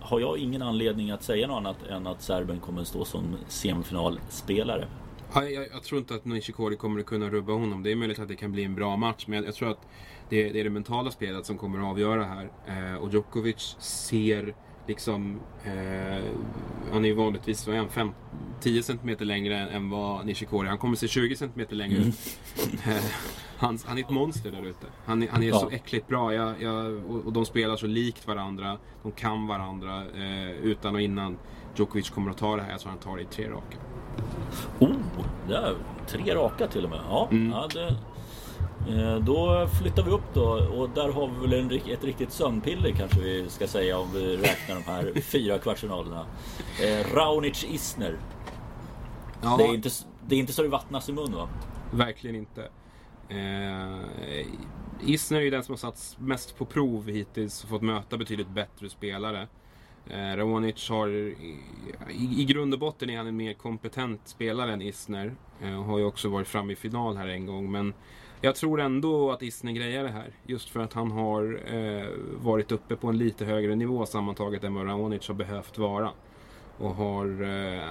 har 0.00 0.20
jag 0.20 0.38
ingen 0.38 0.62
anledning 0.62 1.10
att 1.10 1.22
säga 1.22 1.46
något 1.46 1.56
annat 1.56 1.76
än 1.90 2.06
att 2.06 2.22
Serben 2.22 2.60
kommer 2.60 2.80
att 2.80 2.88
stå 2.88 3.04
som 3.04 3.36
semifinalspelare. 3.48 4.88
Jag, 5.34 5.52
jag, 5.52 5.66
jag 5.72 5.82
tror 5.82 5.98
inte 5.98 6.14
att 6.14 6.24
Nishikori 6.24 6.76
kommer 6.76 7.00
att 7.00 7.06
kunna 7.06 7.28
rubba 7.28 7.52
honom. 7.52 7.82
Det 7.82 7.92
är 7.92 7.96
möjligt 7.96 8.18
att 8.18 8.28
det 8.28 8.36
kan 8.36 8.52
bli 8.52 8.64
en 8.64 8.74
bra 8.74 8.96
match 8.96 9.24
men 9.26 9.36
jag, 9.36 9.46
jag 9.46 9.54
tror 9.54 9.70
att 9.70 9.86
det, 10.28 10.52
det, 10.52 10.60
är 10.60 10.64
det 10.64 10.70
mentala 10.70 11.10
spelet 11.10 11.46
som 11.46 11.58
kommer 11.58 11.78
att 11.78 11.84
avgöra 11.84 12.24
här. 12.24 12.50
Eh, 12.66 12.96
och 12.96 13.12
Djokovic 13.12 13.76
ser 13.78 14.54
liksom... 14.88 15.40
Eh, 15.64 16.24
han 16.92 17.04
är 17.04 17.08
ju 17.08 17.14
vanligtvis 17.14 17.66
vad 17.66 17.76
är 17.76 17.86
han, 17.94 18.14
10 18.60 18.82
cm 18.82 19.16
längre 19.18 19.58
än 19.58 19.90
vad 19.90 20.26
Nishikori 20.26 20.68
Han 20.68 20.78
kommer 20.78 20.96
se 20.96 21.08
20 21.08 21.36
cm 21.36 21.66
längre 21.68 21.98
ut. 21.98 22.38
Mm. 22.84 22.98
han, 23.56 23.78
han 23.86 23.98
är 23.98 24.02
ett 24.02 24.10
monster 24.10 24.50
där 24.50 24.66
ute. 24.66 24.86
Han, 25.04 25.28
han 25.30 25.42
är 25.42 25.48
ja. 25.48 25.58
så 25.58 25.70
äckligt 25.70 26.08
bra. 26.08 26.34
Jag, 26.34 26.62
jag, 26.62 27.04
och, 27.10 27.26
och, 27.26 27.32
de 27.32 27.46
spelar 27.46 27.76
så 27.76 27.86
likt 27.86 28.26
varandra. 28.26 28.78
De 29.02 29.12
kan 29.12 29.46
varandra 29.46 30.02
eh, 30.14 30.50
utan 30.50 30.94
och 30.94 31.00
innan. 31.00 31.38
Djokovic 31.76 32.10
kommer 32.10 32.30
att 32.30 32.38
ta 32.38 32.56
det 32.56 32.62
här. 32.62 32.70
Jag 32.70 32.80
tror 32.80 32.90
han 32.90 33.00
tar 33.00 33.16
det 33.16 33.22
i 33.22 33.26
tre 33.26 33.48
raka. 33.50 33.76
Oh, 34.78 34.96
det 35.48 35.56
är 35.56 35.74
tre 36.06 36.34
raka 36.34 36.66
till 36.66 36.84
och 36.84 36.90
med. 36.90 37.00
Ja, 37.08 37.28
mm. 37.30 37.50
ja 37.50 37.68
det, 37.72 37.88
eh, 37.88 37.94
då 39.20 39.68
flyttar 39.80 40.02
vi 40.02 40.10
upp 40.10 40.34
då 40.34 40.42
och 40.76 40.90
där 40.90 41.12
har 41.12 41.28
vi 41.28 41.46
väl 41.46 41.60
en, 41.60 41.80
ett 41.92 42.04
riktigt 42.04 42.32
sömnpiller 42.32 42.90
kanske 42.90 43.20
vi 43.20 43.48
ska 43.48 43.66
säga 43.66 43.98
om 43.98 44.12
vi 44.12 44.36
räknar 44.36 44.74
de 44.74 44.82
här 44.82 45.20
fyra 45.20 45.58
kvartsfinalerna. 45.58 46.26
Eh, 46.82 47.14
Raonic 47.14 47.64
Isner. 47.64 48.16
Ja. 49.42 49.56
Det, 49.56 49.64
är 49.64 49.74
inte, 49.74 49.90
det 50.26 50.34
är 50.34 50.38
inte 50.38 50.52
så 50.52 50.62
det 50.62 50.68
vattnas 50.68 51.08
i 51.08 51.12
mun 51.12 51.32
va? 51.32 51.48
Verkligen 51.90 52.36
inte. 52.36 52.68
Eh, 53.28 54.46
Isner 55.06 55.38
är 55.38 55.44
ju 55.44 55.50
den 55.50 55.64
som 55.64 55.72
har 55.72 55.76
satts 55.76 56.16
mest 56.18 56.58
på 56.58 56.64
prov 56.64 57.08
hittills 57.08 57.64
och 57.64 57.68
fått 57.70 57.82
möta 57.82 58.16
betydligt 58.16 58.48
bättre 58.48 58.88
spelare. 58.88 59.48
Eh, 60.10 60.36
Rawanic 60.36 60.90
har, 60.90 61.08
i, 61.08 61.60
i 62.10 62.44
grund 62.44 62.74
och 62.74 62.80
botten 62.80 63.10
är 63.10 63.16
han 63.16 63.26
en 63.26 63.36
mer 63.36 63.52
kompetent 63.52 64.20
spelare 64.24 64.72
än 64.72 64.82
Isner. 64.82 65.34
Eh, 65.62 65.82
har 65.84 65.98
ju 65.98 66.04
också 66.04 66.28
varit 66.28 66.48
framme 66.48 66.72
i 66.72 66.76
final 66.76 67.16
här 67.16 67.28
en 67.28 67.46
gång. 67.46 67.72
Men 67.72 67.94
jag 68.46 68.54
tror 68.54 68.80
ändå 68.80 69.30
att 69.30 69.42
Isner 69.42 69.72
grejer 69.72 70.02
det 70.02 70.08
här. 70.08 70.30
Just 70.46 70.68
för 70.68 70.80
att 70.80 70.92
han 70.92 71.10
har 71.10 71.60
eh, 71.74 72.08
varit 72.36 72.72
uppe 72.72 72.96
på 72.96 73.08
en 73.08 73.18
lite 73.18 73.44
högre 73.44 73.74
nivå 73.74 74.06
sammantaget 74.06 74.64
än 74.64 74.74
vad 74.74 74.86
Raonic 74.86 75.28
har 75.28 75.34
behövt 75.34 75.78
vara. 75.78 76.10
Och 76.78 76.90
har... 76.90 77.42
Eh, 77.42 77.82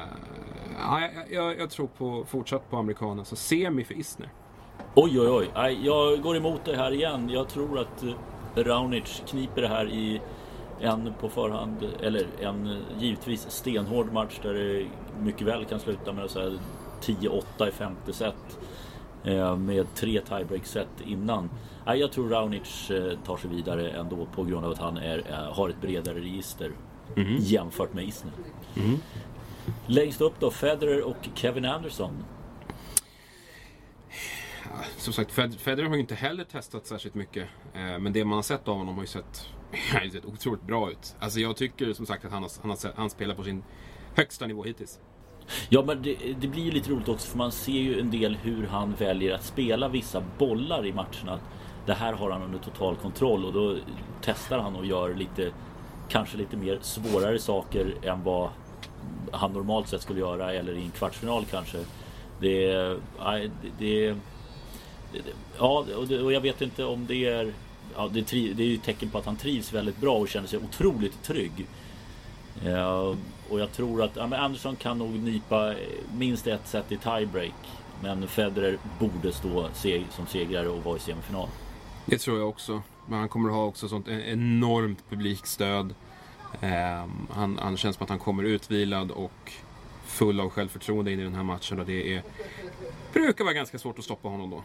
ja, 0.80 1.10
jag, 1.30 1.60
jag, 1.60 1.70
tror 1.70 1.88
på, 1.88 2.26
fortsatt 2.28 2.70
på 2.70 2.78
amerikanen, 2.78 3.26
så 3.26 3.36
semi 3.36 3.84
för 3.84 3.94
Isner. 3.94 4.30
Oj, 4.96 5.20
oj, 5.20 5.30
oj. 5.30 5.80
Jag 5.84 6.22
går 6.22 6.38
emot 6.38 6.65
det 6.65 6.78
här 6.78 6.91
igen. 6.91 7.30
Jag 7.30 7.50
tror 7.50 7.80
att 7.80 8.04
eh, 8.04 8.63
Raonic 8.63 9.24
kniper 9.28 9.62
det 9.62 9.68
här 9.68 9.89
i 9.89 10.22
en 10.82 11.13
på 11.20 11.30
förhand, 11.30 11.78
eller 12.04 12.28
en 12.41 12.68
eh, 12.68 12.78
givetvis 13.00 13.41
stenhård 13.50 14.13
match 14.13 14.39
där 14.41 14.54
det 14.54 14.86
mycket 15.20 15.48
väl 15.48 15.65
kan 15.65 15.80
sluta 15.80 16.13
med 16.13 16.30
10-8 17.02 17.68
i 17.68 17.72
femte 17.72 18.13
set. 18.13 18.60
Eh, 19.26 19.58
med 19.58 19.86
tre 19.96 20.22
tiebreak-set 20.22 21.02
innan. 21.06 21.50
Jag 21.86 22.12
tror 22.12 22.30
Raunic 22.30 22.92
tar 23.26 23.38
sig 23.38 23.50
vidare 23.50 23.90
ändå 23.92 24.26
på 24.26 24.44
grund 24.44 24.66
av 24.66 24.72
att 24.72 24.78
han 24.78 24.98
är, 24.98 25.24
har 25.52 25.70
ett 25.70 25.82
bredare 25.82 26.20
register 26.20 26.72
mm. 27.16 27.36
jämfört 27.40 27.94
med 27.94 28.04
Isner. 28.04 28.34
Mm. 28.76 28.98
Längst 29.88 30.22
upp 30.22 30.34
då 30.40 30.52
Federer 30.52 31.04
och 31.04 31.30
Kevin 31.36 31.66
Anderson 31.66 32.24
som 34.98 35.14
sagt, 35.14 35.32
Federer 35.32 35.88
har 35.88 35.96
ju 35.96 36.02
inte 36.02 36.16
heller 36.16 36.44
testat 36.44 36.88
särskilt 36.88 37.16
mycket. 37.16 37.48
Eh, 37.74 38.00
men 38.00 38.14
det 38.14 38.26
man 38.26 38.36
har 38.36 38.44
sett 38.44 38.68
av 38.68 38.78
honom 38.78 38.96
har 38.96 39.04
ju 39.04 39.08
sett, 39.08 39.50
har 39.94 40.02
ju 40.02 40.10
sett 40.10 40.26
otroligt 40.26 40.64
bra 40.64 40.92
ut. 40.92 41.16
Alltså 41.20 41.40
jag 41.40 41.56
tycker 41.56 41.94
som 41.94 42.06
sagt 42.06 42.26
att 42.26 42.32
han, 42.32 42.44
har, 42.44 42.52
han, 42.62 42.70
har, 42.70 42.92
han 42.96 43.10
spelar 43.10 43.36
på 43.36 43.44
sin 43.44 43.64
högsta 44.16 44.48
nivå 44.48 44.64
hittills. 44.64 45.00
Ja 45.70 45.84
men 45.88 46.02
det, 46.02 46.18
det, 46.40 46.48
blir 46.48 46.64
ju 46.64 46.72
lite 46.72 46.92
roligt 46.92 47.10
också 47.10 47.28
för 47.28 47.38
man 47.38 47.52
ser 47.52 47.72
ju 47.72 48.00
en 48.00 48.12
del 48.12 48.36
hur 48.36 48.68
han 48.68 48.94
väljer 48.94 49.36
att 49.36 49.44
spela 49.44 49.88
vissa 49.88 50.24
bollar 50.38 50.86
i 50.86 50.94
matcherna. 50.94 51.40
Det 51.86 51.94
här 51.94 52.14
har 52.14 52.32
han 52.32 52.44
under 52.44 52.60
total 52.60 52.96
kontroll 52.96 53.46
och 53.46 53.54
då 53.54 53.76
testar 54.22 54.60
han 54.60 54.76
och 54.76 54.86
gör 54.86 55.14
lite 55.14 55.52
Kanske 56.10 56.38
lite 56.38 56.58
mer 56.58 56.80
svårare 56.82 57.40
saker 57.40 57.94
än 58.04 58.24
vad 58.24 58.50
han 59.32 59.54
normalt 59.54 59.88
sett 59.88 60.02
skulle 60.02 60.20
göra 60.20 60.54
eller 60.54 60.74
i 60.74 60.84
en 60.84 60.92
kvartsfinal 60.92 61.46
kanske. 61.52 61.78
Det, 62.40 62.74
det, 63.20 63.52
det 63.80 64.16
Ja, 65.58 65.86
och 66.24 66.34
jag 66.34 66.42
vet 66.42 66.62
inte 66.62 66.84
om 66.84 67.06
det 67.06 67.26
är... 67.26 67.54
Ja, 67.96 68.10
det, 68.14 68.34
är 68.34 68.62
ju 68.62 68.76
ett 68.76 68.84
tecken 68.84 69.10
på 69.10 69.18
att 69.18 69.26
han 69.26 69.36
trivs 69.36 69.74
väldigt 69.74 69.98
bra 69.98 70.16
och 70.16 70.28
känner 70.28 70.48
sig 70.48 70.60
otroligt 70.60 71.24
trygg. 71.24 71.68
Och 73.50 73.60
jag 73.60 73.72
tror 73.72 74.04
att 74.04 74.16
ja, 74.16 74.38
Andersson 74.38 74.76
kan 74.76 74.98
nog 74.98 75.10
nypa 75.10 75.76
minst 76.18 76.48
ett 76.48 76.68
set 76.68 76.91
i 76.91 76.98
tiebreak. 76.98 77.54
Men 78.04 78.28
Federer 78.28 78.78
borde 79.00 79.32
stå 79.32 79.70
som 80.10 80.28
segrare 80.28 80.70
och 80.70 80.84
vara 80.84 80.98
i 80.98 81.00
semifinal. 81.00 81.48
Det 82.06 82.18
tror 82.18 82.39
jag 82.39 82.50
också. 82.50 82.82
Men 83.08 83.20
han 83.20 83.30
kommer 83.30 83.50
att 83.50 83.56
ha 83.56 83.66
också 83.66 83.88
sånt 83.88 84.08
enormt 84.08 85.10
publikstöd. 85.10 85.96
Um, 86.62 87.28
han, 87.32 87.60
han 87.62 87.78
känns 87.78 87.96
som 87.96 88.04
att 88.04 88.10
han 88.10 88.20
kommer 88.20 88.43
utvilad 88.43 89.12
och 89.12 89.52
full 90.06 90.39
av 90.39 90.50
självförtroende 90.50 91.12
in 91.12 91.20
i 91.20 91.24
den 91.24 91.36
här 91.36 91.43
matchen. 91.43 91.80
Och 91.80 91.86
det 91.86 92.16
är, 92.16 92.24
brukar 93.14 93.43
vara 93.43 93.54
ganska 93.54 93.78
svårt 93.78 94.00
att 94.00 94.06
stoppa 94.06 94.28
honom 94.28 94.50
då. 94.50 94.64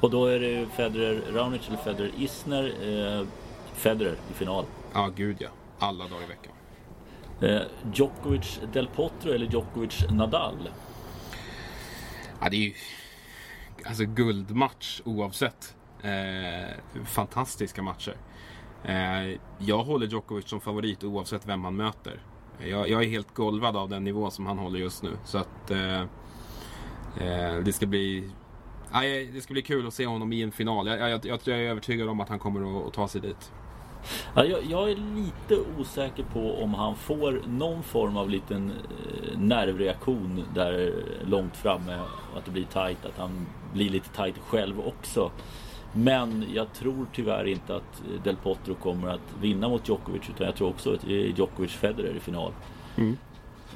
Och 0.00 0.10
då 0.10 0.26
är 0.26 0.40
det 0.40 0.66
Federer 0.66 1.22
Raonic 1.32 1.68
eller 1.68 1.78
Federer 1.78 2.12
Isner. 2.18 2.64
Eh, 2.82 3.26
Federer 3.74 4.16
i 4.30 4.34
final. 4.34 4.64
Ja, 4.92 5.10
gud 5.16 5.36
ja. 5.40 5.48
Alla 5.78 6.04
dagar 6.08 6.22
i 6.24 6.26
veckan. 6.26 6.52
Eh, 7.42 7.60
Djokovic 7.92 8.60
Del 8.72 8.86
Potro 8.86 9.32
eller 9.32 9.46
Djokovic 9.46 10.04
Nadal? 10.10 10.68
Ja, 12.40 12.48
det 12.50 12.56
är 12.56 12.60
ju 12.60 12.74
alltså 13.84 14.04
guldmatch 14.04 15.00
oavsett. 15.04 15.74
Eh, 16.02 17.04
fantastiska 17.04 17.82
matcher. 17.82 18.16
Eh, 18.84 19.38
jag 19.58 19.84
håller 19.84 20.06
Djokovic 20.06 20.48
som 20.48 20.60
favorit 20.60 21.04
oavsett 21.04 21.46
vem 21.46 21.64
han 21.64 21.76
möter. 21.76 22.20
Eh, 22.60 22.68
jag, 22.68 22.88
jag, 22.88 23.02
är 23.02 23.08
helt 23.08 23.34
golvad 23.34 23.76
av 23.76 23.88
den 23.88 24.04
nivå 24.04 24.30
som 24.30 24.46
han 24.46 24.58
håller 24.58 24.78
just 24.78 25.02
nu. 25.02 25.10
Så 25.24 25.38
att 25.38 25.70
eh, 25.70 26.00
eh 27.20 27.58
det 27.64 27.72
ska 27.72 27.86
bli 27.86 28.30
det 29.32 29.42
ska 29.42 29.52
bli 29.52 29.62
kul 29.62 29.86
att 29.86 29.94
se 29.94 30.06
honom 30.06 30.32
i 30.32 30.42
en 30.42 30.52
final. 30.52 30.86
Jag, 30.86 31.10
jag, 31.10 31.26
jag, 31.26 31.40
jag 31.44 31.58
är 31.58 31.70
övertygad 31.70 32.08
om 32.08 32.20
att 32.20 32.28
han 32.28 32.38
kommer 32.38 32.78
att, 32.78 32.86
att 32.86 32.94
ta 32.94 33.08
sig 33.08 33.20
dit. 33.20 33.52
Ja, 34.34 34.44
jag, 34.44 34.64
jag, 34.64 34.90
är 34.90 34.96
lite 34.96 35.64
osäker 35.78 36.24
på 36.32 36.62
om 36.62 36.74
han 36.74 36.96
får 36.96 37.42
någon 37.46 37.82
form 37.82 38.16
av 38.16 38.30
liten 38.30 38.70
eh, 38.70 39.38
nervreaktion 39.38 40.44
där 40.54 40.92
långt 41.26 41.56
framme. 41.56 41.98
Att 42.36 42.44
det 42.44 42.50
blir 42.50 42.64
tight, 42.64 43.04
att 43.04 43.18
han 43.18 43.46
blir 43.72 43.90
lite 43.90 44.08
tight 44.08 44.38
själv 44.38 44.80
också. 44.80 45.30
Men 45.92 46.44
jag 46.54 46.72
tror 46.72 47.06
tyvärr 47.12 47.44
inte 47.44 47.76
att 47.76 48.02
Del 48.24 48.36
Potro 48.36 48.74
kommer 48.74 49.08
att 49.08 49.34
vinna 49.40 49.68
mot 49.68 49.88
Djokovic 49.88 50.22
utan 50.30 50.46
jag 50.46 50.56
tror 50.56 50.68
också 50.68 50.94
att 50.94 51.00
det 51.00 51.14
är 51.14 51.32
Djokovic 51.36 51.72
Federer 51.72 52.14
i 52.16 52.20
final. 52.20 52.52
Mm. 52.96 53.16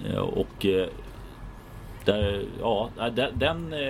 Eh, 0.06 0.18
och 0.18 0.66
eh, 0.66 0.88
där, 2.04 2.44
ja, 2.60 2.90
den, 3.34 3.72
eh, 3.72 3.80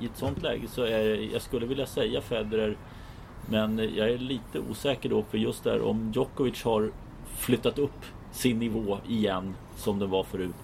i 0.00 0.04
ett 0.04 0.16
sånt 0.16 0.42
läge 0.42 0.68
så 0.68 0.82
är 0.82 1.32
jag 1.32 1.42
skulle 1.42 1.66
vilja 1.66 1.86
säga 1.86 2.20
Federer 2.20 2.76
men 3.46 3.78
jag 3.78 4.10
är 4.10 4.18
lite 4.18 4.60
osäker 4.70 5.08
då 5.08 5.22
för 5.22 5.38
just 5.38 5.64
där 5.64 5.82
om 5.82 6.12
Djokovic 6.14 6.64
har 6.64 6.90
flyttat 7.36 7.78
upp 7.78 8.04
sin 8.32 8.58
nivå 8.58 8.98
igen 9.08 9.54
som 9.76 9.98
den 9.98 10.10
var 10.10 10.24
förut. 10.24 10.54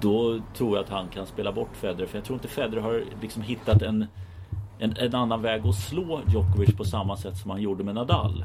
Då 0.00 0.40
tror 0.54 0.76
jag 0.76 0.84
att 0.84 0.90
han 0.90 1.08
kan 1.08 1.26
spela 1.26 1.52
bort 1.52 1.76
Federer 1.76 2.06
för 2.06 2.18
jag 2.18 2.24
tror 2.24 2.36
inte 2.36 2.48
Federer 2.48 2.80
har 2.80 3.04
liksom 3.22 3.42
hittat 3.42 3.82
en, 3.82 4.06
en, 4.78 4.96
en 4.96 5.14
annan 5.14 5.42
väg 5.42 5.66
att 5.66 5.74
slå 5.74 6.20
Djokovic 6.28 6.76
på 6.76 6.84
samma 6.84 7.16
sätt 7.16 7.36
som 7.36 7.50
han 7.50 7.62
gjorde 7.62 7.84
med 7.84 7.94
Nadal. 7.94 8.44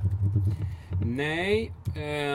Nej, 1.06 1.72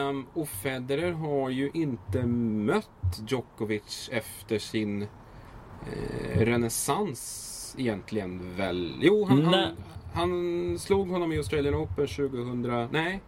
um, 0.09 0.25
och 0.33 0.47
Federer 0.47 1.11
har 1.11 1.49
ju 1.49 1.71
inte 1.73 2.25
mött 2.25 3.21
Djokovic 3.27 4.09
efter 4.11 4.59
sin 4.59 5.01
eh, 5.01 6.39
renässans 6.39 7.75
egentligen 7.77 8.55
väl? 8.55 8.93
Jo, 9.01 9.25
han, 9.25 9.45
han, 9.45 9.75
han, 10.13 10.79
slog 10.79 11.09
honom 11.09 11.31
i 11.31 11.37
Australian 11.37 11.75
Open 11.75 12.07
2000... 12.07 12.89
Nej, 12.91 13.21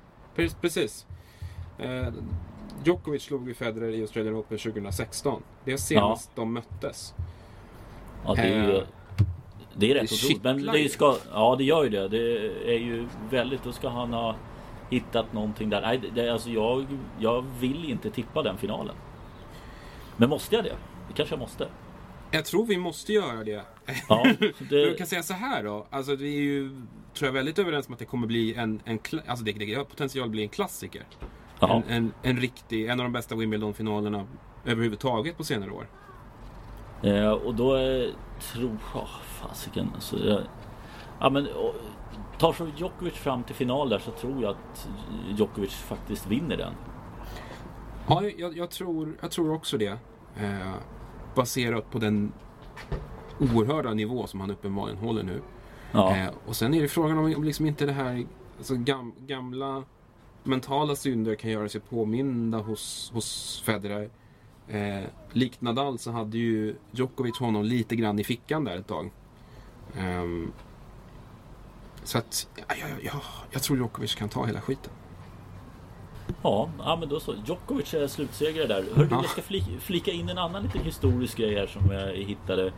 precis. 0.62 1.06
Eh, 1.80 2.08
Djokovic 2.84 3.24
slog 3.24 3.48
ju 3.48 3.54
Federer 3.54 3.90
i 3.90 4.02
Australian 4.02 4.36
Open 4.36 4.58
2016. 4.58 5.44
Det 5.66 5.74
är 5.74 5.78
senast 5.78 6.32
ja. 6.36 6.42
de 6.42 6.54
möttes. 6.54 7.14
Ja, 8.26 8.34
det 8.36 8.42
är 8.42 8.68
ju... 8.68 8.78
Eh, 8.78 8.84
det 9.76 9.92
är 9.92 9.96
rätt 9.96 10.12
otroligt. 10.12 10.44
Men 10.44 10.66
det 10.66 10.90
ska, 10.90 11.16
ja, 11.34 11.56
det 11.58 11.64
gör 11.64 11.84
ju 11.84 11.90
det. 11.90 12.08
Det 12.08 12.48
är 12.76 12.80
ju 12.80 13.08
väldigt... 13.30 13.64
Då 13.64 13.72
ska 13.72 13.90
han 13.90 14.14
ha 14.14 14.36
hittat 14.90 15.34
någonting 15.34 15.70
där. 15.70 15.82
Nej, 15.82 16.02
det, 16.16 16.30
alltså 16.30 16.50
jag, 16.50 16.86
jag 17.20 17.46
vill 17.60 17.90
inte 17.90 18.10
tippa 18.10 18.44
den 18.44 18.58
finalen. 18.58 18.96
Men 20.18 20.30
måste 20.30 20.56
jag 20.56 20.64
det? 20.64 20.76
Det 21.08 21.14
kanske 21.14 21.36
jag 21.36 21.40
måste. 21.40 21.68
Jag 22.34 22.46
tror 22.46 22.66
vi 22.66 22.78
måste 22.78 23.14
göra 23.14 23.44
det. 23.44 23.64
Ja, 24.10 24.28
det... 24.70 24.76
jag 24.76 24.98
kan 24.98 25.08
säga 25.08 25.24
så 25.24 25.34
här 25.34 25.64
då. 25.64 25.88
Alltså 25.90 26.16
vi 26.16 26.38
är 26.38 26.42
ju, 26.42 26.70
tror 27.14 27.28
jag, 27.28 27.34
väldigt 27.34 27.60
överens 27.60 27.88
om 27.88 27.94
att 27.94 28.00
det 28.00 28.06
kommer 28.06 28.28
bli 28.28 28.54
en, 28.54 28.82
en 28.86 29.00
alltså 29.28 29.46
det, 29.46 29.52
det 29.52 29.74
har 29.74 29.84
potential 29.84 30.26
att 30.26 30.32
bli 30.32 30.44
en 30.44 30.50
klassiker. 30.50 31.06
En, 31.60 31.84
en, 31.88 32.14
en, 32.22 32.38
riktig, 32.38 32.86
en 32.88 33.00
av 33.00 33.04
de 33.04 33.14
bästa 33.14 33.36
Wimbledon-finalerna 33.36 34.28
överhuvudtaget 34.66 35.38
på 35.38 35.44
senare 35.44 35.72
år. 35.72 35.88
Eh, 37.04 37.32
och 37.32 37.56
då 37.56 37.78
eh, 37.78 38.10
tror 38.54 38.78
jag, 38.94 39.08
fasiken. 39.24 39.92
Alltså, 39.96 40.28
jag, 40.28 40.42
ja 41.20 41.30
men 41.30 41.48
och, 41.48 41.76
tar 42.40 42.54
så 42.54 42.68
Djokovic 42.78 43.14
fram 43.14 43.44
till 43.44 43.56
final 43.56 43.90
där 43.90 44.00
så 44.00 44.12
tror 44.12 44.42
jag 44.42 44.52
att 44.52 44.90
Djokovic 45.38 45.74
faktiskt 45.74 46.28
vinner 46.28 46.58
den. 46.58 46.74
Ja, 48.08 48.24
jag, 48.38 48.58
jag 48.58 48.70
tror, 48.70 49.18
jag 49.22 49.32
tror 49.32 49.54
också 49.54 49.78
det. 49.78 49.98
Eh, 50.38 50.74
baserat 51.36 51.92
på 51.92 52.00
den 52.00 52.32
oerhörda 53.40 53.94
nivå 53.94 54.28
som 54.28 54.40
han 54.40 54.52
uppenbarligen 54.52 55.00
håller 55.00 55.24
nu. 55.24 55.42
Ja. 55.92 56.18
Eh, 56.18 56.30
och 56.46 56.56
sen 56.56 56.74
är 56.74 56.82
det 56.82 56.88
frågan 56.88 57.18
om, 57.18 57.36
om 57.36 57.44
liksom 57.44 57.66
inte 57.66 57.86
det 57.86 57.92
här 57.92 58.26
alltså 58.58 58.76
gam, 58.76 59.14
gamla 59.20 59.84
mentala 60.44 60.96
synder 60.96 61.36
kan 61.36 61.52
göra 61.52 61.70
sig 61.70 61.82
påminda 61.82 62.58
hos, 62.58 63.12
hos 63.14 63.62
Federer. 63.66 64.10
Eh, 64.68 65.04
likt 65.32 65.62
Nadal 65.62 66.00
så 66.00 66.12
hade 66.12 66.38
ju 66.38 66.76
Djokovic 66.92 67.38
honom 67.40 67.64
lite 67.64 67.96
grann 67.96 68.20
i 68.20 68.24
fickan 68.24 68.64
där 68.64 68.78
ett 68.78 68.88
tag. 68.88 69.12
Um, 69.98 70.52
så 72.04 72.18
att, 72.18 72.48
ja, 72.56 72.76
ja, 72.80 72.88
ja, 73.02 73.22
jag 73.52 73.64
tror 73.64 73.78
Djokovic 73.78 74.16
kan 74.16 74.30
ta 74.30 74.46
hela 74.46 74.62
skiten. 74.62 74.92
Ja, 76.44 76.70
ja 76.80 76.96
men 76.96 77.10
då 77.10 77.20
så. 77.20 77.34
Djokovic 77.46 77.94
är 77.94 78.08
slutsegrare 78.08 78.68
där. 78.68 78.86
Hörru, 78.96 79.08
ja. 79.12 79.22
jag 79.22 79.30
ska 79.30 79.42
flika 79.80 80.12
in 80.12 80.30
en 80.30 80.38
annan 80.38 80.64
liten 80.64 80.82
historisk 80.82 81.38
grej 81.38 81.56
här 81.56 81.68
som 81.68 81.92
jag 81.92 82.16
hittade. 82.16 82.72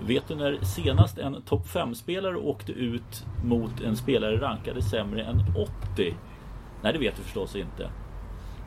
Vet 0.00 0.28
du 0.28 0.34
när 0.34 0.64
senast 0.64 1.18
en 1.18 1.42
topp 1.42 1.66
5-spelare 1.66 2.36
åkte 2.36 2.72
ut 2.72 3.24
mot 3.44 3.80
en 3.80 3.96
spelare 3.96 4.40
rankade 4.40 4.82
sämre 4.82 5.22
än 5.22 5.42
80? 5.94 6.14
Nej, 6.82 6.92
det 6.92 6.98
vet 6.98 7.16
du 7.16 7.22
förstås 7.22 7.56
inte. 7.56 7.90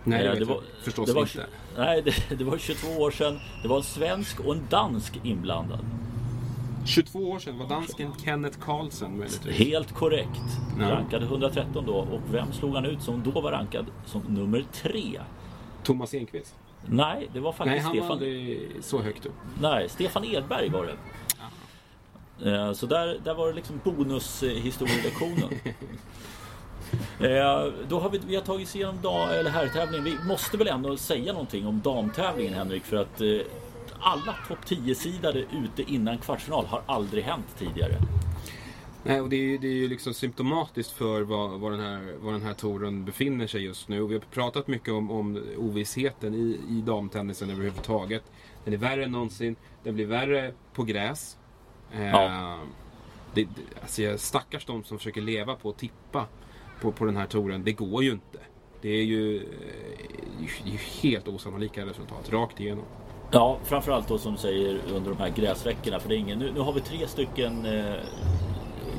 Nej, 0.04 0.24
det, 0.24 0.30
eh, 0.30 0.40
det 0.40 0.46
var, 0.46 0.62
förstås 0.84 1.10
det 1.10 1.14
var, 1.14 1.22
inte. 1.22 1.46
Nej, 1.78 2.02
det, 2.02 2.36
det 2.38 2.44
var 2.44 2.58
22 2.58 3.02
år 3.02 3.12
sedan. 3.12 3.40
Det 3.62 3.68
var 3.68 3.78
en 3.78 3.84
svensk 3.84 4.40
och 4.40 4.56
en 4.56 4.68
dansk 4.70 5.20
inblandad. 5.24 5.80
22 6.90 7.20
år 7.20 7.40
sedan 7.40 7.58
var 7.58 7.68
dansken 7.68 8.14
Kenneth 8.24 8.60
Carlsen. 8.60 9.24
Helt 9.50 9.94
korrekt. 9.94 10.42
Ja. 10.80 10.92
Rankad 10.92 11.24
113 11.24 11.86
då. 11.86 11.94
Och 11.94 12.22
vem 12.32 12.54
slog 12.54 12.76
han 12.76 12.86
ut 12.86 13.02
som 13.02 13.24
då 13.24 13.42
var 13.42 13.52
rankad 13.52 13.86
som 14.06 14.22
nummer 14.22 14.66
tre? 14.74 15.20
Thomas 15.84 16.14
Enqvist? 16.14 16.56
Nej, 16.86 17.30
det 17.34 17.40
var 17.40 17.52
faktiskt 17.52 17.76
Nej, 17.76 17.80
han 17.80 17.92
Stefan... 17.92 18.08
var 18.08 18.14
aldrig 18.14 18.72
så 18.82 19.02
högt 19.02 19.26
upp. 19.26 19.34
Nej, 19.62 19.90
Stefan 19.90 20.26
Edberg 20.26 20.70
var 20.70 20.86
det. 20.86 20.96
Ja. 22.52 22.74
Så 22.74 22.86
där, 22.86 23.20
där 23.24 23.34
var 23.34 23.48
det 23.48 23.54
liksom 23.54 23.82
bonushistorielektionen. 23.84 25.50
Eh, 27.20 27.74
då 27.88 28.00
har 28.00 28.10
vi, 28.10 28.20
vi 28.28 28.36
har 28.36 28.42
tagit 28.42 28.68
oss 28.68 28.76
igenom 28.76 29.02
dag, 29.02 29.40
eller 29.40 29.50
herrtävlingen. 29.50 30.04
Vi 30.04 30.18
måste 30.28 30.58
väl 30.58 30.68
ändå 30.68 30.98
säga 30.98 31.34
någonting 31.34 31.68
om 31.68 31.82
damtävlingen 31.82 32.54
Henrik 32.54 32.84
för 32.84 32.98
att 32.98 33.22
eh, 33.22 33.28
alla 34.00 34.36
topp 34.48 34.60
10-sidade 34.66 35.40
ute 35.40 35.92
innan 35.92 36.18
kvartsfinal 36.18 36.66
har 36.66 36.82
aldrig 36.86 37.24
hänt 37.24 37.56
tidigare. 37.58 37.96
Nej, 39.04 39.22
och 39.22 39.30
det 39.30 39.36
är, 39.36 39.58
det 39.58 39.68
är 39.68 39.74
ju 39.74 39.88
liksom 39.88 40.14
symptomatiskt 40.14 40.92
för 40.92 41.22
vad, 41.22 41.60
vad, 41.60 41.72
den 41.72 41.80
här, 41.80 42.16
vad 42.20 42.34
den 42.34 42.42
här 42.42 42.54
touren 42.54 43.06
befinner 43.06 43.48
sig 43.48 43.64
just 43.64 43.88
nu. 43.88 44.02
Och 44.02 44.12
vi 44.12 44.14
har 44.14 44.22
pratat 44.22 44.68
mycket 44.68 44.94
om, 44.94 45.12
om 45.12 45.44
ovissheten 45.58 46.34
i, 46.34 46.60
i 46.70 46.82
damtennisen 46.82 47.50
överhuvudtaget. 47.50 48.24
Den 48.66 48.74
är 48.74 48.78
värre 48.78 49.04
än 49.04 49.12
någonsin. 49.12 49.56
Den 49.84 49.96
blir 49.96 50.06
värre 50.06 50.54
på 50.74 50.84
gräs. 50.84 51.38
Eh, 51.92 52.08
ja. 52.08 52.60
det, 53.34 53.44
det, 53.44 53.82
alltså, 53.82 54.18
stackars 54.18 54.66
de 54.66 54.84
som 54.84 54.98
försöker 54.98 55.22
leva 55.22 55.56
på 55.56 55.70
att 55.70 55.78
tippa 55.78 56.26
på, 56.82 56.92
på 56.92 57.06
den 57.06 57.18
här 57.18 57.26
touren. 57.26 57.64
Det 57.64 57.74
går 57.74 58.04
ju 58.04 58.12
inte. 58.12 58.40
Det 58.82 58.90
är 58.90 59.04
ju, 59.04 59.38
eh, 59.38 60.46
ju 60.66 60.78
helt 61.02 61.28
osannolika 61.28 61.86
resultat 61.86 62.30
rakt 62.30 62.60
igenom. 62.60 62.86
Ja, 63.32 63.58
framförallt 63.64 64.08
då 64.08 64.18
som 64.18 64.32
du 64.32 64.38
säger 64.38 64.80
under 64.94 65.12
de 65.12 65.20
här 65.20 65.30
gräsveckorna. 65.30 66.00
För 66.00 66.10
det 66.10 66.16
är 66.16 66.18
ingen, 66.18 66.40
nu, 66.40 66.52
nu 66.52 66.60
har 66.60 66.74
vi 66.74 66.82
tre 66.82 67.08
stycken 67.08 67.66
eh, 67.66 67.96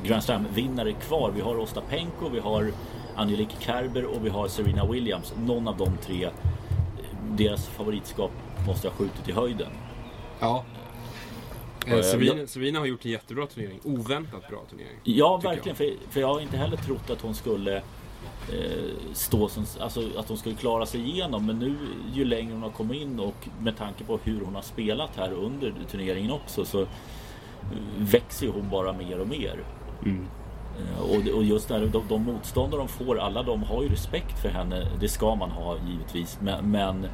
Grand 0.04 0.22
Slam-vinnare 0.22 0.92
kvar. 0.92 1.32
Vi 1.34 1.40
har 1.40 1.58
Ostapenko, 1.58 2.28
vi 2.28 2.38
har 2.38 2.72
Angelique 3.16 3.56
Kerber 3.60 4.04
och 4.04 4.24
vi 4.24 4.28
har 4.28 4.48
Serena 4.48 4.86
Williams. 4.86 5.34
Någon 5.46 5.68
av 5.68 5.76
de 5.76 5.96
tre, 5.96 6.28
deras 7.30 7.66
favoritskap 7.66 8.30
måste 8.66 8.88
ha 8.88 8.94
skjutit 8.94 9.28
i 9.28 9.32
höjden. 9.32 9.70
Ja. 10.40 10.64
Eh, 11.86 12.02
Serena, 12.02 12.46
Serena, 12.46 12.78
har 12.78 12.86
gjort 12.86 13.04
en 13.04 13.10
jättebra 13.10 13.46
turnering. 13.46 13.80
Oväntat 13.84 14.48
bra 14.48 14.62
turnering. 14.70 14.98
Ja, 15.02 15.36
verkligen. 15.36 15.68
Jag. 15.68 15.76
För, 15.76 16.12
för 16.12 16.20
jag 16.20 16.28
har 16.28 16.40
inte 16.40 16.56
heller 16.56 16.76
trott 16.76 17.10
att 17.10 17.20
hon 17.20 17.34
skulle 17.34 17.76
eh, 17.76 17.82
stå 19.12 19.48
som, 19.48 19.66
alltså 19.80 20.02
att 20.16 20.28
hon 20.28 20.38
skulle 20.38 20.54
klara 20.54 20.86
sig 20.86 21.00
igenom. 21.00 21.46
Men 21.46 21.58
nu 21.58 21.76
ju 22.14 22.24
längre 22.24 22.52
hon 22.52 22.62
har 22.62 22.70
kommit 22.70 23.02
in 23.02 23.20
och 23.20 23.48
med 23.60 23.76
tanke 23.76 24.04
på 24.04 24.18
hur 24.24 24.44
hon 24.44 24.54
har 24.54 24.62
spelat 24.62 25.16
här 25.16 25.32
under 25.32 25.74
turneringen 25.90 26.30
också 26.30 26.64
så 26.64 26.86
växer 27.98 28.48
hon 28.48 28.70
bara 28.70 28.92
mer 28.92 29.18
och 29.18 29.28
mer. 29.28 29.64
Mm. 30.04 30.26
Eh, 30.78 31.00
och, 31.02 31.36
och, 31.36 31.44
just 31.44 31.68
där, 31.68 31.86
de, 31.86 32.02
de 32.08 32.22
motståndare 32.24 32.80
de 32.80 32.88
får, 32.88 33.18
alla 33.18 33.42
de 33.42 33.62
har 33.62 33.82
ju 33.82 33.88
respekt 33.88 34.38
för 34.38 34.48
henne. 34.48 34.86
Det 35.00 35.08
ska 35.08 35.34
man 35.34 35.50
ha 35.50 35.76
givetvis. 35.88 36.38
Men, 36.40 36.70
men 36.70 37.04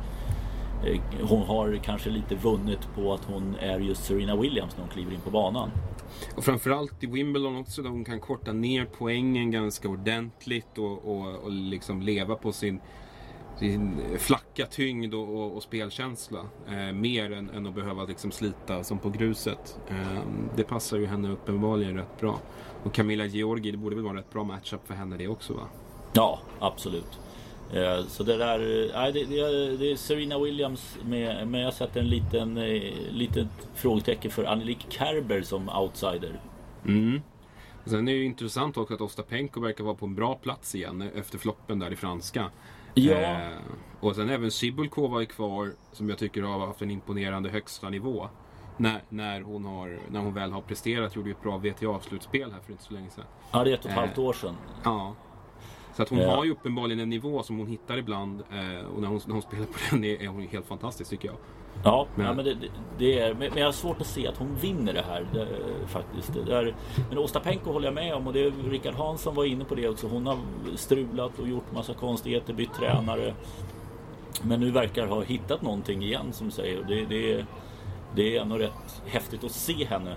eh, 0.85 1.01
hon 1.29 1.43
har 1.43 1.79
kanske 1.83 2.11
lite 2.11 2.35
vunnit 2.35 2.89
på 2.95 3.15
att 3.15 3.25
hon 3.25 3.57
är 3.61 3.79
just 3.79 4.05
Serena 4.05 4.37
Williams 4.37 4.77
när 4.77 4.85
hon 4.85 4.93
kliver 4.93 5.13
in 5.13 5.21
på 5.21 5.31
banan 5.31 5.71
och 6.37 6.45
framförallt 6.45 7.05
i 7.05 7.07
Wimbledon 7.07 7.57
också 7.57 7.83
där 7.83 7.91
hon 7.91 8.05
kan 8.05 8.21
korta 8.21 8.53
ner 8.53 8.89
poängen 8.99 9.51
ganska 9.51 9.89
ordentligt 9.89 10.79
och, 10.79 11.05
och, 11.05 11.35
och 11.35 11.51
liksom 11.51 12.03
leva 12.03 12.35
på 12.35 12.53
sin, 12.53 12.81
sin 13.59 13.99
flacka 14.19 14.67
tyngd 14.67 15.15
och, 15.15 15.37
och, 15.37 15.57
och 15.57 15.63
spelkänsla. 15.63 16.41
Eh, 16.69 16.93
mer 16.93 17.33
än, 17.33 17.51
än, 17.51 17.67
att 17.67 17.75
behöva 17.75 18.05
liksom 18.05 18.31
slita 18.31 18.85
som 18.85 18.99
på 18.99 19.11
gruset. 19.11 19.79
Eh, 19.89 20.23
det 20.57 20.65
passar 20.65 20.97
ju 20.99 21.07
henne 21.07 21.31
uppenbarligen 21.31 21.97
rätt 21.97 22.21
bra. 22.21 22.41
Och 22.83 22.95
Camilla 22.95 23.25
Georgi, 23.25 23.71
det 23.71 23.79
borde 23.79 23.97
väl 23.97 24.05
vara 24.05 24.13
en 24.13 24.17
rätt 24.19 24.33
bra 24.33 24.45
matchup 24.45 24.87
för 24.87 24.95
henne 24.95 25.17
det 25.17 25.29
också 25.29 25.55
va? 25.55 25.69
Ja, 26.13 26.41
absolut. 26.59 27.26
Eh, 27.75 28.07
så 28.07 28.23
det 28.23 28.37
där, 28.37 28.91
nej, 28.95 29.13
det, 29.13 29.25
det, 29.25 29.77
det, 29.77 29.93
är 29.93 29.97
Serena 29.97 30.39
Williams 30.39 30.99
med, 31.05 31.49
men 31.49 31.61
jag 31.61 31.75
sätter 31.75 32.01
en 32.01 32.09
liten, 32.09 32.57
eh, 32.59 32.93
liten 33.11 33.49
frågetecken 33.75 34.31
för 34.31 34.45
Anneliek 34.45 34.87
Kerber 34.89 35.43
som 35.43 35.69
outsider. 35.69 36.41
Mm. 36.85 37.21
Sen 37.85 38.09
är 38.09 38.13
det 38.13 38.19
ju 38.19 38.25
intressant 38.25 38.77
också 38.77 38.95
att 38.95 39.01
Ostapenko 39.01 39.61
verkar 39.61 39.85
vara 39.85 39.95
på 39.95 40.07
en 40.07 40.15
bra 40.15 40.35
plats 40.35 40.75
igen 40.75 41.11
efter 41.15 41.39
floppen 41.39 41.79
där 41.79 41.93
i 41.93 41.97
franska. 41.97 42.51
Ja. 42.95 43.15
Eh, 43.15 43.49
och 44.01 44.15
sen 44.15 44.31
även 44.31 44.51
Cibulkova 44.51 45.21
är 45.21 45.25
kvar 45.25 45.73
som 45.93 46.09
jag 46.09 46.19
tycker 46.19 46.43
har 46.43 46.67
haft 46.67 46.83
en 46.83 46.91
imponerande 46.91 47.49
högsta 47.49 47.91
nivå. 47.91 48.29
När, 48.77 49.03
när, 49.09 49.41
hon, 49.41 49.65
har, 49.65 49.99
när 50.11 50.21
hon 50.21 50.35
väl 50.35 50.53
har 50.53 50.61
presterat, 50.61 51.17
gjorde 51.17 51.29
ju 51.29 51.35
ett 51.35 51.43
bra 51.43 51.59
VTA-slutspel 51.59 52.53
här 52.53 52.61
för 52.61 52.73
inte 52.73 52.85
så 52.85 52.95
länge 52.95 53.11
sedan. 53.11 53.25
Ja, 53.53 53.65
det 53.65 53.71
är 53.71 53.75
ett 53.75 53.85
och 53.85 53.91
ett 53.91 53.97
halvt 53.97 54.19
år 54.19 54.33
sedan. 54.33 54.57
Ja. 54.85 55.15
Så 55.97 56.03
att 56.03 56.09
hon 56.09 56.19
ja. 56.19 56.37
har 56.37 56.45
ju 56.45 56.51
uppenbarligen 56.51 57.01
en 57.01 57.11
nivå 57.11 57.43
som 57.43 57.59
hon 57.59 57.67
hittar 57.67 57.97
ibland. 57.97 58.41
Eh, 58.41 58.87
och 58.87 59.01
när 59.01 59.09
hon, 59.09 59.21
när 59.27 59.33
hon 59.33 59.43
spelar 59.49 59.65
på 59.65 59.79
den 59.91 60.05
är, 60.05 60.23
är 60.23 60.27
hon 60.27 60.49
helt 60.49 60.67
fantastisk 60.67 61.11
tycker 61.11 61.29
jag. 61.29 61.37
Ja, 61.85 62.07
men, 62.15 62.27
ja, 62.27 62.35
men, 62.35 62.45
det, 62.45 62.57
det, 62.99 63.19
är, 63.19 63.35
men 63.35 63.51
jag 63.57 63.65
har 63.65 63.73
svårt 63.73 64.01
att 64.01 64.07
se 64.07 64.27
att 64.27 64.37
hon 64.37 64.57
vinner 64.61 64.93
det 64.93 65.03
här 65.03 65.27
det, 65.33 65.49
faktiskt. 65.87 66.33
Det 66.47 66.55
är, 66.55 66.75
men 67.09 67.19
Ostapenko 67.19 67.73
håller 67.73 67.87
jag 67.87 67.95
med 67.95 68.15
om 68.15 68.27
och 68.27 68.33
det 68.33 68.41
är 68.41 68.71
Rickard 68.71 68.95
Hansson 68.95 69.35
var 69.35 69.45
inne 69.45 69.65
på 69.65 69.75
det 69.75 69.89
också. 69.89 70.09
Hon 70.09 70.27
har 70.27 70.39
strulat 70.75 71.39
och 71.39 71.49
gjort 71.49 71.73
massa 71.75 71.95
konstigheter, 71.95 72.55
bytt 72.55 72.75
tränare. 72.75 73.35
Men 74.43 74.61
nu 74.61 74.71
verkar 74.71 75.07
ha 75.07 75.23
hittat 75.23 75.63
någonting 75.63 76.03
igen 76.03 76.33
som 76.33 76.51
säger. 76.51 76.85
Det, 76.89 77.05
det, 77.05 77.47
det 78.15 78.37
är 78.37 78.43
ändå 78.43 78.59
rätt 78.59 79.03
häftigt 79.07 79.45
att 79.45 79.53
se 79.53 79.85
henne. 79.85 80.17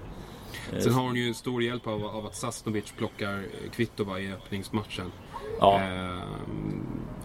Sen 0.79 0.93
har 0.93 1.03
hon 1.03 1.15
ju 1.15 1.33
stor 1.33 1.63
hjälp 1.63 1.87
av, 1.87 2.05
av 2.05 2.25
att 2.25 2.35
Sasnovic 2.35 2.93
plockar 2.97 3.45
Kvitova 3.71 4.19
i 4.19 4.33
öppningsmatchen. 4.33 5.11
Ja. 5.59 5.81
Eh, 5.81 6.23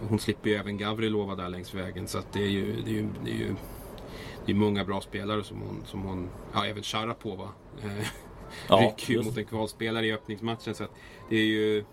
hon 0.09 0.19
slipper 0.19 0.49
ju 0.49 0.55
även 0.55 0.77
Gavrilova 0.77 1.35
där 1.35 1.49
längs 1.49 1.73
vägen 1.73 2.07
så 2.07 2.17
att 2.17 2.33
det 2.33 2.43
är 2.43 2.49
ju, 2.49 2.81
det 2.81 2.89
är 2.89 2.93
ju, 2.93 3.09
det 3.23 3.31
är 3.31 3.35
ju 3.35 3.55
det 4.45 4.51
är 4.51 4.55
många 4.55 4.85
bra 4.85 5.01
spelare 5.01 5.43
som 5.43 5.61
hon, 5.61 5.83
som 5.85 6.01
hon 6.01 6.29
ja 6.53 6.65
även 6.65 6.83
Sharapova 6.83 7.49
eh, 7.83 8.07
ja, 8.69 8.75
rycker 8.75 9.13
ju 9.13 9.23
mot 9.23 9.37
en 9.37 9.45
kvalspelare 9.45 10.05
i 10.05 10.13
öppningsmatchen 10.13 10.75
så 10.75 10.83
att 10.83 10.91
det 11.29 11.35
är 11.35 11.45
ju 11.45 11.85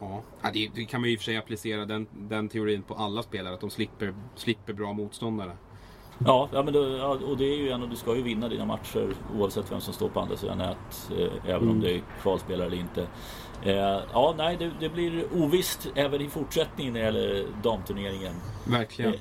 Ja, 0.00 0.22
det, 0.52 0.70
det, 0.74 0.84
kan 0.84 1.00
man 1.00 1.08
ju 1.10 1.14
i 1.14 1.16
och 1.16 1.20
för 1.20 1.24
sig 1.24 1.36
applicera 1.36 1.84
den, 1.84 2.06
den 2.12 2.48
teorin 2.48 2.82
på 2.82 2.94
alla 2.94 3.22
spelare, 3.22 3.54
att 3.54 3.60
de 3.60 3.70
slipper, 3.70 4.14
slipper 4.34 4.72
bra 4.72 4.92
motståndare. 4.92 5.56
Ja, 6.24 6.48
ja 6.52 6.62
men 6.62 6.74
då, 6.74 6.80
och 7.28 7.36
det 7.36 7.44
är 7.44 7.56
ju 7.56 7.70
en 7.70 7.82
och 7.82 7.88
du 7.88 7.96
ska 7.96 8.16
ju 8.16 8.22
vinna 8.22 8.48
dina 8.48 8.64
matcher 8.64 9.14
oavsett 9.38 9.72
vem 9.72 9.80
som 9.80 9.94
står 9.94 10.08
på 10.08 10.20
andra 10.20 10.36
sidan 10.36 10.58
nät. 10.58 11.10
Eh, 11.18 11.26
även 11.44 11.62
mm. 11.62 11.70
om 11.70 11.80
det 11.80 11.92
är 11.92 12.02
kvalspelare 12.22 12.66
eller 12.66 12.76
inte. 12.76 13.06
Eh, 13.62 14.00
ja, 14.12 14.34
nej, 14.36 14.56
det, 14.56 14.70
det, 14.80 14.88
blir 14.88 15.24
ovisst 15.34 15.88
även 15.94 16.20
i 16.20 16.28
fortsättningen 16.28 16.92
när 16.92 17.00
det 17.00 17.06
gäller 17.06 17.46
damturneringen. 17.62 18.32
Verkligen. 18.64 19.14
Eh, 19.14 19.20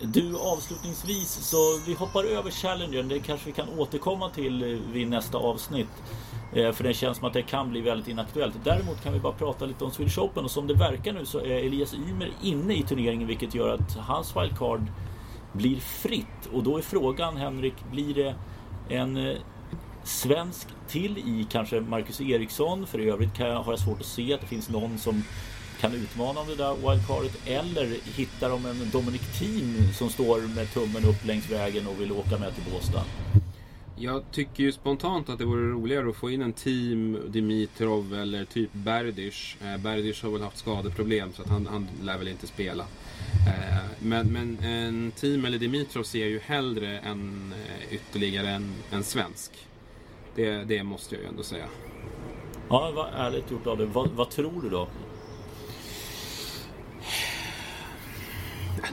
du 0.00 0.38
avslutningsvis 0.38 1.28
så 1.28 1.56
vi 1.86 1.94
hoppar 1.94 2.24
över 2.24 2.50
Challengern. 2.50 3.08
Det 3.08 3.18
kanske 3.18 3.46
vi 3.46 3.52
kan 3.52 3.78
återkomma 3.78 4.30
till 4.30 4.62
eh, 4.62 4.78
vid 4.92 5.08
nästa 5.08 5.38
avsnitt. 5.38 6.02
Eh, 6.52 6.72
för 6.72 6.84
det 6.84 6.94
känns 6.94 7.18
som 7.18 7.26
att 7.26 7.32
det 7.32 7.42
kan 7.42 7.70
bli 7.70 7.80
väldigt 7.80 8.08
inaktuellt. 8.08 8.54
Däremot 8.64 9.02
kan 9.02 9.12
vi 9.12 9.18
bara 9.18 9.32
prata 9.32 9.66
lite 9.66 9.84
om 9.84 9.90
Swedish 9.90 10.18
Open 10.18 10.44
och 10.44 10.50
som 10.50 10.66
det 10.66 10.74
verkar 10.74 11.12
nu 11.12 11.24
så 11.24 11.38
är 11.38 11.66
Elias 11.66 11.94
Ymer 11.94 12.32
inne 12.42 12.74
i 12.74 12.82
turneringen 12.82 13.28
vilket 13.28 13.54
gör 13.54 13.74
att 13.74 13.96
hans 13.96 14.36
wildcard 14.36 14.82
blir 15.56 15.80
fritt. 15.80 16.46
Och 16.52 16.62
då 16.62 16.78
är 16.78 16.82
frågan 16.82 17.36
Henrik, 17.36 17.74
blir 17.90 18.14
det 18.14 18.34
en 18.88 19.16
eh, 19.16 19.36
svensk 20.04 20.68
till 20.88 21.18
i 21.18 21.46
kanske 21.50 21.80
Marcus 21.80 22.20
Eriksson? 22.20 22.86
För 22.86 23.00
i 23.00 23.10
övrigt 23.10 23.34
kan 23.34 23.46
jag, 23.46 23.62
har 23.62 23.72
jag 23.72 23.80
svårt 23.80 24.00
att 24.00 24.06
se 24.06 24.34
att 24.34 24.40
det 24.40 24.46
finns 24.46 24.68
någon 24.68 24.98
som 24.98 25.22
kan 25.80 25.94
utmana 25.94 26.40
om 26.40 26.46
det 26.46 26.56
där 26.56 26.74
wildcardet. 26.74 27.36
Eller 27.46 27.96
hittar 28.16 28.50
de 28.50 28.66
en 28.66 28.90
Dominic 28.92 29.38
Thiem 29.38 29.92
som 29.92 30.08
står 30.08 30.40
med 30.54 30.72
tummen 30.74 31.04
upp 31.04 31.24
längs 31.24 31.50
vägen 31.50 31.86
och 31.86 32.00
vill 32.00 32.12
åka 32.12 32.38
med 32.38 32.54
till 32.54 32.72
Båstad? 32.72 33.04
Jag 33.98 34.22
tycker 34.30 34.62
ju 34.62 34.72
spontant 34.72 35.28
att 35.28 35.38
det 35.38 35.44
vore 35.44 35.70
roligare 35.70 36.08
att 36.08 36.16
få 36.16 36.30
in 36.30 36.42
en 36.42 36.52
team 36.52 37.18
Dimitrov 37.28 38.14
eller 38.14 38.44
typ 38.44 38.72
Berdych. 38.72 39.56
Eh, 39.62 39.76
Berdych 39.76 40.22
har 40.22 40.30
väl 40.30 40.42
haft 40.42 40.58
skadeproblem 40.58 41.32
så 41.32 41.42
att 41.42 41.48
han, 41.48 41.66
han 41.66 41.88
lär 42.02 42.18
väl 42.18 42.28
inte 42.28 42.46
spela. 42.46 42.82
Eh, 43.46 43.84
men, 43.98 44.32
men 44.32 44.58
en 44.58 45.10
team 45.10 45.44
eller 45.44 45.58
Dimitrov 45.58 46.02
ser 46.02 46.20
jag 46.20 46.28
ju 46.28 46.38
hellre 46.38 46.98
än 46.98 47.52
eh, 47.52 47.94
ytterligare 47.94 48.48
en, 48.48 48.74
en 48.90 49.04
svensk. 49.04 49.52
Det, 50.34 50.64
det 50.64 50.82
måste 50.82 51.14
jag 51.14 51.22
ju 51.22 51.28
ändå 51.28 51.42
säga. 51.42 51.66
Ja, 52.68 52.92
vad 52.94 53.26
ärligt 53.26 53.50
gjort 53.50 53.66
av 53.66 53.78
dig. 53.78 53.86
Vad, 53.86 54.08
vad 54.08 54.30
tror 54.30 54.62
du 54.62 54.68
då? 54.68 54.88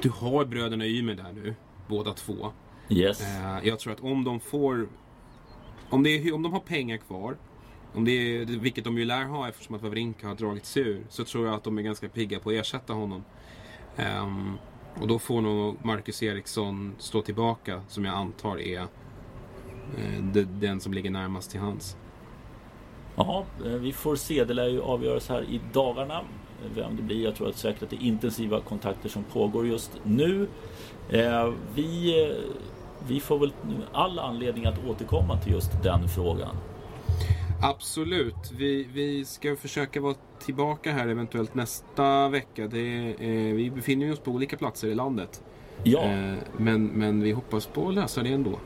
Du 0.01 0.10
har 0.10 0.45
bröderna 0.45 0.86
Ymer 0.86 1.16
där 1.16 1.32
nu, 1.34 1.56
båda 1.88 2.14
två. 2.14 2.51
Yes. 2.90 3.22
Eh, 3.22 3.68
jag 3.68 3.80
tror 3.80 3.94
att 3.94 4.00
om 4.00 4.24
de 4.24 4.40
får... 4.40 4.88
Om, 5.90 6.04
det 6.04 6.10
är, 6.10 6.34
om 6.34 6.44
de 6.44 6.54
har 6.54 6.60
pengar 6.60 6.98
kvar, 6.98 7.38
om 7.94 8.06
det 8.06 8.12
är, 8.12 8.46
vilket 8.46 8.84
de 8.84 8.98
ju 8.98 9.06
lär 9.06 9.26
ha 9.26 9.50
eftersom 9.50 9.76
att 9.76 9.82
Wawrinka 9.82 10.28
har 10.28 10.36
dragit 10.36 10.66
sig 10.66 10.84
ur, 10.84 11.04
så 11.10 11.24
tror 11.24 11.46
jag 11.46 11.56
att 11.56 11.64
de 11.64 11.78
är 11.78 11.82
ganska 11.82 12.10
pigga 12.10 12.40
på 12.40 12.50
att 12.50 12.56
ersätta 12.56 12.94
honom. 12.94 13.24
Um, 14.22 14.58
och 15.02 15.08
då 15.08 15.20
får 15.20 15.42
nog 15.42 15.86
Marcus 15.86 16.24
Eriksson 16.24 16.96
stå 16.98 17.22
tillbaka, 17.22 17.82
som 17.88 18.06
jag 18.06 18.16
antar 18.16 18.60
är 18.60 18.82
uh, 18.82 18.88
den 20.46 20.80
som 20.80 20.94
ligger 20.94 21.12
närmast 21.12 21.52
till 21.52 21.60
hands. 21.60 21.98
Ja, 23.16 23.46
eh, 23.66 23.72
vi 23.72 23.94
får 23.94 24.16
se. 24.16 24.44
Det 24.44 24.54
lär 24.54 24.68
ju 24.68 24.82
avgöras 24.82 25.30
här 25.30 25.42
i 25.44 25.62
dagarna 25.74 26.22
vem 26.76 26.96
det 26.96 27.04
blir. 27.04 27.24
Jag 27.24 27.36
tror 27.36 27.50
att 27.50 27.58
säkert 27.58 27.84
att 27.84 27.90
det 27.90 27.96
är 27.96 28.08
intensiva 28.08 28.62
kontakter 28.62 29.10
som 29.10 29.24
pågår 29.24 29.68
just 29.68 29.92
nu. 30.04 30.48
Eh, 31.10 31.54
vi, 31.76 32.14
vi 33.08 33.20
får 33.20 33.39
väl 33.39 33.54
all 33.93 34.20
anledning 34.20 34.66
att 34.66 34.86
återkomma 34.86 35.38
till 35.38 35.54
just 35.54 35.84
den 35.84 36.10
frågan. 36.10 36.56
Absolut. 37.62 38.51
Vi, 38.58 38.88
vi 38.93 39.26
ska 39.26 39.56
försöka 39.56 40.01
vara 40.01 40.16
tillbaka 40.39 40.91
här 40.91 41.08
eventuellt 41.08 41.56
nästa 41.56 42.30
vecka. 42.30 42.68
Det, 42.68 43.10
eh, 43.10 43.56
vi 43.56 43.72
befinner 43.76 44.12
oss 44.12 44.20
på 44.20 44.32
olika 44.32 44.58
platser 44.58 44.88
i 44.88 44.95
landet. 44.95 45.43
Ja. 45.84 46.04
Eh, 46.04 46.36
men, 46.58 46.86
men 46.86 47.22
vi 47.22 47.32
hoppas 47.32 47.66
på 47.66 47.88
att 47.88 47.93
lösa 47.93 48.24
det 48.24 48.30
ändå. 48.30 48.60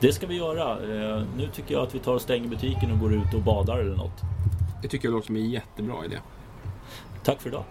Det 0.00 0.12
ska 0.12 0.26
vi 0.26 0.36
göra. 0.36 0.72
Eh, 0.72 1.22
nu 1.36 1.48
tycker 1.54 1.74
jag 1.74 1.82
att 1.82 1.94
vi 1.94 1.98
tar 1.98 2.14
och 2.14 2.22
stänger 2.22 2.48
butiken 2.48 2.92
och 2.92 2.98
går 2.98 3.14
ut 3.14 3.34
och 3.34 3.42
badar 3.42 3.78
eller 3.78 3.96
något. 3.96 4.20
Det 4.82 4.88
tycker 4.88 5.08
jag 5.08 5.12
låter 5.12 5.26
som 5.26 5.36
en 5.36 5.50
jättebra 5.50 6.04
idé. 6.04 6.18
Tack 7.24 7.40
för 7.42 7.48
idag. 7.48 7.64